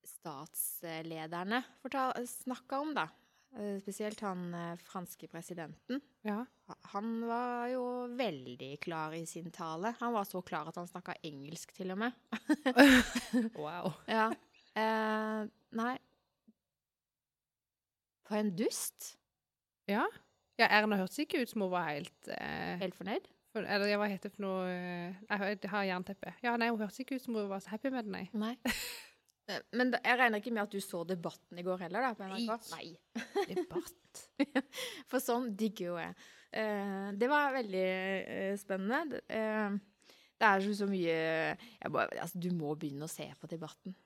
statslederne 0.09 1.63
snakka 2.27 2.79
om, 2.83 2.93
da. 2.97 3.07
Eh, 3.57 3.79
Spesielt 3.81 4.21
han 4.25 4.53
eh, 4.53 4.75
franske 4.85 5.27
presidenten. 5.31 6.01
Ja. 6.27 6.43
Han 6.93 7.23
var 7.25 7.67
jo 7.71 7.83
veldig 8.17 8.75
klar 8.83 9.15
i 9.17 9.23
sin 9.29 9.49
tale. 9.51 9.95
Han 9.99 10.13
var 10.13 10.27
så 10.29 10.41
klar 10.45 10.69
at 10.69 10.77
han 10.77 10.89
snakka 10.89 11.15
engelsk, 11.25 11.73
til 11.77 11.95
og 11.95 12.03
med. 12.03 12.13
Wow. 13.57 13.93
Ja. 14.07 14.29
Eh, 14.77 15.47
nei 15.75 15.95
For 18.29 18.37
en 18.37 18.51
dust. 18.55 19.15
Ja. 19.89 20.03
ja, 20.61 20.67
Erna 20.69 20.99
hørtes 20.99 21.17
ikke 21.23 21.41
ut 21.41 21.49
som 21.49 21.63
hun 21.65 21.71
var 21.73 21.87
helt 21.89 22.27
eh, 22.29 22.75
Helt 22.77 22.93
fornøyd. 22.97 23.25
For, 23.53 23.65
Eller 23.65 23.97
hva 23.97 24.07
heter 24.11 24.29
det 24.29 24.35
for 24.35 24.45
noe 24.45 24.65
Jeg 24.69 25.69
har- 25.71 25.85
jernteppe. 25.89 26.33
Ja, 26.43 26.55
nei, 26.57 26.69
hun 26.69 26.79
hørtes 26.83 26.99
ikke 27.01 27.15
ut 27.17 27.23
som 27.25 27.35
hun 27.35 27.47
var 27.49 27.59
så 27.63 27.71
happy 27.73 27.89
med 27.93 28.05
det, 28.05 28.11
nei. 28.17 28.25
Nei. 28.33 28.55
Eh, 29.49 29.63
Men 29.73 29.89
da- 29.89 29.97
jeg 30.05 30.19
regner 30.19 30.37
ikke 30.43 30.51
med 30.53 30.61
at 30.61 30.69
du 30.75 30.77
så 30.77 30.99
debatten 31.09 31.57
i 31.57 31.63
går 31.65 31.79
heller, 31.81 32.03
da? 32.05 32.11
på 32.13 32.21
NRK? 32.21 32.67
Nei. 32.69 32.89
Nei. 33.17 33.47
Debatt. 33.57 34.19
For 35.09 35.17
sånn 35.25 35.47
digger 35.57 35.87
jo 35.87 35.95
jeg. 35.97 36.13
Uh, 36.53 37.07
det 37.17 37.29
var 37.31 37.55
veldig 37.55 37.87
uh, 38.29 38.51
spennende. 38.61 39.23
Eh, 39.25 39.79
det 40.37 40.51
er 40.51 40.61
så, 40.67 40.75
så 40.83 40.87
mye 40.91 41.17
bare, 41.89 42.21
altså, 42.21 42.37
Du 42.45 42.51
må 42.53 42.75
begynne 42.77 43.09
å 43.09 43.09
se 43.09 43.25
på 43.41 43.49
debatten. 43.49 43.97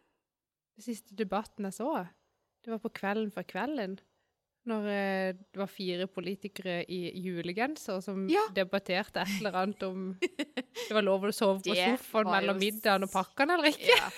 Den 0.79 0.87
siste 0.87 1.11
debatten 1.19 1.67
jeg 1.67 1.75
så, 1.75 1.91
det 2.63 2.71
var 2.71 2.79
på 2.79 2.93
Kvelden 2.95 3.35
for 3.35 3.43
kvelden. 3.43 3.99
Når 4.69 4.85
eh, 4.87 5.29
det 5.35 5.59
var 5.59 5.67
fire 5.67 6.05
politikere 6.07 6.77
i 6.87 7.01
julegenser 7.19 7.99
som 8.03 8.23
Ja. 8.31 8.45
debatterte 8.55 9.25
et 9.25 9.33
eller 9.41 9.57
annet 9.59 9.83
om 9.83 10.13
det 10.87 10.93
var 10.95 11.03
lov 11.03 11.27
å 11.27 11.33
sove 11.35 11.59
på 11.59 11.75
Det 11.75 11.83
sofaen 11.97 12.31
mellom 12.31 12.61
middagen 12.61 13.03
og 13.03 13.11
pakkene 13.11 13.57
eller 13.57 13.73
ikke. 13.73 13.91
Ja, 13.91 14.09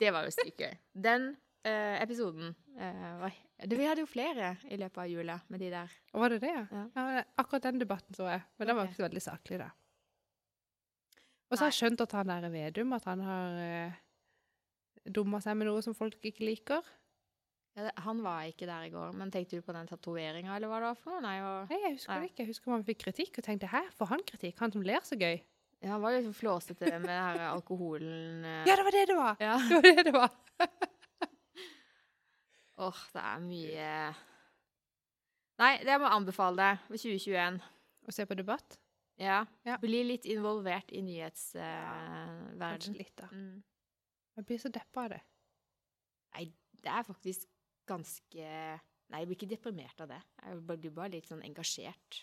det 0.00 0.12
var 0.16 0.24
jo 0.24 0.32
sykt 0.32 0.64
gøy. 0.64 0.78
Den 1.08 1.28
uh, 1.68 1.96
episoden 2.00 2.54
uh, 2.80 3.10
var 3.20 3.36
det, 3.62 3.76
Vi 3.76 3.84
hadde 3.86 4.02
jo 4.02 4.08
flere 4.10 4.54
i 4.64 4.78
løpet 4.80 5.04
av 5.04 5.12
jula 5.12 5.36
med 5.52 5.60
de 5.60 5.68
der. 5.74 5.92
Var 6.16 6.34
det 6.34 6.40
det, 6.42 6.54
ja? 6.56 6.64
Ja. 6.72 7.04
ja? 7.18 7.26
Akkurat 7.38 7.68
den 7.68 7.84
debatten 7.84 8.16
så 8.16 8.30
jeg. 8.30 8.42
Men 8.58 8.70
den 8.72 8.78
var 8.78 8.88
ikke 8.88 8.98
så 9.02 9.06
veldig 9.06 9.22
saklig, 9.22 9.60
da. 9.60 9.68
Og 11.52 11.58
så 11.58 11.66
har 11.66 11.70
jeg 11.70 11.82
skjønt 11.82 12.00
at 12.00 12.16
han 12.16 12.32
der 12.32 12.48
Vedum, 12.48 12.96
at 12.96 13.04
han 13.04 13.20
har 13.20 13.60
uh, 13.60 14.00
dumma 15.04 15.42
seg 15.44 15.60
med 15.60 15.68
noe 15.68 15.84
som 15.84 15.94
folk 15.96 16.16
ikke 16.24 16.48
liker. 16.48 16.86
Ja, 17.76 17.86
det, 17.86 17.92
han 18.04 18.18
var 18.22 18.42
ikke 18.50 18.66
der 18.68 18.82
i 18.84 18.90
går, 18.92 19.14
men 19.16 19.30
tenkte 19.32 19.56
du 19.56 19.62
på 19.64 19.72
den 19.72 19.86
tatoveringa, 19.88 20.56
eller 20.56 20.68
hva 20.68 20.80
det 20.82 20.88
var 20.90 20.98
for 21.00 21.14
noe? 21.14 21.22
Nei, 21.24 21.38
og, 21.40 21.70
Nei, 21.70 21.78
jeg 21.86 21.94
husker 21.96 22.18
Nei. 22.20 22.26
ikke. 22.28 22.42
Jeg 22.42 22.50
husker 22.52 22.70
man 22.74 22.84
fikk 22.84 22.98
kritikk 23.06 23.38
og 23.40 23.44
tenkte 23.46 23.70
'hæ, 23.72 23.80
får 23.96 24.06
han 24.12 24.22
kritikk? 24.28 24.58
Han 24.60 24.72
som 24.72 24.82
ler 24.84 25.00
så 25.08 25.16
gøy'? 25.16 25.40
ja, 25.82 25.88
han 25.96 26.02
var 26.02 26.10
jo 26.14 26.20
så 26.28 26.32
flåsete 26.36 26.84
med 27.00 27.08
den 27.08 27.08
her 27.08 27.40
alkoholen. 27.48 28.44
eh. 28.44 28.64
Ja, 28.68 28.76
det 28.76 28.84
var 28.84 28.90
det 28.92 29.06
det 29.08 29.16
var! 29.16 29.36
Ja. 29.40 29.56
Det 29.68 29.74
var 29.74 29.82
det 29.82 30.04
det 30.04 30.12
var. 30.12 30.30
Åh, 32.82 33.00
det 33.14 33.22
er 33.22 33.40
mye 33.44 34.14
Nei, 35.62 35.74
det 35.84 35.98
må 36.00 36.08
jeg 36.08 36.16
anbefale 36.16 36.56
deg 36.58 36.78
for 36.86 36.96
2021. 36.98 37.58
Å 38.08 38.12
se 38.16 38.24
på 38.26 38.34
debatt? 38.38 38.78
Ja. 39.20 39.44
Ja. 39.68 39.76
Bli 39.78 40.00
litt 40.08 40.24
involvert 40.26 40.90
i 40.90 41.02
nyhetsverden. 41.04 42.48
Uh, 42.48 42.52
Eh, 42.52 42.58
verden. 42.58 42.94
litt, 42.98 43.12
da. 43.20 43.28
mm. 43.30 43.62
Jeg 44.36 44.46
blir 44.48 44.58
så 44.58 44.68
deppa 44.72 45.04
av 45.04 45.12
det. 45.12 45.20
Nei, 46.34 46.46
det 46.82 46.90
er 46.90 47.04
faktisk 47.06 47.46
ganske 47.88 48.48
Nei, 49.12 49.18
jeg 49.20 49.28
blir 49.28 49.36
ikke 49.36 49.50
deprimert 49.50 49.98
av 50.00 50.08
det. 50.08 50.18
Jeg 50.40 50.60
blir 50.64 50.92
bare 50.96 51.12
litt 51.12 51.26
sånn 51.28 51.42
engasjert. 51.44 52.22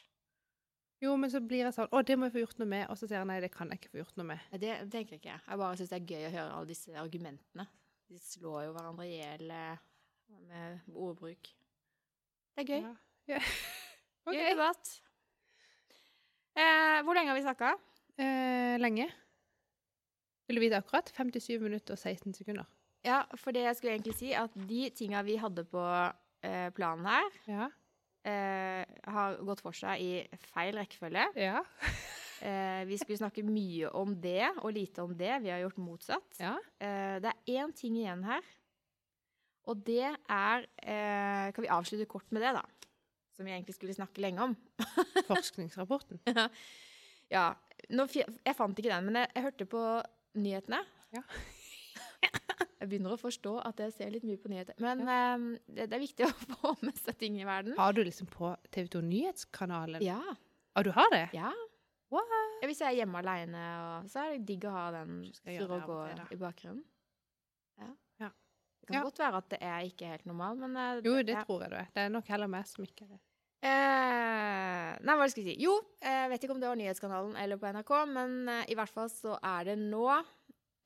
Jo, 1.04 1.12
men 1.16 1.30
så 1.32 1.40
blir 1.40 1.62
jeg 1.64 1.76
sånn 1.76 1.92
'Å, 1.94 2.02
det 2.04 2.16
må 2.18 2.26
jeg 2.28 2.34
få 2.34 2.42
gjort 2.42 2.60
noe 2.60 2.68
med.' 2.68 2.90
Og 2.90 2.98
så 2.98 3.08
sier 3.08 3.20
jeg 3.20 3.28
nei, 3.30 3.40
det 3.40 3.52
kan 3.54 3.70
jeg 3.70 3.80
ikke 3.80 3.92
få 3.92 4.00
gjort 4.02 4.18
noe 4.18 4.26
med. 4.32 4.40
Nei, 4.52 4.58
Det 4.58 4.92
tenker 4.92 5.16
jeg 5.16 5.22
ikke. 5.22 5.42
Jeg 5.48 5.58
bare 5.62 5.78
syns 5.78 5.90
det 5.90 6.00
er 6.00 6.10
gøy 6.10 6.26
å 6.28 6.34
høre 6.34 6.56
alle 6.56 6.68
disse 6.68 6.96
argumentene. 6.98 7.68
De 8.10 8.18
slår 8.18 8.64
jo 8.66 8.74
hverandre 8.74 9.06
i 9.06 9.20
hjel 9.20 9.52
eh, 9.52 9.78
med 10.50 10.82
ordbruk. 10.96 11.52
Det 12.56 12.66
er 12.66 12.74
gøy. 12.74 12.82
Ja. 12.82 12.96
Yeah. 13.30 13.46
okay. 14.26 14.40
Gøy 14.40 14.56
debatt. 14.56 14.88
Eh, 16.58 17.02
hvor 17.06 17.14
lenge 17.14 17.30
har 17.30 17.38
vi 17.38 17.44
snakka? 17.46 17.76
Eh, 18.18 18.80
lenge. 18.82 19.06
Vil 20.48 20.58
du 20.58 20.62
vite 20.64 20.80
akkurat? 20.82 21.12
57 21.14 21.60
minutter 21.62 21.94
og 21.94 22.00
16 22.00 22.34
sekunder. 22.34 22.66
Ja, 23.06 23.22
for 23.40 23.56
det 23.56 23.62
jeg 23.64 23.76
skulle 23.80 23.94
egentlig 23.96 24.16
si, 24.20 24.34
at 24.36 24.52
de 24.70 24.90
tinga 24.96 25.22
vi 25.24 25.38
hadde 25.40 25.64
på 25.72 25.84
eh, 26.44 26.70
planen 26.76 27.06
her, 27.08 27.30
Ja. 27.48 27.68
eh, 28.28 28.84
har 29.08 29.38
gått 29.48 29.62
for 29.64 29.72
seg 29.78 30.02
i 30.04 30.40
feil 30.52 30.76
rekkefølge. 30.76 31.28
Ja. 31.40 31.62
Eh, 32.42 32.86
vi 32.88 32.98
skulle 33.00 33.18
snakke 33.20 33.44
mye 33.44 33.90
om 34.00 34.14
det 34.22 34.46
og 34.64 34.72
lite 34.76 35.04
om 35.04 35.12
det. 35.20 35.42
Vi 35.44 35.50
har 35.52 35.60
gjort 35.66 35.78
motsatt. 35.84 36.40
ja. 36.40 36.54
Eh, 36.80 37.20
det 37.24 37.32
er 37.34 37.56
én 37.64 37.74
ting 37.76 37.96
igjen 38.00 38.24
her, 38.24 38.42
og 39.68 39.84
det 39.86 40.04
er 40.30 40.64
eh, 40.82 41.52
Kan 41.54 41.62
vi 41.64 41.68
avslutte 41.70 42.06
kort 42.08 42.32
med 42.32 42.42
det, 42.42 42.54
da? 42.56 42.64
Som 43.36 43.46
vi 43.46 43.52
egentlig 43.52 43.76
skulle 43.76 43.94
snakke 43.96 44.20
lenge 44.24 44.42
om. 44.44 44.56
Forskningsrapporten. 45.32 46.20
Ja, 47.32 47.54
nå, 47.90 48.08
Jeg 48.14 48.56
fant 48.58 48.80
ikke 48.80 48.90
den, 48.92 49.06
men 49.06 49.16
jeg, 49.22 49.32
jeg 49.36 49.44
hørte 49.44 49.66
på 49.70 49.84
nyhetene. 50.36 50.80
Ja. 51.16 51.22
jeg 52.80 52.90
begynner 52.90 53.14
å 53.16 53.20
forstå 53.20 53.54
at 53.68 53.80
jeg 53.84 53.94
ser 53.98 54.12
litt 54.14 54.24
mye 54.28 54.40
på 54.40 54.50
nyheter. 54.52 54.76
Men 54.80 55.02
eh, 55.04 55.48
det, 55.68 55.90
det 55.92 55.98
er 55.98 56.04
viktig 56.04 56.28
å 56.28 56.32
få 56.56 56.76
med 56.86 56.96
seg 57.00 57.18
ting 57.20 57.40
i 57.42 57.48
verden. 57.48 57.76
Har 57.80 57.94
du 57.98 58.04
liksom 58.06 58.28
på 58.32 58.54
TV 58.72 58.88
2 58.96 59.02
Nyhetskanalen? 59.10 60.02
Ja. 60.06 60.22
Å, 60.76 60.84
du 60.86 60.92
har 60.96 61.12
det? 61.16 61.26
ja. 61.38 61.52
What? 62.10 62.26
Hvis 62.66 62.80
jeg 62.82 62.90
er 62.90 62.98
hjemme 63.04 63.20
aleine, 63.22 63.60
så 64.10 64.24
er 64.24 64.32
det 64.34 64.46
digg 64.50 64.64
å 64.66 64.72
ha 64.74 64.88
den 64.96 65.20
surre 65.38 65.76
og 65.76 65.84
gå 65.86 65.98
og 66.08 66.32
i 66.34 66.38
bakgrunnen. 66.42 66.80
Ja. 67.78 67.90
Ja. 68.24 68.30
Det 68.82 68.88
kan 68.90 68.96
Ja. 68.98 69.04
godt 69.06 69.22
være 69.22 69.42
at 69.44 69.50
det 69.54 69.60
er 69.62 69.86
ikke 69.86 70.10
helt 70.16 70.26
normal, 70.26 70.58
men 70.64 70.74
eh, 70.76 71.04
Jo, 71.06 71.14
det 71.22 71.36
ja. 71.36 71.44
tror 71.46 71.62
jeg 71.68 71.70
du 71.70 71.76
er. 71.84 71.92
Det 71.94 72.02
er 72.08 72.10
nok 72.16 72.32
heller 72.34 72.50
meg 72.50 72.66
som 72.66 72.82
ikke 72.88 73.06
er 73.06 73.12
det. 73.14 73.20
Eh, 73.94 74.90
nei, 75.06 75.16
hva 75.20 75.28
skal 75.30 75.44
jeg 75.46 75.54
si? 75.54 75.64
Jo, 75.68 75.76
jeg 76.02 76.32
vet 76.32 76.44
ikke 76.48 76.56
om 76.56 76.62
det 76.64 76.70
var 76.72 76.80
Nyhetskanalen 76.80 77.38
eller 77.44 77.60
på 77.62 77.70
NRK, 77.78 77.94
men 78.16 78.36
eh, 78.56 78.64
i 78.74 78.78
hvert 78.80 78.94
fall 78.98 79.10
så 79.14 79.38
er 79.46 79.70
det 79.70 79.78
nå, 79.84 80.04
eh, 80.16 80.34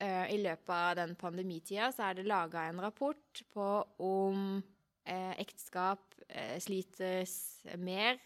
i 0.03 0.37
løpet 0.41 0.73
av 0.75 0.95
den 0.99 1.15
pandemitida, 1.19 1.91
så 1.93 2.09
er 2.09 2.19
det 2.19 2.27
laga 2.29 2.67
en 2.69 2.81
rapport 2.83 3.43
på 3.53 3.69
om 4.03 4.61
eh, 5.05 5.33
ekteskap 5.41 6.21
eh, 6.27 6.59
slites 6.63 7.63
mer 7.79 8.19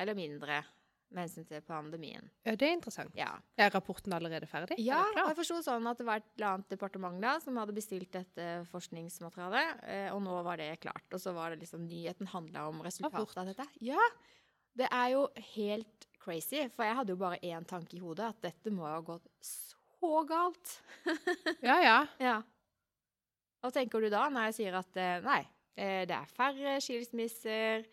eller 0.00 0.16
mindre 0.18 0.62
med 1.10 1.24
hensyn 1.26 1.46
til 1.48 1.62
pandemien. 1.66 2.28
Ja, 2.46 2.54
det 2.54 2.68
er 2.68 2.76
interessant. 2.76 3.16
Ja. 3.18 3.32
Er 3.58 3.72
rapporten 3.74 4.14
allerede 4.14 4.46
ferdig? 4.50 4.78
Ja, 4.78 5.00
jeg 5.16 5.36
forsto 5.40 5.58
sånn 5.66 5.88
at 5.90 5.98
det 5.98 6.06
var 6.06 6.20
et 6.20 6.28
eller 6.36 6.52
annet 6.52 6.70
departement 6.70 7.18
da 7.22 7.34
som 7.42 7.58
hadde 7.58 7.74
bestilt 7.74 8.12
dette 8.14 8.50
forskningsmaterialet, 8.70 9.82
eh, 9.90 10.08
og 10.14 10.22
nå 10.26 10.36
var 10.46 10.62
det 10.62 10.76
klart. 10.84 11.06
Og 11.10 11.22
så 11.22 11.34
var 11.36 11.50
det 11.50 11.64
liksom 11.64 11.88
nyheten 11.88 12.30
handla 12.30 12.68
om 12.70 12.84
resultatet 12.86 13.42
av 13.42 13.50
dette. 13.50 13.66
Ja! 13.82 13.98
Det 14.78 14.86
er 14.86 15.08
jo 15.16 15.24
helt 15.56 16.06
crazy, 16.22 16.62
for 16.70 16.86
jeg 16.86 16.94
hadde 16.94 17.10
jo 17.16 17.18
bare 17.18 17.40
én 17.42 17.66
tanke 17.66 17.98
i 17.98 18.02
hodet, 18.02 18.30
at 18.30 18.44
dette 18.44 18.70
må 18.72 18.86
ha 18.86 19.00
gått 19.02 19.26
så 19.42 19.79
galt. 20.28 20.80
Ja, 21.62 21.78
ja. 21.82 21.98
Ja. 22.20 22.36
Hva 23.60 23.70
tenker 23.74 24.00
du 24.00 24.08
da 24.12 24.28
når 24.32 24.48
jeg 24.48 24.54
sier 24.60 24.76
at 24.78 24.96
eh, 24.96 25.18
nei, 25.24 25.40
eh, 25.76 26.04
det 26.08 26.16
er 26.16 26.30
færre 26.32 26.78
skilsmisser, 26.80 27.84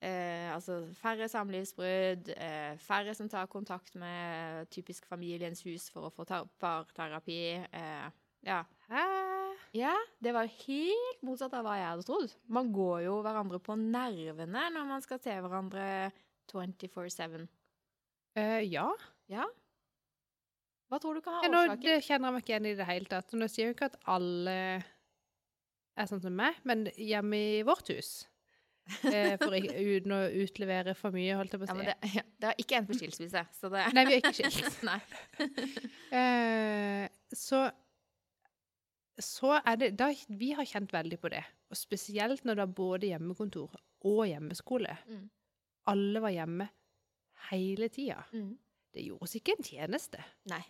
eh, 0.00 0.46
altså 0.54 0.84
færre 0.94 1.26
samlivsbrudd, 1.30 2.30
eh, 2.36 2.76
færre 2.78 3.14
som 3.18 3.28
tar 3.28 3.48
kontakt 3.50 3.96
med 3.98 4.68
typisk 4.70 5.06
familiens 5.10 5.64
hus 5.66 5.88
for 5.90 6.06
å 6.06 6.12
få 6.14 6.26
ta- 6.28 6.44
parterapi. 6.62 7.40
Eh, 7.66 8.08
ja. 8.46 8.60
Hæ? 8.88 9.02
ja, 9.74 9.92
det 10.22 10.32
var 10.32 10.46
helt 10.46 11.22
motsatt 11.26 11.52
av 11.58 11.66
hva 11.66 11.74
jeg 11.76 11.88
hadde 11.90 12.06
trodd. 12.06 12.34
Man 12.46 12.70
går 12.72 13.02
jo 13.08 13.16
hverandre 13.26 13.58
på 13.60 13.74
nervene 13.76 14.68
når 14.72 14.86
man 14.86 15.02
skal 15.02 15.18
se 15.20 15.34
hverandre 15.34 16.12
24-7. 16.48 17.42
Eh, 18.38 18.62
ja. 18.70 18.86
Ja? 19.28 19.44
Hva 20.88 20.98
tror 21.02 21.18
du 21.18 21.20
kan 21.24 21.34
ha 21.36 21.42
ja 21.44 21.50
nå, 21.52 21.60
årsaken? 21.66 21.84
det 21.84 21.96
kjenner 22.06 22.28
jeg 22.30 22.34
meg 22.36 22.42
ikke 22.44 22.52
igjen 22.54 22.68
i 22.70 22.76
det 22.78 22.86
hele 22.88 23.10
tatt. 23.10 23.34
Nå 23.36 23.48
sier 23.52 23.68
jo 23.70 23.74
ikke 23.76 23.90
at 23.90 23.98
alle 24.08 24.54
er 25.98 26.08
sånn 26.08 26.22
som 26.22 26.34
meg, 26.38 26.56
men 26.68 26.86
hjemme 26.96 27.36
i 27.58 27.62
vårt 27.66 27.90
hus 27.92 28.12
eh, 29.10 29.34
for 29.40 29.52
ikke, 29.58 29.74
uten 29.74 30.14
å 30.14 30.20
utlevere 30.44 30.94
for 30.96 31.12
mye, 31.12 31.34
holdt 31.36 31.56
jeg 31.56 31.60
på 31.60 31.66
å 31.66 31.68
Ja, 31.68 31.74
si. 31.74 31.80
men 31.82 31.90
det, 31.90 32.12
ja, 32.14 32.22
det 32.38 32.48
har 32.52 32.62
ikke 32.62 32.78
endt 32.78 32.92
med 32.92 33.00
skilsmisse, 33.02 33.42
så 33.58 33.70
det 33.74 33.84
Nei, 33.98 34.04
vi 34.08 34.16
er 34.16 34.22
ikke 34.22 34.34
skilt. 34.38 34.80
Eh, 36.18 37.04
så 37.36 37.66
så 39.18 39.56
er 39.58 39.76
det 39.80 39.88
da, 39.98 40.12
Vi 40.30 40.52
har 40.54 40.66
kjent 40.68 40.92
veldig 40.94 41.16
på 41.18 41.30
det. 41.32 41.42
Og 41.72 41.76
spesielt 41.76 42.44
når 42.46 42.54
det 42.60 42.62
er 42.64 42.74
både 42.78 43.08
hjemmekontor 43.10 43.72
og 44.06 44.20
hjemmeskole. 44.30 44.92
Mm. 45.10 45.24
Alle 45.90 46.22
var 46.22 46.30
hjemme 46.30 46.68
hele 47.50 47.88
tida. 47.90 48.20
Mm. 48.30 48.52
Det 48.94 49.02
gjorde 49.08 49.26
oss 49.26 49.34
ikke 49.34 49.56
en 49.58 49.66
tjeneste. 49.66 50.22
Nei. 50.52 50.62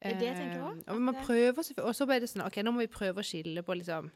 Det 0.00 0.14
er 0.14 0.18
det 0.18 0.28
jeg 0.30 0.36
tenker 0.38 0.62
også, 0.64 0.84
Eh, 0.86 0.94
og 0.94 1.00
man 1.04 1.16
prøver, 1.20 1.72
og 1.84 1.94
så 1.96 2.06
ble 2.08 2.20
det 2.22 2.28
sånn 2.30 2.46
OK, 2.46 2.60
nå 2.64 2.72
må 2.72 2.84
vi 2.84 2.92
prøve 2.92 3.20
å 3.20 3.26
skille 3.26 3.62
på 3.62 3.76
liksom 3.76 4.08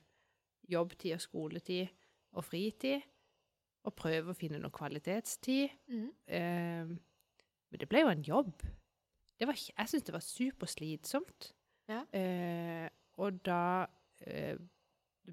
jobbtid 0.73 1.17
og 1.17 1.21
skoletid 1.21 2.07
og 2.33 2.47
fritid. 2.47 3.05
Og 3.85 3.93
prøve 3.93 4.33
å 4.33 4.39
finne 4.39 4.57
noe 4.63 4.73
kvalitetstid. 4.73 5.75
Mm. 5.93 6.07
Eh, 6.25 6.95
men 7.69 7.83
det 7.83 7.89
ble 7.91 8.01
jo 8.01 8.13
en 8.15 8.25
jobb. 8.25 8.65
Det 9.37 9.49
var, 9.51 9.59
jeg 9.59 9.91
syns 9.91 10.07
det 10.07 10.15
var 10.15 10.25
superslitsomt. 10.25 11.51
Ja. 11.91 12.01
Eh, 12.17 12.89
og 13.21 13.43
da 13.45 13.85
eh, 14.25 14.57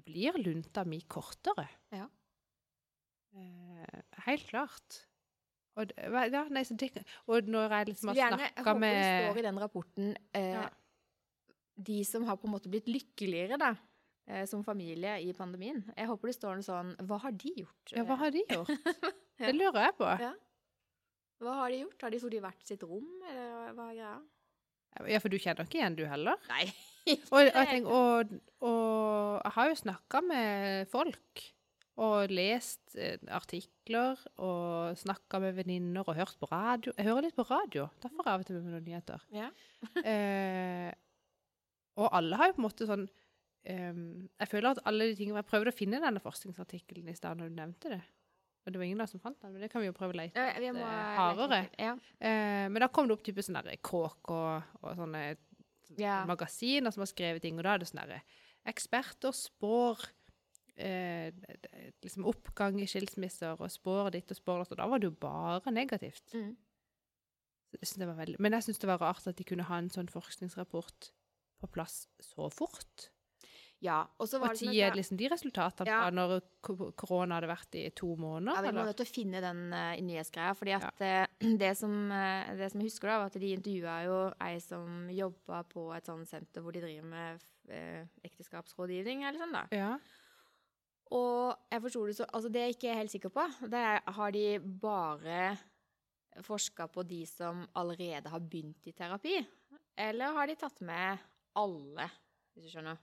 blir 0.04 0.36
lunta 0.42 0.84
mi 0.84 1.00
kortere. 1.08 1.64
Ja. 1.94 2.10
Eh, 3.32 4.02
helt 4.26 4.46
klart. 4.50 5.00
Og, 5.80 5.92
ja, 5.96 6.42
nei, 6.52 6.62
så 6.68 6.76
det, 6.76 6.90
og 7.32 7.46
når 7.48 7.72
jeg 7.78 7.86
liksom 7.92 8.10
har 8.12 8.18
snakka 8.34 8.74
med 8.76 8.92
jeg 8.92 8.98
håper 8.98 8.98
det 8.98 9.30
står 9.30 9.38
i 9.40 9.44
den 9.46 9.60
rapporten 9.62 10.10
eh, 10.36 10.50
Ja. 10.58 10.66
de 11.88 12.02
som 12.04 12.26
har 12.28 12.36
på 12.36 12.44
en 12.48 12.52
måte 12.52 12.68
blitt 12.72 12.90
lykkeligere 12.92 13.56
da, 13.60 13.70
eh, 14.28 14.44
som 14.50 14.60
familie 14.66 15.14
i 15.24 15.32
pandemien. 15.32 15.80
Jeg 15.96 16.10
håper 16.10 16.28
det 16.28 16.36
står 16.36 16.60
noe 16.60 16.66
sånn 16.66 16.92
Hva 17.08 17.18
har 17.24 17.32
de 17.32 17.54
gjort? 17.62 17.94
Ja, 17.96 18.04
hva 18.04 18.18
har 18.20 18.34
de 18.34 18.44
gjort? 18.44 18.68
Det 19.42 19.54
lurer 19.56 19.88
jeg 19.88 19.94
på. 19.98 20.06
Ja. 20.20 20.34
Hva 21.42 21.54
har 21.62 21.72
de 21.72 21.80
gjort? 21.80 22.04
Har 22.04 22.12
de 22.12 22.20
sittet 22.20 22.36
i 22.38 22.42
hvert 22.44 22.68
sitt 22.68 22.84
rom, 22.86 23.08
eller 23.26 23.72
hva 23.74 23.88
er 23.88 23.96
greia? 23.96 24.12
Ja, 25.08 25.18
for 25.24 25.32
du 25.32 25.38
kjenner 25.40 25.64
ikke 25.66 25.80
igjen, 25.80 25.96
du 25.98 26.04
heller? 26.06 26.36
Nei. 26.52 26.66
Og, 27.08 27.32
og, 27.32 27.40
jeg, 27.48 27.66
tenker, 27.72 27.96
og, 27.96 28.36
og 28.68 29.40
jeg 29.40 29.54
har 29.56 29.70
jo 29.72 29.78
snakka 29.80 30.20
med 30.28 30.92
folk. 30.92 31.42
Og 32.00 32.30
lest 32.32 32.94
eh, 32.96 33.18
artikler 33.28 34.20
og 34.40 34.96
snakka 34.96 35.42
med 35.42 35.58
venninner 35.58 36.06
og 36.08 36.16
hørt 36.16 36.38
på 36.40 36.48
radio. 36.48 36.94
Jeg 36.96 37.04
hører 37.04 37.26
litt 37.26 37.36
på 37.36 37.44
radio. 37.44 37.88
Derfor 38.00 38.24
er 38.24 38.32
av 38.32 38.44
og 38.44 38.48
til 38.48 38.60
med 38.62 38.72
noen 38.72 38.86
nyheter. 38.88 39.26
Ja. 39.34 39.50
Eh, 40.06 40.92
og 42.00 42.06
alle 42.16 42.36
har 42.38 42.48
jo 42.48 42.54
på 42.56 42.62
en 42.62 42.64
måte 42.64 42.86
sånn 42.88 43.02
eh, 43.68 43.98
Jeg 44.38 44.48
føler 44.48 44.70
at 44.70 44.80
alle 44.88 45.08
de 45.10 45.16
tingene 45.18 45.42
Jeg 45.42 45.48
prøvde 45.50 45.72
å 45.72 45.76
finne 45.76 45.98
denne 46.00 46.22
forskningsartikkelen 46.22 47.10
i 47.10 47.16
stad 47.18 47.36
når 47.36 47.50
du 47.50 47.56
nevnte 47.58 47.92
det. 47.92 47.98
Og 48.62 48.70
det 48.72 48.78
var 48.78 48.86
ingen 48.86 49.02
der 49.02 49.10
som 49.10 49.20
fant 49.20 49.40
den, 49.42 49.52
men 49.52 49.64
det 49.64 49.68
kan 49.72 49.82
vi 49.82 49.88
jo 49.88 49.96
prøve 49.96 50.14
å 50.14 50.18
lete. 50.20 50.38
Ja, 50.38 50.60
vi 50.62 50.70
må 50.72 50.86
Eh, 50.86 51.16
hardere. 51.18 51.64
Ja. 51.82 51.96
Eh, 52.22 52.68
men 52.70 52.78
da 52.84 52.88
kom 52.94 53.10
det 53.10 53.16
opp 53.16 53.24
type 53.26 53.42
sånne 53.42 53.64
der 53.66 53.80
kråk 53.82 54.30
og, 54.30 54.70
sånne 54.96 55.24
magasiner 56.30 56.94
som 56.94 57.02
har 57.02 57.10
skrevet 57.10 57.42
ting, 57.44 57.58
og 57.58 57.66
da 57.66 57.74
er 57.74 57.82
det 57.82 57.90
sånn 57.90 58.00
herre 58.00 58.22
Eksperter 58.70 59.34
spår 59.34 60.06
eh, 60.76 61.32
liksom 62.02 62.26
oppgang 62.30 62.80
i 62.80 62.88
skilsmisser 62.90 63.60
og 63.60 63.70
spår 63.72 64.12
ditt 64.16 64.30
og 64.32 64.38
spår 64.38 64.62
datt, 64.62 64.72
og 64.76 64.82
da 64.82 64.90
var 64.90 65.02
det 65.02 65.10
jo 65.10 65.16
bare 65.22 65.74
negativt. 65.74 66.34
Mm. 66.34 66.52
Jeg 67.72 67.88
synes 67.88 68.02
det 68.02 68.08
var 68.10 68.20
veldig, 68.20 68.36
men 68.44 68.52
jeg 68.52 68.66
syns 68.66 68.82
det 68.82 68.88
var 68.90 69.00
rart 69.00 69.26
at 69.30 69.38
de 69.38 69.48
kunne 69.48 69.64
ha 69.64 69.78
en 69.80 69.88
sånn 69.92 70.10
forskningsrapport 70.12 71.12
på 71.62 71.68
plass 71.72 72.06
så 72.20 72.50
fort. 72.52 73.08
ja. 73.82 74.02
Og 74.18 74.28
så 74.28 74.38
var 74.38 74.52
Og 74.52 74.58
det 74.58 74.66
sånn 74.66 74.76
at, 74.86 74.96
liksom 74.98 75.16
de 75.18 75.28
resultatene 75.28 75.88
Ja. 75.88 76.02
fra 76.02 76.10
når 76.10 76.42
korona 76.94 77.34
hadde 77.38 77.48
vært 77.50 77.74
i 77.74 77.90
to 77.90 78.14
måneder? 78.16 78.54
Ja, 78.54 78.62
vi 78.62 78.76
må 78.76 78.84
nødt 78.84 78.96
til 78.96 79.06
å 79.06 79.14
finne 79.14 79.40
den 79.40 79.72
uh, 79.72 79.96
nyhetsgreia. 79.96 80.54
fordi 80.54 80.72
at 80.76 81.00
eh, 81.00 81.26
det, 81.62 81.76
som, 81.76 81.90
uh, 82.10 82.54
det 82.54 82.70
som 82.70 82.80
jeg 82.80 82.90
husker, 82.90 83.08
da, 83.08 83.18
var 83.18 83.26
at 83.26 83.40
de 83.40 83.52
intervjua 83.56 83.96
jo 84.04 84.18
ei 84.40 84.60
som 84.60 85.08
jobba 85.10 85.62
på 85.64 85.88
et 85.96 86.06
sånt 86.06 86.28
senter 86.28 86.62
hvor 86.62 86.72
de 86.72 86.80
driver 86.84 87.08
med 87.08 87.42
uh, 87.70 88.06
ekteskapsrådgivning, 88.22 89.24
eller 89.24 89.38
sånn, 89.38 89.52
da. 89.56 89.64
Ja. 89.74 89.98
Og 91.12 91.58
jeg 91.70 91.82
forsto 91.84 92.02
det 92.08 92.14
så 92.16 92.24
Altså, 92.32 92.48
det 92.52 92.60
er 92.62 92.66
jeg 92.70 92.76
ikke 92.78 92.94
helt 92.96 93.12
sikker 93.12 93.32
på. 93.34 93.44
Det 93.68 93.80
er, 93.80 94.00
har 94.16 94.30
de 94.32 94.44
bare 94.80 95.58
forska 96.46 96.86
på 96.88 97.02
de 97.04 97.26
som 97.28 97.66
allerede 97.76 98.30
har 98.32 98.40
begynt 98.40 98.86
i 98.88 98.94
terapi? 98.96 99.34
Eller 100.00 100.32
har 100.32 100.48
de 100.48 100.54
tatt 100.56 100.80
med 100.80 101.18
alle, 101.60 102.06
hvis 102.54 102.64
du 102.64 102.70
skjønner? 102.72 102.96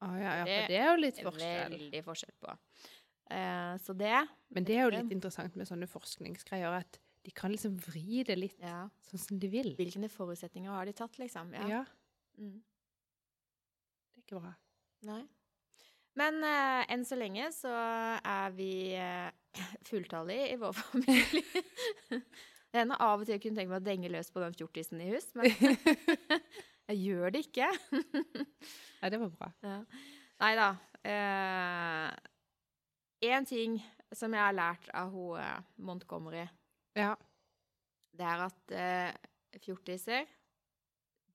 Ah, 0.00 0.14
ja, 0.14 0.32
ja, 0.38 0.44
for 0.46 0.70
det 0.70 0.76
er 0.78 0.86
jo 0.92 0.98
litt 1.02 1.16
Det 1.18 1.24
er 1.24 1.30
forskjell. 1.32 1.72
veldig 1.74 2.02
forskjell 2.06 2.34
på. 2.38 2.52
Uh, 3.28 3.74
så 3.82 3.92
det 3.98 4.12
Men 4.54 4.64
det 4.64 4.76
er 4.78 4.84
jo 4.86 4.92
litt 4.94 5.10
interessant 5.12 5.56
med 5.58 5.66
sånne 5.68 5.88
forskningsgreier, 5.90 6.78
at 6.78 7.00
de 7.26 7.32
kan 7.34 7.50
liksom 7.50 7.74
vri 7.82 8.22
det 8.24 8.38
litt 8.38 8.60
Ja. 8.62 8.88
sånn 9.10 9.18
som 9.18 9.38
de 9.42 9.48
vil. 9.50 9.74
Hvilke 9.76 10.08
forutsetninger 10.08 10.70
har 10.70 10.86
de 10.86 10.92
tatt, 10.92 11.18
liksom? 11.18 11.50
Ja, 11.52 11.84
Mm. 12.38 12.62
det 14.14 14.22
er 14.22 14.22
ikke 14.22 14.40
bra. 14.40 14.54
Nei. 15.02 15.24
Men 16.18 16.40
uh, 16.42 16.82
enn 16.90 17.04
så 17.06 17.14
lenge 17.18 17.46
så 17.54 17.70
er 17.70 18.54
vi 18.56 18.70
uh, 18.98 19.28
fulltallige 19.86 20.48
i 20.52 20.56
vår 20.60 20.74
familie. 20.82 21.62
det 22.10 22.80
hender 22.80 22.98
av 23.04 23.20
og 23.20 23.26
til 23.28 23.36
jeg 23.36 23.42
kunne 23.44 23.60
tenke 23.60 23.72
meg 23.72 23.80
å 23.82 23.86
denge 23.86 24.10
løs 24.12 24.32
på 24.34 24.42
den 24.42 24.56
fjortisen 24.58 25.02
i 25.04 25.10
hus, 25.12 25.28
men 25.38 25.46
jeg 26.90 26.98
gjør 27.04 27.34
det 27.36 27.44
ikke. 27.46 27.68
Nei, 27.92 29.12
det 29.14 29.20
var 29.22 29.30
bra. 29.36 29.52
ja. 29.66 29.78
Nei 30.38 30.52
da. 30.54 30.68
Én 33.26 33.46
ting 33.48 33.78
som 34.14 34.32
jeg 34.36 34.40
har 34.44 34.54
lært 34.54 34.86
av 34.94 35.10
hun 35.10 35.38
eh, 35.42 35.56
Montgomery, 35.82 36.44
Ja. 36.96 37.16
det 38.14 38.24
er 38.26 38.44
at 38.46 38.74
eh, 38.78 39.58
fjortiser 39.64 40.28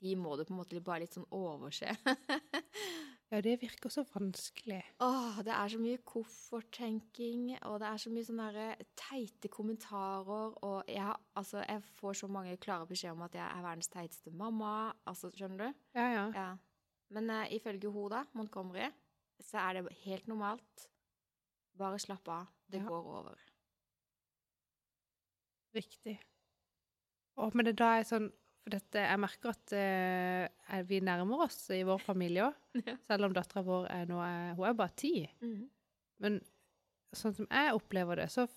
de 0.03 0.15
må 0.19 0.38
du 0.39 0.45
på 0.47 0.53
en 0.55 0.59
måte 0.61 0.79
bare 0.84 1.03
litt 1.03 1.15
sånn 1.15 1.27
overse. 1.36 1.91
ja, 3.34 3.39
det 3.41 3.55
virker 3.63 3.89
så 3.89 4.03
vanskelig. 4.13 4.79
Åh, 5.01 5.39
det 5.45 5.53
er 5.55 5.71
så 5.73 5.79
mye 5.81 5.97
kofferttenking, 6.05 7.47
og 7.65 7.79
det 7.81 7.88
er 7.89 7.97
så 8.03 8.11
mye 8.13 8.27
sånne 8.27 8.49
der 8.53 8.84
teite 8.99 9.49
kommentarer, 9.49 10.53
og 10.63 10.84
jeg, 10.91 11.01
har- 11.01 11.19
altså, 11.36 11.63
jeg 11.65 11.81
får 11.97 12.13
så 12.21 12.27
mange 12.29 12.57
klare 12.61 12.86
beskjeder 12.88 13.17
om 13.17 13.23
at 13.25 13.34
jeg 13.39 13.45
er 13.47 13.65
verdens 13.65 13.89
teiteste 13.89 14.31
mamma, 14.31 14.91
altså, 15.09 15.31
skjønner 15.34 15.65
du? 15.65 15.81
Ja, 15.97 16.05
ja. 16.13 16.25
Ja. 16.38 16.47
Men 17.13 17.29
uh, 17.34 17.43
ifølge 17.53 17.89
hun 17.93 18.11
da, 18.13 18.23
Montgomery, 18.34 18.91
så 19.41 19.57
er 19.65 19.81
det 19.81 19.97
helt 20.05 20.27
normalt. 20.29 20.88
Bare 21.77 21.97
slapp 21.99 22.27
av, 22.29 22.45
det 22.69 22.79
Ja. 22.84 22.88
går 22.88 23.09
over. 23.17 23.41
Riktig. 25.75 26.19
Og, 27.36 27.55
men 27.55 27.65
det 27.65 27.75
da 27.81 27.95
er 27.97 28.05
sånn 28.05 28.29
For 28.64 28.72
dette, 28.72 29.01
jeg 29.03 29.20
merker 29.20 29.51
at 29.51 29.74
uh, 29.76 30.82
vi 30.88 31.01
nærmer 31.03 31.41
oss 31.45 31.66
i 31.76 31.82
vår 31.88 31.99
familie 32.03 32.45
òg. 32.47 32.59
Ja. 32.88 32.95
Selv 33.05 33.28
om 33.28 33.34
dattera 33.36 33.61
vår 33.68 33.89
er 33.91 34.05
nå 34.09 34.22
er, 34.24 34.53
Hun 34.57 34.68
er 34.70 34.78
bare 34.80 34.95
ti. 34.97 35.11
Mm. 35.43 35.66
Men 36.24 36.38
sånn 37.14 37.36
som 37.38 37.49
jeg 37.49 37.74
opplever 37.76 38.22
det, 38.24 38.30
så, 38.34 38.47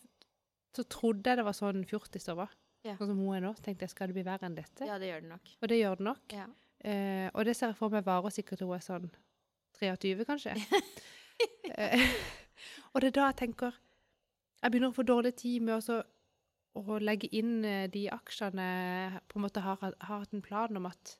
så 0.76 0.84
trodde 0.88 1.28
jeg 1.32 1.40
det 1.40 1.44
var 1.48 1.56
sånn 1.58 1.82
fjortiser 1.90 2.38
var. 2.38 2.54
Ja. 2.86 2.94
Sånn 3.00 3.10
som 3.10 3.18
hun 3.18 3.34
er 3.34 3.42
nå. 3.48 3.52
tenkte 3.64 3.84
jeg, 3.88 3.92
skal 3.92 4.08
det 4.12 4.16
bli 4.20 4.24
verre 4.28 4.46
enn 4.46 4.56
dette? 4.56 4.86
Ja, 4.86 4.96
det 5.02 5.10
gjør 5.10 5.24
det 5.26 5.30
nok. 5.34 5.52
Og 5.60 5.70
det 5.72 5.80
gjør 5.80 5.98
det 6.00 6.06
nok. 6.06 6.36
Ja. 6.38 6.46
Uh, 6.86 7.28
og 7.34 7.44
det 7.48 7.56
ser 7.58 7.72
jeg 7.72 7.78
for 7.80 7.90
meg 7.92 8.04
varer 8.06 8.30
sikkert 8.34 8.60
til 8.62 8.70
hun 8.70 8.76
er 8.78 8.84
sånn 8.84 9.08
23, 9.80 10.26
kanskje. 10.28 10.54
uh, 11.74 12.06
og 12.92 13.02
det 13.02 13.10
er 13.10 13.16
da 13.18 13.26
jeg 13.30 13.38
tenker 13.42 13.74
Jeg 14.62 14.72
begynner 14.72 14.92
å 14.92 14.96
få 14.96 15.04
dårlig 15.08 15.34
tid 15.40 15.64
med 15.66 15.76
å 15.76 15.82
så- 15.84 16.04
å 16.76 16.98
legge 17.02 17.30
inn 17.36 17.64
eh, 17.64 17.86
de 17.92 18.06
aksjene 18.12 18.66
på 19.28 19.38
en 19.38 19.46
måte 19.46 19.62
har, 19.64 19.80
har 19.80 20.20
hatt 20.24 20.34
en 20.36 20.44
plan 20.44 20.80
om 20.80 20.90
at 20.90 21.16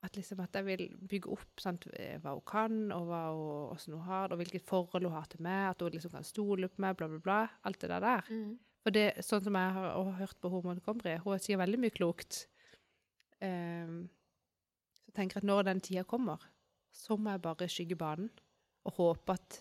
at 0.00 0.16
liksom 0.16 0.40
at 0.40 0.54
jeg 0.56 0.64
vil 0.64 0.86
bygge 1.10 1.28
opp 1.34 1.60
sant, 1.60 1.84
hva 2.22 2.32
hun 2.32 2.44
kan, 2.48 2.76
og 2.96 3.10
hva 3.10 3.20
hun, 3.28 3.66
hvordan 3.68 3.96
hun 3.98 4.06
har 4.06 4.22
det, 4.28 4.32
og 4.32 4.40
hvilket 4.40 4.64
forhold 4.68 5.04
hun 5.04 5.16
har 5.16 5.28
til 5.28 5.42
meg, 5.44 5.64
at 5.74 5.84
hun 5.84 5.92
liksom 5.92 6.14
kan 6.14 6.24
stole 6.24 6.70
på 6.72 6.80
meg, 6.80 6.96
bla, 6.96 7.08
bla, 7.10 7.20
bla. 7.26 7.40
Alt 7.68 7.82
det 7.84 7.90
der. 7.92 8.30
Mm. 8.30 8.54
For 8.80 8.96
det, 8.96 9.04
sånn 9.26 9.44
som 9.44 9.58
jeg 9.60 9.74
har 9.76 9.90
har 9.92 10.16
hørt 10.22 10.38
på 10.40 10.52
Hormon 10.52 10.78
Montgomery, 10.78 11.18
hun 11.20 11.42
sier 11.42 11.60
veldig 11.60 11.82
mye 11.82 11.92
klokt. 11.92 12.46
Um, 13.44 14.06
så 14.96 15.12
tenker 15.16 15.36
jeg 15.36 15.44
at 15.44 15.50
når 15.52 15.68
den 15.68 15.84
tida 15.84 16.06
kommer, 16.08 16.48
så 16.96 17.18
må 17.20 17.34
jeg 17.34 17.44
bare 17.44 17.68
skygge 17.70 18.00
banen 18.00 18.32
og 18.88 18.96
håpe 18.96 19.36
at 19.36 19.60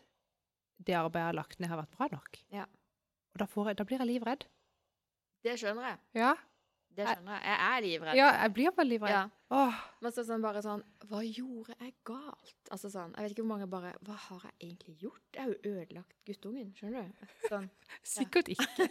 det 0.80 0.95
arbeidet 0.95 1.26
jeg 1.26 1.28
har 1.34 1.39
lagt 1.41 1.60
ned, 1.60 1.72
har 1.74 1.82
vært 1.82 1.97
bra 1.97 2.07
nok. 2.14 2.39
Ja. 2.55 2.66
Og 3.40 3.46
da, 3.46 3.48
får 3.48 3.74
da 3.80 3.86
blir 3.88 4.02
jeg 4.04 4.10
livredd. 4.10 4.46
Det 5.48 5.54
skjønner 5.62 5.86
jeg. 5.94 6.00
Ja, 6.20 6.34
Det 7.00 7.06
skjønner 7.08 7.38
jeg. 7.38 7.44
Jeg 7.48 7.60
er 7.66 7.84
livredd. 7.86 8.16
ja 8.18 8.30
jeg 8.42 8.54
blir 8.58 8.72
bare 8.76 8.88
livredd. 8.90 9.14
Ja. 9.14 9.30
Åh, 9.56 9.78
Men 10.04 10.12
så 10.14 10.22
sånn 10.28 10.42
bare 10.44 10.60
sånn 10.62 10.82
Hva 11.10 11.22
gjorde 11.26 11.74
jeg 11.80 11.94
galt? 12.06 12.58
Altså 12.70 12.90
sånn, 12.94 13.14
Jeg 13.16 13.24
vet 13.24 13.32
ikke 13.34 13.42
hvor 13.46 13.50
mange 13.54 13.68
bare 13.72 13.94
Hva 14.06 14.14
har 14.28 14.44
jeg 14.46 14.68
egentlig 14.68 14.96
gjort? 15.02 15.22
Jeg 15.34 15.42
har 15.42 15.54
jo 15.54 15.72
ødelagt 15.72 16.14
guttungen, 16.28 16.74
skjønner 16.78 17.08
du? 17.08 17.32
Sånn. 17.48 17.70
sikkert 18.16 18.52
ikke. 18.54 18.88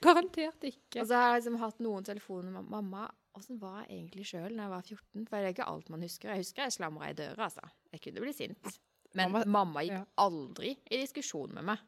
Garantert 0.00 0.64
ikke. 0.70 1.00
Og 1.02 1.08
så 1.10 1.18
har 1.18 1.32
jeg 1.34 1.40
liksom 1.42 1.58
hatt 1.64 1.82
noen 1.84 2.06
telefoner 2.06 2.54
med 2.54 2.70
mamma. 2.70 3.08
Åssen 3.36 3.58
var 3.60 3.82
jeg 3.82 3.98
egentlig 3.98 4.24
sjøl 4.30 4.54
da 4.56 4.62
jeg 4.68 4.72
var 4.76 4.86
14? 4.86 5.26
For 5.26 5.36
det 5.36 5.50
er 5.50 5.54
ikke 5.56 5.68
alt 5.74 5.90
man 5.92 6.06
husker. 6.06 6.30
Jeg 6.32 6.44
husker 6.46 6.64
jeg 6.68 6.76
slamra 6.78 7.10
i 7.10 7.18
døra, 7.18 7.48
altså. 7.50 7.66
Jeg 7.92 8.00
kunne 8.06 8.24
bli 8.24 8.32
sint. 8.36 8.78
Men 9.18 9.32
Mamma- 9.34 9.46
mamma, 9.58 9.82
gikk 9.82 9.98
ja. 9.98 10.04
aldri 10.22 10.76
i 10.86 11.02
diskusjon 11.02 11.52
med 11.58 11.66
meg. 11.72 11.82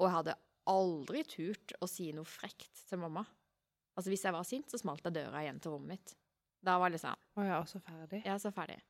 Og 0.00 0.08
jeg 0.08 0.14
hadde 0.18 0.34
aldri 0.70 1.22
turt 1.28 1.76
å 1.80 1.88
si 1.90 2.10
noe 2.16 2.28
frekt 2.28 2.84
til 2.88 3.00
mamma. 3.02 3.24
Altså 3.96 4.12
Hvis 4.12 4.26
jeg 4.26 4.36
var 4.36 4.44
sint, 4.44 4.68
så 4.70 4.80
smalt 4.80 5.04
jeg 5.06 5.16
døra 5.16 5.44
igjen 5.44 5.60
til 5.62 5.72
rommet 5.72 5.96
mitt. 5.96 6.16
Da 6.66 6.76
var 6.80 6.90
det 6.90 6.98
liksom 6.98 7.16
Å 7.40 7.46
ja, 7.46 7.62
så 7.68 7.80
ferdig. 7.84 8.22
Er 8.26 8.38
så 8.42 8.52
ferdig. 8.54 8.80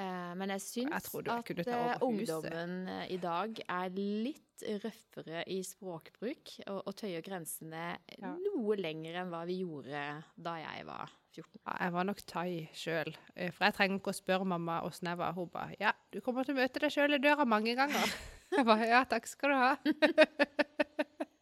Eh, 0.00 0.32
men 0.40 0.54
jeg 0.54 0.62
syns 0.64 1.08
Jeg 1.12 1.26
at 1.28 1.66
eh, 1.68 2.04
ungdommen 2.04 2.76
eh, 2.88 3.10
i 3.12 3.18
dag 3.20 3.58
er 3.60 3.90
litt 3.92 4.64
røffere 4.80 5.42
i 5.52 5.58
språkbruk 5.66 6.52
og, 6.70 6.78
og 6.86 6.94
tøyer 6.96 7.24
grensene 7.26 7.98
Ja. 8.16 8.30
noe 8.38 8.76
lenger 8.78 9.18
enn 9.20 9.32
hva 9.32 9.42
vi 9.48 9.58
gjorde 9.60 10.04
da 10.38 10.54
jeg 10.62 10.86
var 10.88 11.12
14. 11.34 11.60
Ja, 11.66 11.74
jeg 11.76 11.92
var 11.96 12.08
nok 12.08 12.22
thai 12.28 12.48
sjøl. 12.76 13.12
For 13.56 13.66
jeg 13.66 13.76
trenger 13.76 14.00
ikke 14.00 14.12
å 14.14 14.16
spørre 14.16 14.48
mamma 14.48 14.80
åssen 14.86 15.08
jeg 15.10 15.20
var. 15.20 15.32
Hun 15.36 15.48
bare 15.52 15.76
'Ja, 15.80 15.92
du 16.12 16.20
kommer 16.20 16.44
til 16.44 16.54
å 16.56 16.60
møte 16.60 16.80
deg 16.80 16.92
sjøl 16.92 17.16
i 17.16 17.20
døra 17.20 17.44
mange 17.44 17.76
ganger'. 17.76 18.12
Jeg 18.52 18.64
bare 18.68 18.86
'Ja, 18.86 19.04
takk 19.08 19.26
skal 19.26 19.50
du 19.50 19.56
ha'. 19.56 19.76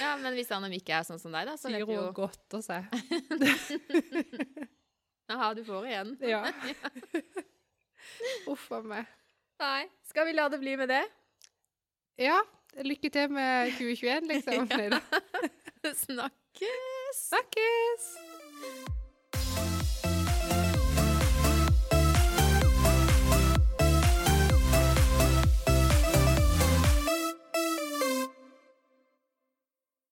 Ja, 0.00 0.16
men 0.18 0.34
hvis 0.34 0.50
Anne 0.50 0.66
Mikke 0.66 0.96
er 0.98 1.04
sånn 1.06 1.20
som 1.22 1.30
deg, 1.30 1.46
da, 1.46 1.54
så 1.54 1.70
vet 1.70 1.86
du 1.86 1.92
jo 1.94 2.10
å 2.10 2.26
se. 2.58 2.62
seg. 2.66 2.82
Aha, 5.30 5.52
du 5.54 5.62
får 5.66 5.86
igjen. 5.86 6.10
Ja. 6.32 6.42
Uff 8.50 8.66
a 8.74 8.82
meg. 8.82 9.06
Nei. 9.62 9.86
Skal 10.10 10.26
vi 10.26 10.34
la 10.34 10.48
det 10.50 10.58
bli 10.62 10.74
med 10.78 10.90
det? 10.90 11.04
Ja, 12.18 12.40
lykke 12.82 13.10
til 13.14 13.30
med 13.30 13.72
2021, 13.78 14.26
liksom. 14.34 14.68
Ja. 14.70 15.00
Snakkes! 16.02 17.26
Snakkes! 17.30 18.06